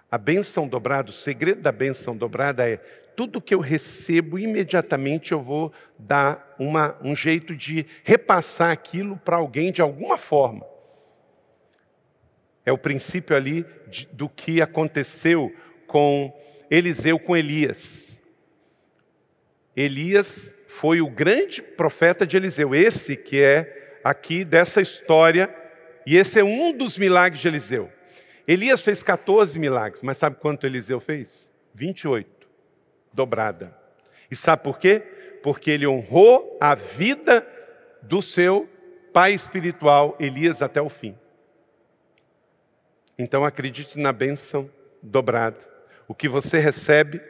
A 0.10 0.18
benção 0.18 0.70
dobrada, 0.70 1.10
o 1.10 1.14
segredo 1.14 1.62
da 1.62 1.72
benção 1.72 2.16
dobrada 2.16 2.68
é 2.70 2.78
tudo 3.16 3.42
que 3.42 3.54
eu 3.54 3.60
recebo, 3.60 4.40
imediatamente 4.40 5.34
eu 5.34 5.42
vou 5.42 5.72
dar 6.00 6.56
uma, 6.58 6.98
um 7.02 7.14
jeito 7.14 7.56
de 7.56 7.86
repassar 8.04 8.72
aquilo 8.72 9.18
para 9.18 9.36
alguém 9.36 9.72
de 9.72 9.82
alguma 9.82 10.18
forma. 10.18 10.66
É 12.66 12.72
o 12.72 12.78
princípio 12.78 13.36
ali 13.36 13.66
de, 13.88 14.06
do 14.08 14.30
que 14.30 14.62
aconteceu 14.62 15.54
com 15.88 16.34
Eliseu 16.72 17.20
com 17.20 17.36
Elias. 17.36 18.20
Elias 19.76 20.56
foi 20.70 21.02
o 21.02 21.10
grande 21.10 21.62
profeta 21.62 22.26
de 22.26 22.38
Eliseu, 22.38 22.74
esse 22.74 23.18
que 23.18 23.42
é 23.42 24.00
aqui 24.06 24.46
dessa 24.46 24.82
história, 24.82 25.54
e 26.08 26.16
esse 26.16 26.40
é 26.40 26.44
um 26.44 26.72
dos 26.72 26.98
milagres 26.98 27.42
de 27.42 27.48
Eliseu. 27.50 27.92
Elias 28.48 28.82
fez 28.82 29.04
14 29.04 29.60
milagres, 29.60 30.02
mas 30.02 30.18
sabe 30.18 30.38
quanto 30.38 30.66
Eliseu 30.66 31.02
fez? 31.02 31.52
28 31.76 32.48
dobrada. 33.14 33.78
E 34.30 34.36
sabe 34.36 34.64
por 34.64 34.80
quê? 34.80 35.00
Porque 35.44 35.72
ele 35.72 35.86
honrou 35.86 36.58
a 36.60 36.74
vida 36.74 37.46
do 38.02 38.22
seu 38.22 38.70
pai 39.12 39.34
espiritual, 39.34 40.16
Elias, 40.20 40.62
até 40.62 40.82
o 40.82 40.90
fim. 40.90 41.18
Então 43.18 43.44
acredite 43.44 44.00
na 44.00 44.14
bênção 44.14 44.70
dobrada. 45.04 45.71
O 46.12 46.14
que 46.14 46.28
você 46.28 46.60
recebe, 46.60 47.22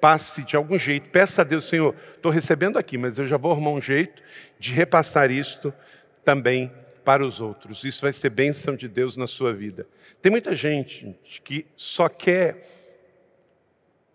passe 0.00 0.42
de 0.42 0.56
algum 0.56 0.76
jeito. 0.76 1.08
Peça 1.10 1.42
a 1.42 1.44
Deus, 1.44 1.64
Senhor, 1.64 1.94
estou 2.16 2.32
recebendo 2.32 2.76
aqui, 2.76 2.98
mas 2.98 3.18
eu 3.18 3.24
já 3.24 3.36
vou 3.36 3.52
arrumar 3.52 3.70
um 3.70 3.80
jeito 3.80 4.20
de 4.58 4.72
repassar 4.72 5.30
isto 5.30 5.72
também 6.24 6.72
para 7.04 7.24
os 7.24 7.40
outros. 7.40 7.84
Isso 7.84 8.02
vai 8.02 8.12
ser 8.12 8.30
bênção 8.30 8.74
de 8.74 8.88
Deus 8.88 9.16
na 9.16 9.28
sua 9.28 9.52
vida. 9.52 9.86
Tem 10.20 10.28
muita 10.28 10.56
gente 10.56 11.16
que 11.44 11.68
só 11.76 12.08
quer 12.08 12.68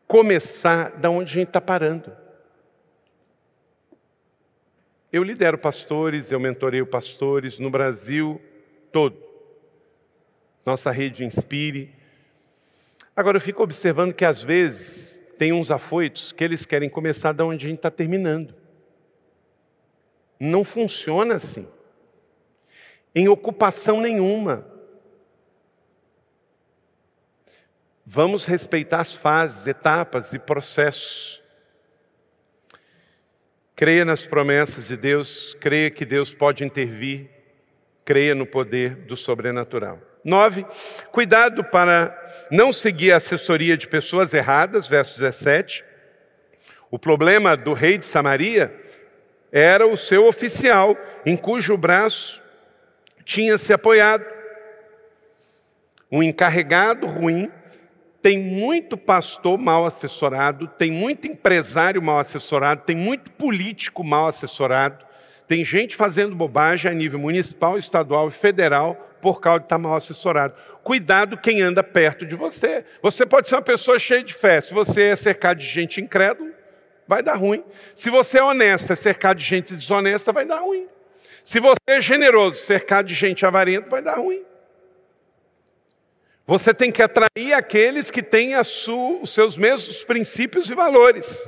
começar 0.05 0.89
da 0.97 1.09
onde 1.09 1.31
a 1.31 1.33
gente 1.35 1.47
está 1.47 1.61
parando. 1.61 2.11
Eu 5.09 5.23
lidero 5.23 5.57
pastores, 5.57 6.33
eu 6.33 6.39
mentoreio 6.39 6.85
pastores 6.85 7.59
no 7.59 7.69
Brasil 7.69 8.41
todo. 8.91 9.17
Nossa 10.65 10.91
rede 10.91 11.23
Inspire. 11.23 12.00
Agora 13.15 13.37
eu 13.37 13.41
fico 13.41 13.61
observando 13.61 14.13
que 14.13 14.25
às 14.25 14.41
vezes 14.41 15.19
tem 15.37 15.51
uns 15.51 15.71
afoitos 15.71 16.31
que 16.31 16.43
eles 16.43 16.65
querem 16.65 16.89
começar 16.89 17.33
da 17.33 17.45
onde 17.45 17.65
a 17.65 17.69
gente 17.69 17.79
está 17.79 17.91
terminando. 17.91 18.55
Não 20.39 20.63
funciona 20.63 21.35
assim. 21.35 21.67
Em 23.13 23.27
ocupação 23.27 23.99
nenhuma. 23.99 24.65
Vamos 28.05 28.45
respeitar 28.45 29.01
as 29.01 29.13
fases, 29.13 29.67
etapas 29.67 30.33
e 30.33 30.39
processos. 30.39 31.41
Creia 33.75 34.05
nas 34.05 34.23
promessas 34.23 34.87
de 34.87 34.95
Deus, 34.95 35.55
creia 35.59 35.89
que 35.89 36.05
Deus 36.05 36.33
pode 36.33 36.63
intervir, 36.63 37.29
creia 38.05 38.35
no 38.35 38.45
poder 38.45 38.95
do 38.95 39.17
sobrenatural. 39.17 40.10
Nove, 40.23 40.65
cuidado 41.11 41.63
para 41.63 42.15
não 42.51 42.71
seguir 42.71 43.11
a 43.11 43.17
assessoria 43.17 43.75
de 43.75 43.87
pessoas 43.87 44.33
erradas, 44.33 44.87
verso 44.87 45.19
17. 45.19 45.83
O 46.91 46.99
problema 46.99 47.57
do 47.57 47.73
rei 47.73 47.97
de 47.97 48.05
Samaria 48.05 48.75
era 49.51 49.87
o 49.87 49.97
seu 49.97 50.27
oficial, 50.27 50.95
em 51.25 51.35
cujo 51.35 51.75
braço 51.75 52.41
tinha 53.25 53.57
se 53.57 53.73
apoiado. 53.73 54.25
Um 56.11 56.21
encarregado 56.21 57.07
ruim 57.07 57.49
tem 58.21 58.37
muito 58.37 58.97
pastor 58.97 59.57
mal 59.57 59.85
assessorado, 59.85 60.67
tem 60.67 60.91
muito 60.91 61.27
empresário 61.27 62.01
mal 62.01 62.19
assessorado, 62.19 62.83
tem 62.85 62.95
muito 62.95 63.31
político 63.31 64.03
mal 64.03 64.27
assessorado, 64.27 65.03
tem 65.47 65.65
gente 65.65 65.95
fazendo 65.95 66.35
bobagem 66.35 66.91
a 66.91 66.93
nível 66.93 67.19
municipal, 67.19 67.77
estadual 67.77 68.27
e 68.27 68.31
federal 68.31 69.10
por 69.21 69.39
causa 69.39 69.59
de 69.59 69.65
estar 69.65 69.77
mal 69.77 69.95
assessorado. 69.95 70.55
Cuidado 70.83 71.37
quem 71.37 71.61
anda 71.61 71.83
perto 71.83 72.25
de 72.25 72.35
você. 72.35 72.83
Você 73.01 73.25
pode 73.25 73.47
ser 73.47 73.55
uma 73.55 73.61
pessoa 73.61 73.99
cheia 73.99 74.23
de 74.23 74.33
fé. 74.33 74.59
Se 74.59 74.73
você 74.73 75.03
é 75.03 75.15
cercado 75.15 75.59
de 75.59 75.65
gente 75.67 76.01
incrédula, 76.01 76.51
vai 77.07 77.21
dar 77.21 77.35
ruim. 77.35 77.63
Se 77.95 78.09
você 78.09 78.39
é 78.39 78.43
honesto, 78.43 78.91
é 78.91 78.95
cercado 78.95 79.37
de 79.37 79.45
gente 79.45 79.75
desonesta, 79.75 80.33
vai 80.33 80.45
dar 80.45 80.59
ruim. 80.59 80.87
Se 81.43 81.59
você 81.59 81.77
é 81.87 82.01
generoso, 82.01 82.57
cercado 82.57 83.05
de 83.05 83.13
gente 83.13 83.45
avarenta, 83.45 83.89
vai 83.89 84.01
dar 84.01 84.15
ruim. 84.15 84.43
Você 86.45 86.73
tem 86.73 86.91
que 86.91 87.01
atrair 87.01 87.53
aqueles 87.53 88.11
que 88.11 88.21
têm 88.21 88.61
sua, 88.63 89.21
os 89.21 89.33
seus 89.33 89.57
mesmos 89.57 90.03
princípios 90.03 90.69
e 90.69 90.75
valores. 90.75 91.45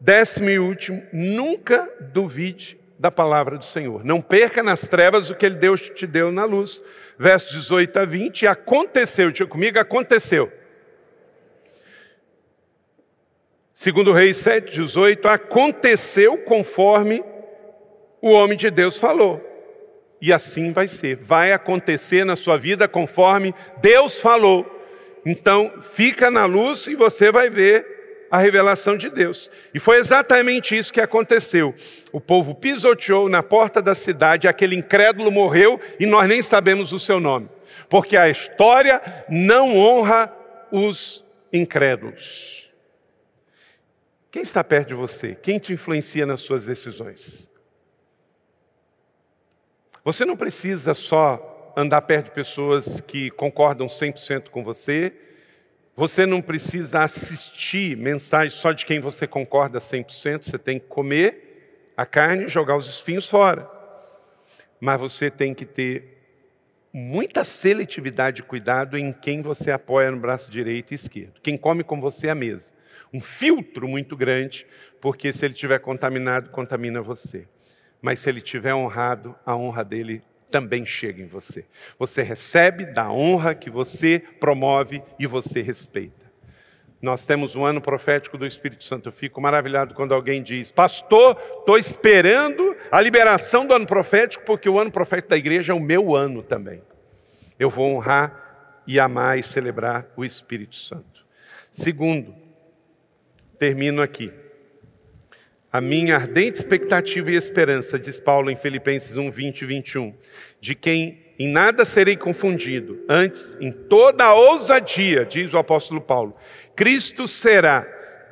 Décimo 0.00 0.50
e 0.50 0.58
último, 0.58 1.02
nunca 1.12 1.90
duvide 2.12 2.78
da 2.98 3.10
palavra 3.10 3.58
do 3.58 3.64
Senhor. 3.64 4.04
Não 4.04 4.20
perca 4.20 4.62
nas 4.62 4.82
trevas 4.82 5.30
o 5.30 5.34
que 5.34 5.50
Deus 5.50 5.80
te 5.80 6.06
deu 6.06 6.30
na 6.30 6.44
luz. 6.44 6.82
Versos 7.18 7.52
18 7.52 7.98
a 7.98 8.04
20, 8.04 8.46
aconteceu, 8.46 9.30
diga 9.30 9.48
comigo, 9.48 9.78
aconteceu. 9.78 10.52
Segundo 13.72 14.12
Reis 14.12 14.36
7, 14.38 14.72
18, 14.72 15.28
aconteceu 15.28 16.38
conforme 16.38 17.22
o 18.22 18.30
homem 18.30 18.56
de 18.56 18.70
Deus 18.70 18.96
falou. 18.96 19.42
E 20.20 20.32
assim 20.32 20.72
vai 20.72 20.88
ser. 20.88 21.16
Vai 21.16 21.52
acontecer 21.52 22.24
na 22.24 22.36
sua 22.36 22.56
vida 22.56 22.88
conforme 22.88 23.54
Deus 23.82 24.18
falou. 24.18 24.64
Então, 25.26 25.72
fica 25.92 26.30
na 26.30 26.46
luz 26.46 26.86
e 26.86 26.94
você 26.94 27.32
vai 27.32 27.50
ver 27.50 27.93
a 28.34 28.38
revelação 28.38 28.96
de 28.96 29.08
Deus. 29.08 29.48
E 29.72 29.78
foi 29.78 29.98
exatamente 29.98 30.76
isso 30.76 30.92
que 30.92 31.00
aconteceu. 31.00 31.72
O 32.10 32.20
povo 32.20 32.52
pisoteou 32.52 33.28
na 33.28 33.44
porta 33.44 33.80
da 33.80 33.94
cidade, 33.94 34.48
aquele 34.48 34.74
incrédulo 34.74 35.30
morreu 35.30 35.80
e 36.00 36.04
nós 36.04 36.28
nem 36.28 36.42
sabemos 36.42 36.92
o 36.92 36.98
seu 36.98 37.20
nome. 37.20 37.48
Porque 37.88 38.16
a 38.16 38.28
história 38.28 39.00
não 39.28 39.78
honra 39.78 40.36
os 40.72 41.24
incrédulos. 41.52 42.72
Quem 44.32 44.42
está 44.42 44.64
perto 44.64 44.88
de 44.88 44.94
você? 44.94 45.36
Quem 45.40 45.60
te 45.60 45.72
influencia 45.72 46.26
nas 46.26 46.40
suas 46.40 46.66
decisões? 46.66 47.48
Você 50.04 50.24
não 50.24 50.36
precisa 50.36 50.92
só 50.92 51.72
andar 51.76 52.02
perto 52.02 52.24
de 52.24 52.32
pessoas 52.32 53.00
que 53.00 53.30
concordam 53.30 53.86
100% 53.86 54.48
com 54.48 54.64
você. 54.64 55.14
Você 55.96 56.26
não 56.26 56.42
precisa 56.42 57.00
assistir 57.00 57.96
mensagens 57.96 58.54
só 58.54 58.72
de 58.72 58.84
quem 58.84 59.00
você 59.00 59.26
concorda 59.26 59.78
100%. 59.78 60.44
Você 60.44 60.58
tem 60.58 60.78
que 60.78 60.86
comer 60.86 61.92
a 61.96 62.04
carne 62.04 62.44
e 62.44 62.48
jogar 62.48 62.76
os 62.76 62.88
espinhos 62.88 63.28
fora. 63.28 63.70
Mas 64.80 65.00
você 65.00 65.30
tem 65.30 65.54
que 65.54 65.64
ter 65.64 66.12
muita 66.92 67.44
seletividade 67.44 68.40
e 68.40 68.44
cuidado 68.44 68.98
em 68.98 69.12
quem 69.12 69.42
você 69.42 69.70
apoia 69.70 70.10
no 70.10 70.18
braço 70.18 70.50
direito 70.50 70.92
e 70.92 70.94
esquerdo. 70.96 71.40
Quem 71.42 71.56
come 71.56 71.84
com 71.84 72.00
você 72.00 72.28
à 72.28 72.34
mesa. 72.34 72.72
Um 73.12 73.20
filtro 73.20 73.86
muito 73.86 74.16
grande, 74.16 74.66
porque 75.00 75.32
se 75.32 75.44
ele 75.44 75.54
estiver 75.54 75.78
contaminado, 75.78 76.50
contamina 76.50 77.00
você 77.00 77.46
mas 78.04 78.20
se 78.20 78.28
ele 78.28 78.42
tiver 78.42 78.74
honrado, 78.74 79.34
a 79.46 79.56
honra 79.56 79.82
dele 79.82 80.22
também 80.50 80.84
chega 80.84 81.22
em 81.22 81.26
você. 81.26 81.64
Você 81.98 82.22
recebe 82.22 82.86
da 82.86 83.10
honra 83.10 83.54
que 83.54 83.70
você 83.70 84.22
promove 84.38 85.02
e 85.18 85.26
você 85.26 85.60
respeita. 85.62 86.24
Nós 87.04 87.26
temos 87.26 87.54
um 87.54 87.66
ano 87.66 87.82
profético 87.82 88.38
do 88.38 88.46
Espírito 88.46 88.82
Santo. 88.82 89.08
Eu 89.08 89.12
fico 89.12 89.40
maravilhado 89.40 89.94
quando 89.94 90.14
alguém 90.14 90.42
diz: 90.42 90.72
Pastor, 90.72 91.36
estou 91.58 91.76
esperando 91.76 92.74
a 92.90 93.00
liberação 93.00 93.66
do 93.66 93.74
ano 93.74 93.86
profético, 93.86 94.44
porque 94.46 94.68
o 94.68 94.78
ano 94.78 94.90
profético 94.90 95.28
da 95.28 95.36
igreja 95.36 95.72
é 95.72 95.76
o 95.76 95.80
meu 95.80 96.16
ano 96.16 96.42
também. 96.42 96.82
Eu 97.58 97.68
vou 97.68 97.94
honrar 97.94 98.82
e 98.86 98.98
amar 98.98 99.38
e 99.38 99.42
celebrar 99.42 100.06
o 100.16 100.24
Espírito 100.24 100.76
Santo. 100.76 101.26
Segundo, 101.70 102.34
termino 103.58 104.00
aqui. 104.00 104.32
A 105.74 105.80
minha 105.80 106.14
ardente 106.14 106.56
expectativa 106.56 107.32
e 107.32 107.34
esperança, 107.34 107.98
diz 107.98 108.20
Paulo 108.20 108.48
em 108.48 108.54
Filipenses 108.54 109.16
1, 109.16 109.28
20 109.28 109.62
e 109.62 109.66
21, 109.66 110.14
de 110.60 110.72
quem 110.72 111.18
em 111.36 111.48
nada 111.48 111.84
serei 111.84 112.16
confundido, 112.16 113.02
antes, 113.08 113.56
em 113.60 113.72
toda 113.72 114.22
a 114.22 114.34
ousadia, 114.34 115.24
diz 115.24 115.52
o 115.52 115.58
apóstolo 115.58 116.00
Paulo, 116.00 116.36
Cristo 116.76 117.26
será, 117.26 117.82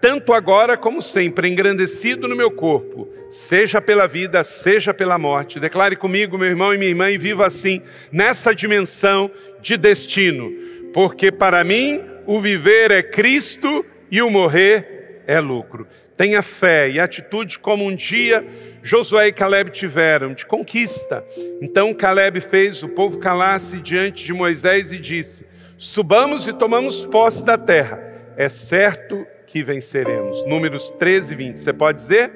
tanto 0.01 0.33
agora 0.33 0.77
como 0.77 1.03
sempre, 1.03 1.49
engrandecido 1.49 2.29
no 2.29 2.37
meu 2.37 2.49
corpo, 2.49 3.09
seja 3.29 3.81
pela 3.81 4.07
vida, 4.07 4.45
seja 4.45 4.95
pela 4.95 5.19
morte. 5.19 5.59
Declare 5.59 5.97
comigo, 5.97 6.39
meu 6.39 6.47
irmão 6.47 6.73
e 6.73 6.79
minha 6.79 6.91
irmã, 6.91 7.11
e 7.11 7.19
viva 7.19 7.45
assim, 7.45 7.83
nessa 8.13 8.55
dimensão 8.55 9.29
de 9.61 9.77
destino, 9.77 10.49
porque 10.95 11.33
para 11.33 11.65
mim 11.65 12.03
o 12.25 12.39
viver 12.39 12.93
é 12.93 13.03
Cristo 13.03 13.85
e 14.13 14.23
o 14.23 14.31
morrer 14.31 14.92
é 15.27 15.41
lucro. 15.41 15.87
Tenha 16.17 16.43
fé 16.43 16.91
e 16.91 17.01
atitude 17.01 17.59
como 17.59 17.85
um 17.85 17.95
dia 17.95 18.45
Josué 18.83 19.29
e 19.29 19.33
Caleb 19.33 19.71
tiveram, 19.71 20.35
de 20.35 20.45
conquista. 20.45 21.25
Então 21.61 21.95
Caleb 21.95 22.41
fez 22.41 22.83
o 22.83 22.89
povo 22.89 23.19
calar-se 23.19 23.81
diante 23.81 24.25
de 24.25 24.33
Moisés 24.33 24.91
e 24.93 24.99
disse: 24.99 25.47
Subamos 25.79 26.47
e 26.47 26.53
tomamos 26.53 27.07
posse 27.07 27.45
da 27.45 27.57
terra. 27.57 28.03
É 28.37 28.49
certo 28.49 29.27
que 29.47 29.63
venceremos. 29.63 30.45
Números 30.47 30.91
13 30.99 31.33
e 31.33 31.37
20. 31.37 31.61
Você 31.61 31.73
pode 31.73 31.99
dizer? 31.99 32.33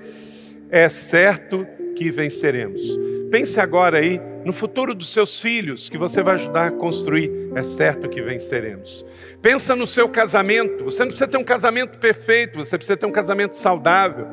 É 0.71 0.89
certo 0.89 1.67
que 1.97 2.11
venceremos. 2.11 2.83
Pense 3.31 3.59
agora 3.59 3.99
aí 3.99 4.21
no 4.47 4.53
futuro 4.53 4.95
dos 4.95 5.13
seus 5.13 5.41
filhos 5.41 5.89
que 5.89 5.99
você 5.99 6.23
vai 6.23 6.35
ajudar 6.35 6.69
a 6.69 6.71
construir. 6.71 7.33
É 7.57 7.65
certo 7.65 8.09
que 8.09 8.23
venceremos. 8.23 9.05
Pensa 9.43 9.75
no 9.75 9.89
seu 9.89 10.09
casamento. 10.09 10.85
Você 10.85 11.01
não 11.01 11.09
precisa 11.09 11.27
ter 11.27 11.37
um 11.37 11.43
casamento 11.43 11.99
perfeito, 11.99 12.61
você 12.61 12.79
precisa 12.79 12.97
ter 12.97 13.07
um 13.07 13.11
casamento 13.11 13.57
saudável. 13.57 14.25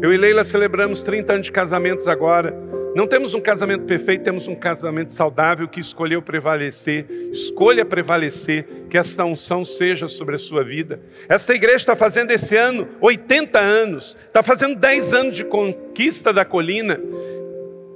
Eu 0.00 0.10
e 0.10 0.16
Leila 0.16 0.42
celebramos 0.42 1.02
30 1.02 1.34
anos 1.34 1.46
de 1.46 1.52
casamentos 1.52 2.08
agora. 2.08 2.56
Não 2.96 3.06
temos 3.06 3.34
um 3.34 3.40
casamento 3.42 3.84
perfeito, 3.84 4.24
temos 4.24 4.48
um 4.48 4.54
casamento 4.54 5.12
saudável 5.12 5.68
que 5.68 5.80
escolheu 5.80 6.22
prevalecer. 6.22 7.06
Escolha 7.30 7.84
prevalecer, 7.84 8.66
que 8.88 8.96
esta 8.96 9.26
unção 9.26 9.66
seja 9.66 10.08
sobre 10.08 10.36
a 10.36 10.38
sua 10.38 10.64
vida. 10.64 10.98
Esta 11.28 11.54
igreja 11.54 11.76
está 11.76 11.94
fazendo 11.94 12.30
esse 12.30 12.56
ano 12.56 12.88
80 13.02 13.58
anos, 13.58 14.16
está 14.26 14.42
fazendo 14.42 14.76
10 14.76 15.12
anos 15.12 15.36
de 15.36 15.44
conquista 15.44 16.32
da 16.32 16.44
colina. 16.44 16.98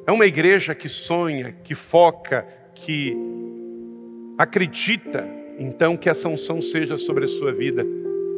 É 0.07 0.13
uma 0.13 0.27
igreja 0.27 0.75
que 0.75 0.89
sonha, 0.89 1.55
que 1.65 1.75
foca, 1.75 2.47
que 2.75 3.17
acredita, 4.37 5.27
então, 5.59 5.97
que 5.97 6.11
essa 6.11 6.29
unção 6.29 6.61
seja 6.61 6.99
sobre 6.99 7.25
a 7.25 7.29
sua 7.29 7.53
vida. 7.53 7.87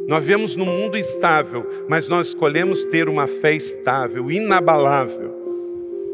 Nós 0.07 0.23
vivemos 0.23 0.55
num 0.55 0.65
mundo 0.65 0.95
estável, 0.95 1.85
mas 1.89 2.07
nós 2.07 2.27
escolhemos 2.27 2.85
ter 2.85 3.09
uma 3.09 3.27
fé 3.27 3.53
estável, 3.53 4.31
inabalável. 4.31 5.35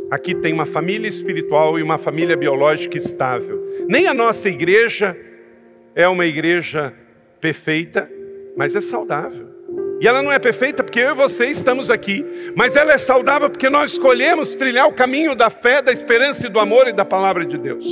Aqui 0.09 0.33
tem 0.33 0.53
uma 0.53 0.65
família 0.65 1.07
espiritual 1.07 1.77
e 1.77 1.83
uma 1.83 1.99
família 1.99 2.35
biológica 2.35 2.97
estável. 2.97 3.63
Nem 3.87 4.07
a 4.07 4.13
nossa 4.13 4.49
igreja 4.49 5.15
é 5.93 6.07
uma 6.07 6.25
igreja 6.25 6.93
perfeita, 7.39 8.09
mas 8.57 8.75
é 8.75 8.81
saudável. 8.81 9.52
E 10.03 10.07
ela 10.07 10.21
não 10.21 10.33
é 10.33 10.37
perfeita 10.37 10.83
porque 10.83 10.99
eu 10.99 11.11
e 11.11 11.15
você 11.15 11.45
estamos 11.45 11.89
aqui, 11.89 12.25
mas 12.57 12.75
ela 12.75 12.91
é 12.91 12.97
saudável 12.97 13.49
porque 13.49 13.69
nós 13.69 13.93
escolhemos 13.93 14.53
trilhar 14.53 14.85
o 14.85 14.91
caminho 14.91 15.33
da 15.33 15.49
fé, 15.49 15.81
da 15.81 15.93
esperança 15.93 16.45
e 16.45 16.49
do 16.49 16.59
amor 16.59 16.89
e 16.89 16.91
da 16.91 17.05
palavra 17.05 17.45
de 17.45 17.57
Deus. 17.57 17.87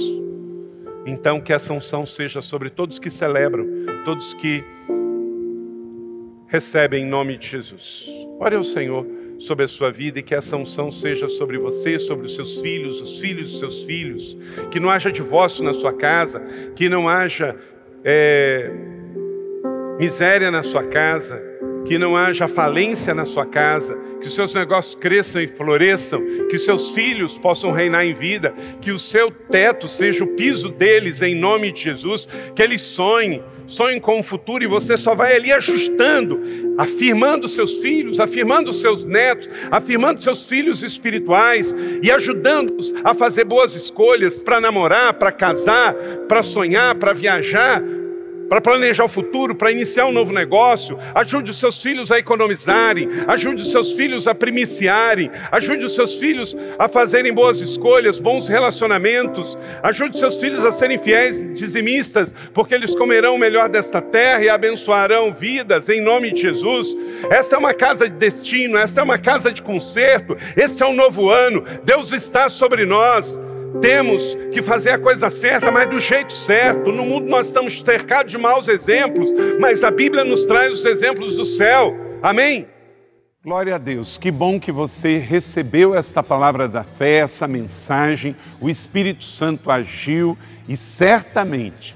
Então, 1.05 1.39
que 1.39 1.53
essa 1.53 1.71
unção 1.71 2.05
seja 2.05 2.41
sobre 2.41 2.69
todos 2.69 2.99
que 2.99 3.09
celebram, 3.09 3.65
todos 4.03 4.33
que 4.33 4.61
recebem 6.47 7.05
em 7.05 7.07
nome 7.07 7.37
de 7.37 7.47
Jesus. 7.47 8.09
Ore 8.41 8.57
ao 8.57 8.63
Senhor 8.65 9.07
sobre 9.39 9.63
a 9.63 9.69
sua 9.69 9.89
vida 9.89 10.19
e 10.19 10.21
que 10.21 10.35
essa 10.35 10.57
unção 10.57 10.91
seja 10.91 11.29
sobre 11.29 11.57
você, 11.57 11.97
sobre 11.97 12.25
os 12.25 12.35
seus 12.35 12.59
filhos, 12.59 12.99
os 12.99 13.21
filhos 13.21 13.51
dos 13.51 13.59
seus 13.59 13.83
filhos, 13.83 14.37
que 14.69 14.81
não 14.81 14.89
haja 14.89 15.13
divórcio 15.13 15.63
na 15.63 15.73
sua 15.73 15.93
casa, 15.93 16.41
que 16.75 16.89
não 16.89 17.07
haja 17.07 17.55
é, 18.03 18.69
miséria 19.97 20.51
na 20.51 20.61
sua 20.61 20.83
casa, 20.83 21.50
que 21.85 21.97
não 21.97 22.15
haja 22.15 22.47
falência 22.47 23.13
na 23.13 23.25
sua 23.25 23.45
casa, 23.45 23.97
que 24.21 24.27
os 24.27 24.35
seus 24.35 24.53
negócios 24.53 24.95
cresçam 24.95 25.41
e 25.41 25.47
floresçam, 25.47 26.21
que 26.49 26.55
os 26.55 26.63
seus 26.63 26.91
filhos 26.91 27.37
possam 27.37 27.71
reinar 27.71 28.05
em 28.05 28.13
vida, 28.13 28.53
que 28.79 28.91
o 28.91 28.99
seu 28.99 29.31
teto 29.31 29.87
seja 29.87 30.23
o 30.23 30.27
piso 30.27 30.69
deles 30.69 31.21
em 31.21 31.35
nome 31.35 31.71
de 31.71 31.81
Jesus, 31.81 32.27
que 32.55 32.61
eles 32.61 32.81
sonhem, 32.81 33.43
sonhem 33.65 33.99
com 33.99 34.19
o 34.19 34.23
futuro 34.23 34.63
e 34.63 34.67
você 34.67 34.97
só 34.97 35.15
vai 35.15 35.35
ali 35.35 35.51
ajustando, 35.51 36.39
afirmando 36.77 37.47
seus 37.47 37.79
filhos, 37.79 38.19
afirmando 38.19 38.71
seus 38.73 39.05
netos, 39.05 39.49
afirmando 39.71 40.21
seus 40.21 40.45
filhos 40.45 40.83
espirituais 40.83 41.75
e 42.03 42.11
ajudando-os 42.11 42.93
a 43.03 43.13
fazer 43.13 43.45
boas 43.45 43.73
escolhas 43.73 44.39
para 44.39 44.61
namorar, 44.61 45.13
para 45.13 45.31
casar, 45.31 45.93
para 46.27 46.43
sonhar, 46.43 46.95
para 46.95 47.13
viajar 47.13 47.81
para 48.51 48.59
planejar 48.59 49.05
o 49.05 49.07
futuro, 49.07 49.55
para 49.55 49.71
iniciar 49.71 50.07
um 50.07 50.11
novo 50.11 50.33
negócio. 50.33 50.99
Ajude 51.15 51.51
os 51.51 51.57
seus 51.57 51.81
filhos 51.81 52.11
a 52.11 52.19
economizarem, 52.19 53.07
ajude 53.25 53.61
os 53.61 53.71
seus 53.71 53.93
filhos 53.93 54.27
a 54.27 54.35
primiciarem, 54.35 55.31
ajude 55.49 55.85
os 55.85 55.95
seus 55.95 56.15
filhos 56.15 56.53
a 56.77 56.89
fazerem 56.89 57.31
boas 57.31 57.61
escolhas, 57.61 58.19
bons 58.19 58.49
relacionamentos. 58.49 59.57
Ajude 59.81 60.15
os 60.15 60.19
seus 60.19 60.35
filhos 60.35 60.65
a 60.65 60.73
serem 60.73 60.97
fiéis 60.97 61.41
dizimistas, 61.53 62.35
porque 62.53 62.75
eles 62.75 62.93
comerão 62.93 63.35
o 63.35 63.39
melhor 63.39 63.69
desta 63.69 64.01
terra 64.01 64.43
e 64.43 64.49
abençoarão 64.49 65.33
vidas 65.33 65.87
em 65.87 66.01
nome 66.01 66.33
de 66.33 66.41
Jesus. 66.41 66.93
Esta 67.29 67.55
é 67.55 67.57
uma 67.57 67.73
casa 67.73 68.09
de 68.09 68.17
destino, 68.17 68.77
esta 68.77 68.99
é 68.99 69.03
uma 69.05 69.17
casa 69.17 69.49
de 69.49 69.61
conserto. 69.61 70.35
Esse 70.57 70.83
é 70.83 70.85
um 70.85 70.93
novo 70.93 71.29
ano. 71.29 71.63
Deus 71.85 72.11
está 72.11 72.49
sobre 72.49 72.85
nós. 72.85 73.39
Temos 73.79 74.37
que 74.51 74.61
fazer 74.61 74.91
a 74.91 74.99
coisa 74.99 75.29
certa, 75.29 75.71
mas 75.71 75.89
do 75.89 75.99
jeito 75.99 76.33
certo. 76.33 76.91
No 76.91 77.05
mundo 77.05 77.27
nós 77.27 77.47
estamos 77.47 77.79
cercados 77.81 78.31
de 78.31 78.37
maus 78.37 78.67
exemplos, 78.67 79.31
mas 79.59 79.83
a 79.83 79.91
Bíblia 79.91 80.23
nos 80.23 80.45
traz 80.45 80.73
os 80.73 80.85
exemplos 80.85 81.35
do 81.35 81.45
céu. 81.45 81.95
Amém? 82.21 82.67
Glória 83.43 83.73
a 83.73 83.77
Deus, 83.79 84.19
que 84.19 84.29
bom 84.29 84.59
que 84.59 84.71
você 84.71 85.17
recebeu 85.17 85.95
esta 85.95 86.21
palavra 86.21 86.67
da 86.67 86.83
fé, 86.83 87.17
essa 87.17 87.47
mensagem. 87.47 88.35
O 88.59 88.69
Espírito 88.69 89.23
Santo 89.23 89.71
agiu 89.71 90.37
e 90.69 90.77
certamente 90.77 91.95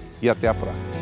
e 0.21 0.29
até 0.29 0.47
a 0.47 0.53
próxima. 0.53 1.01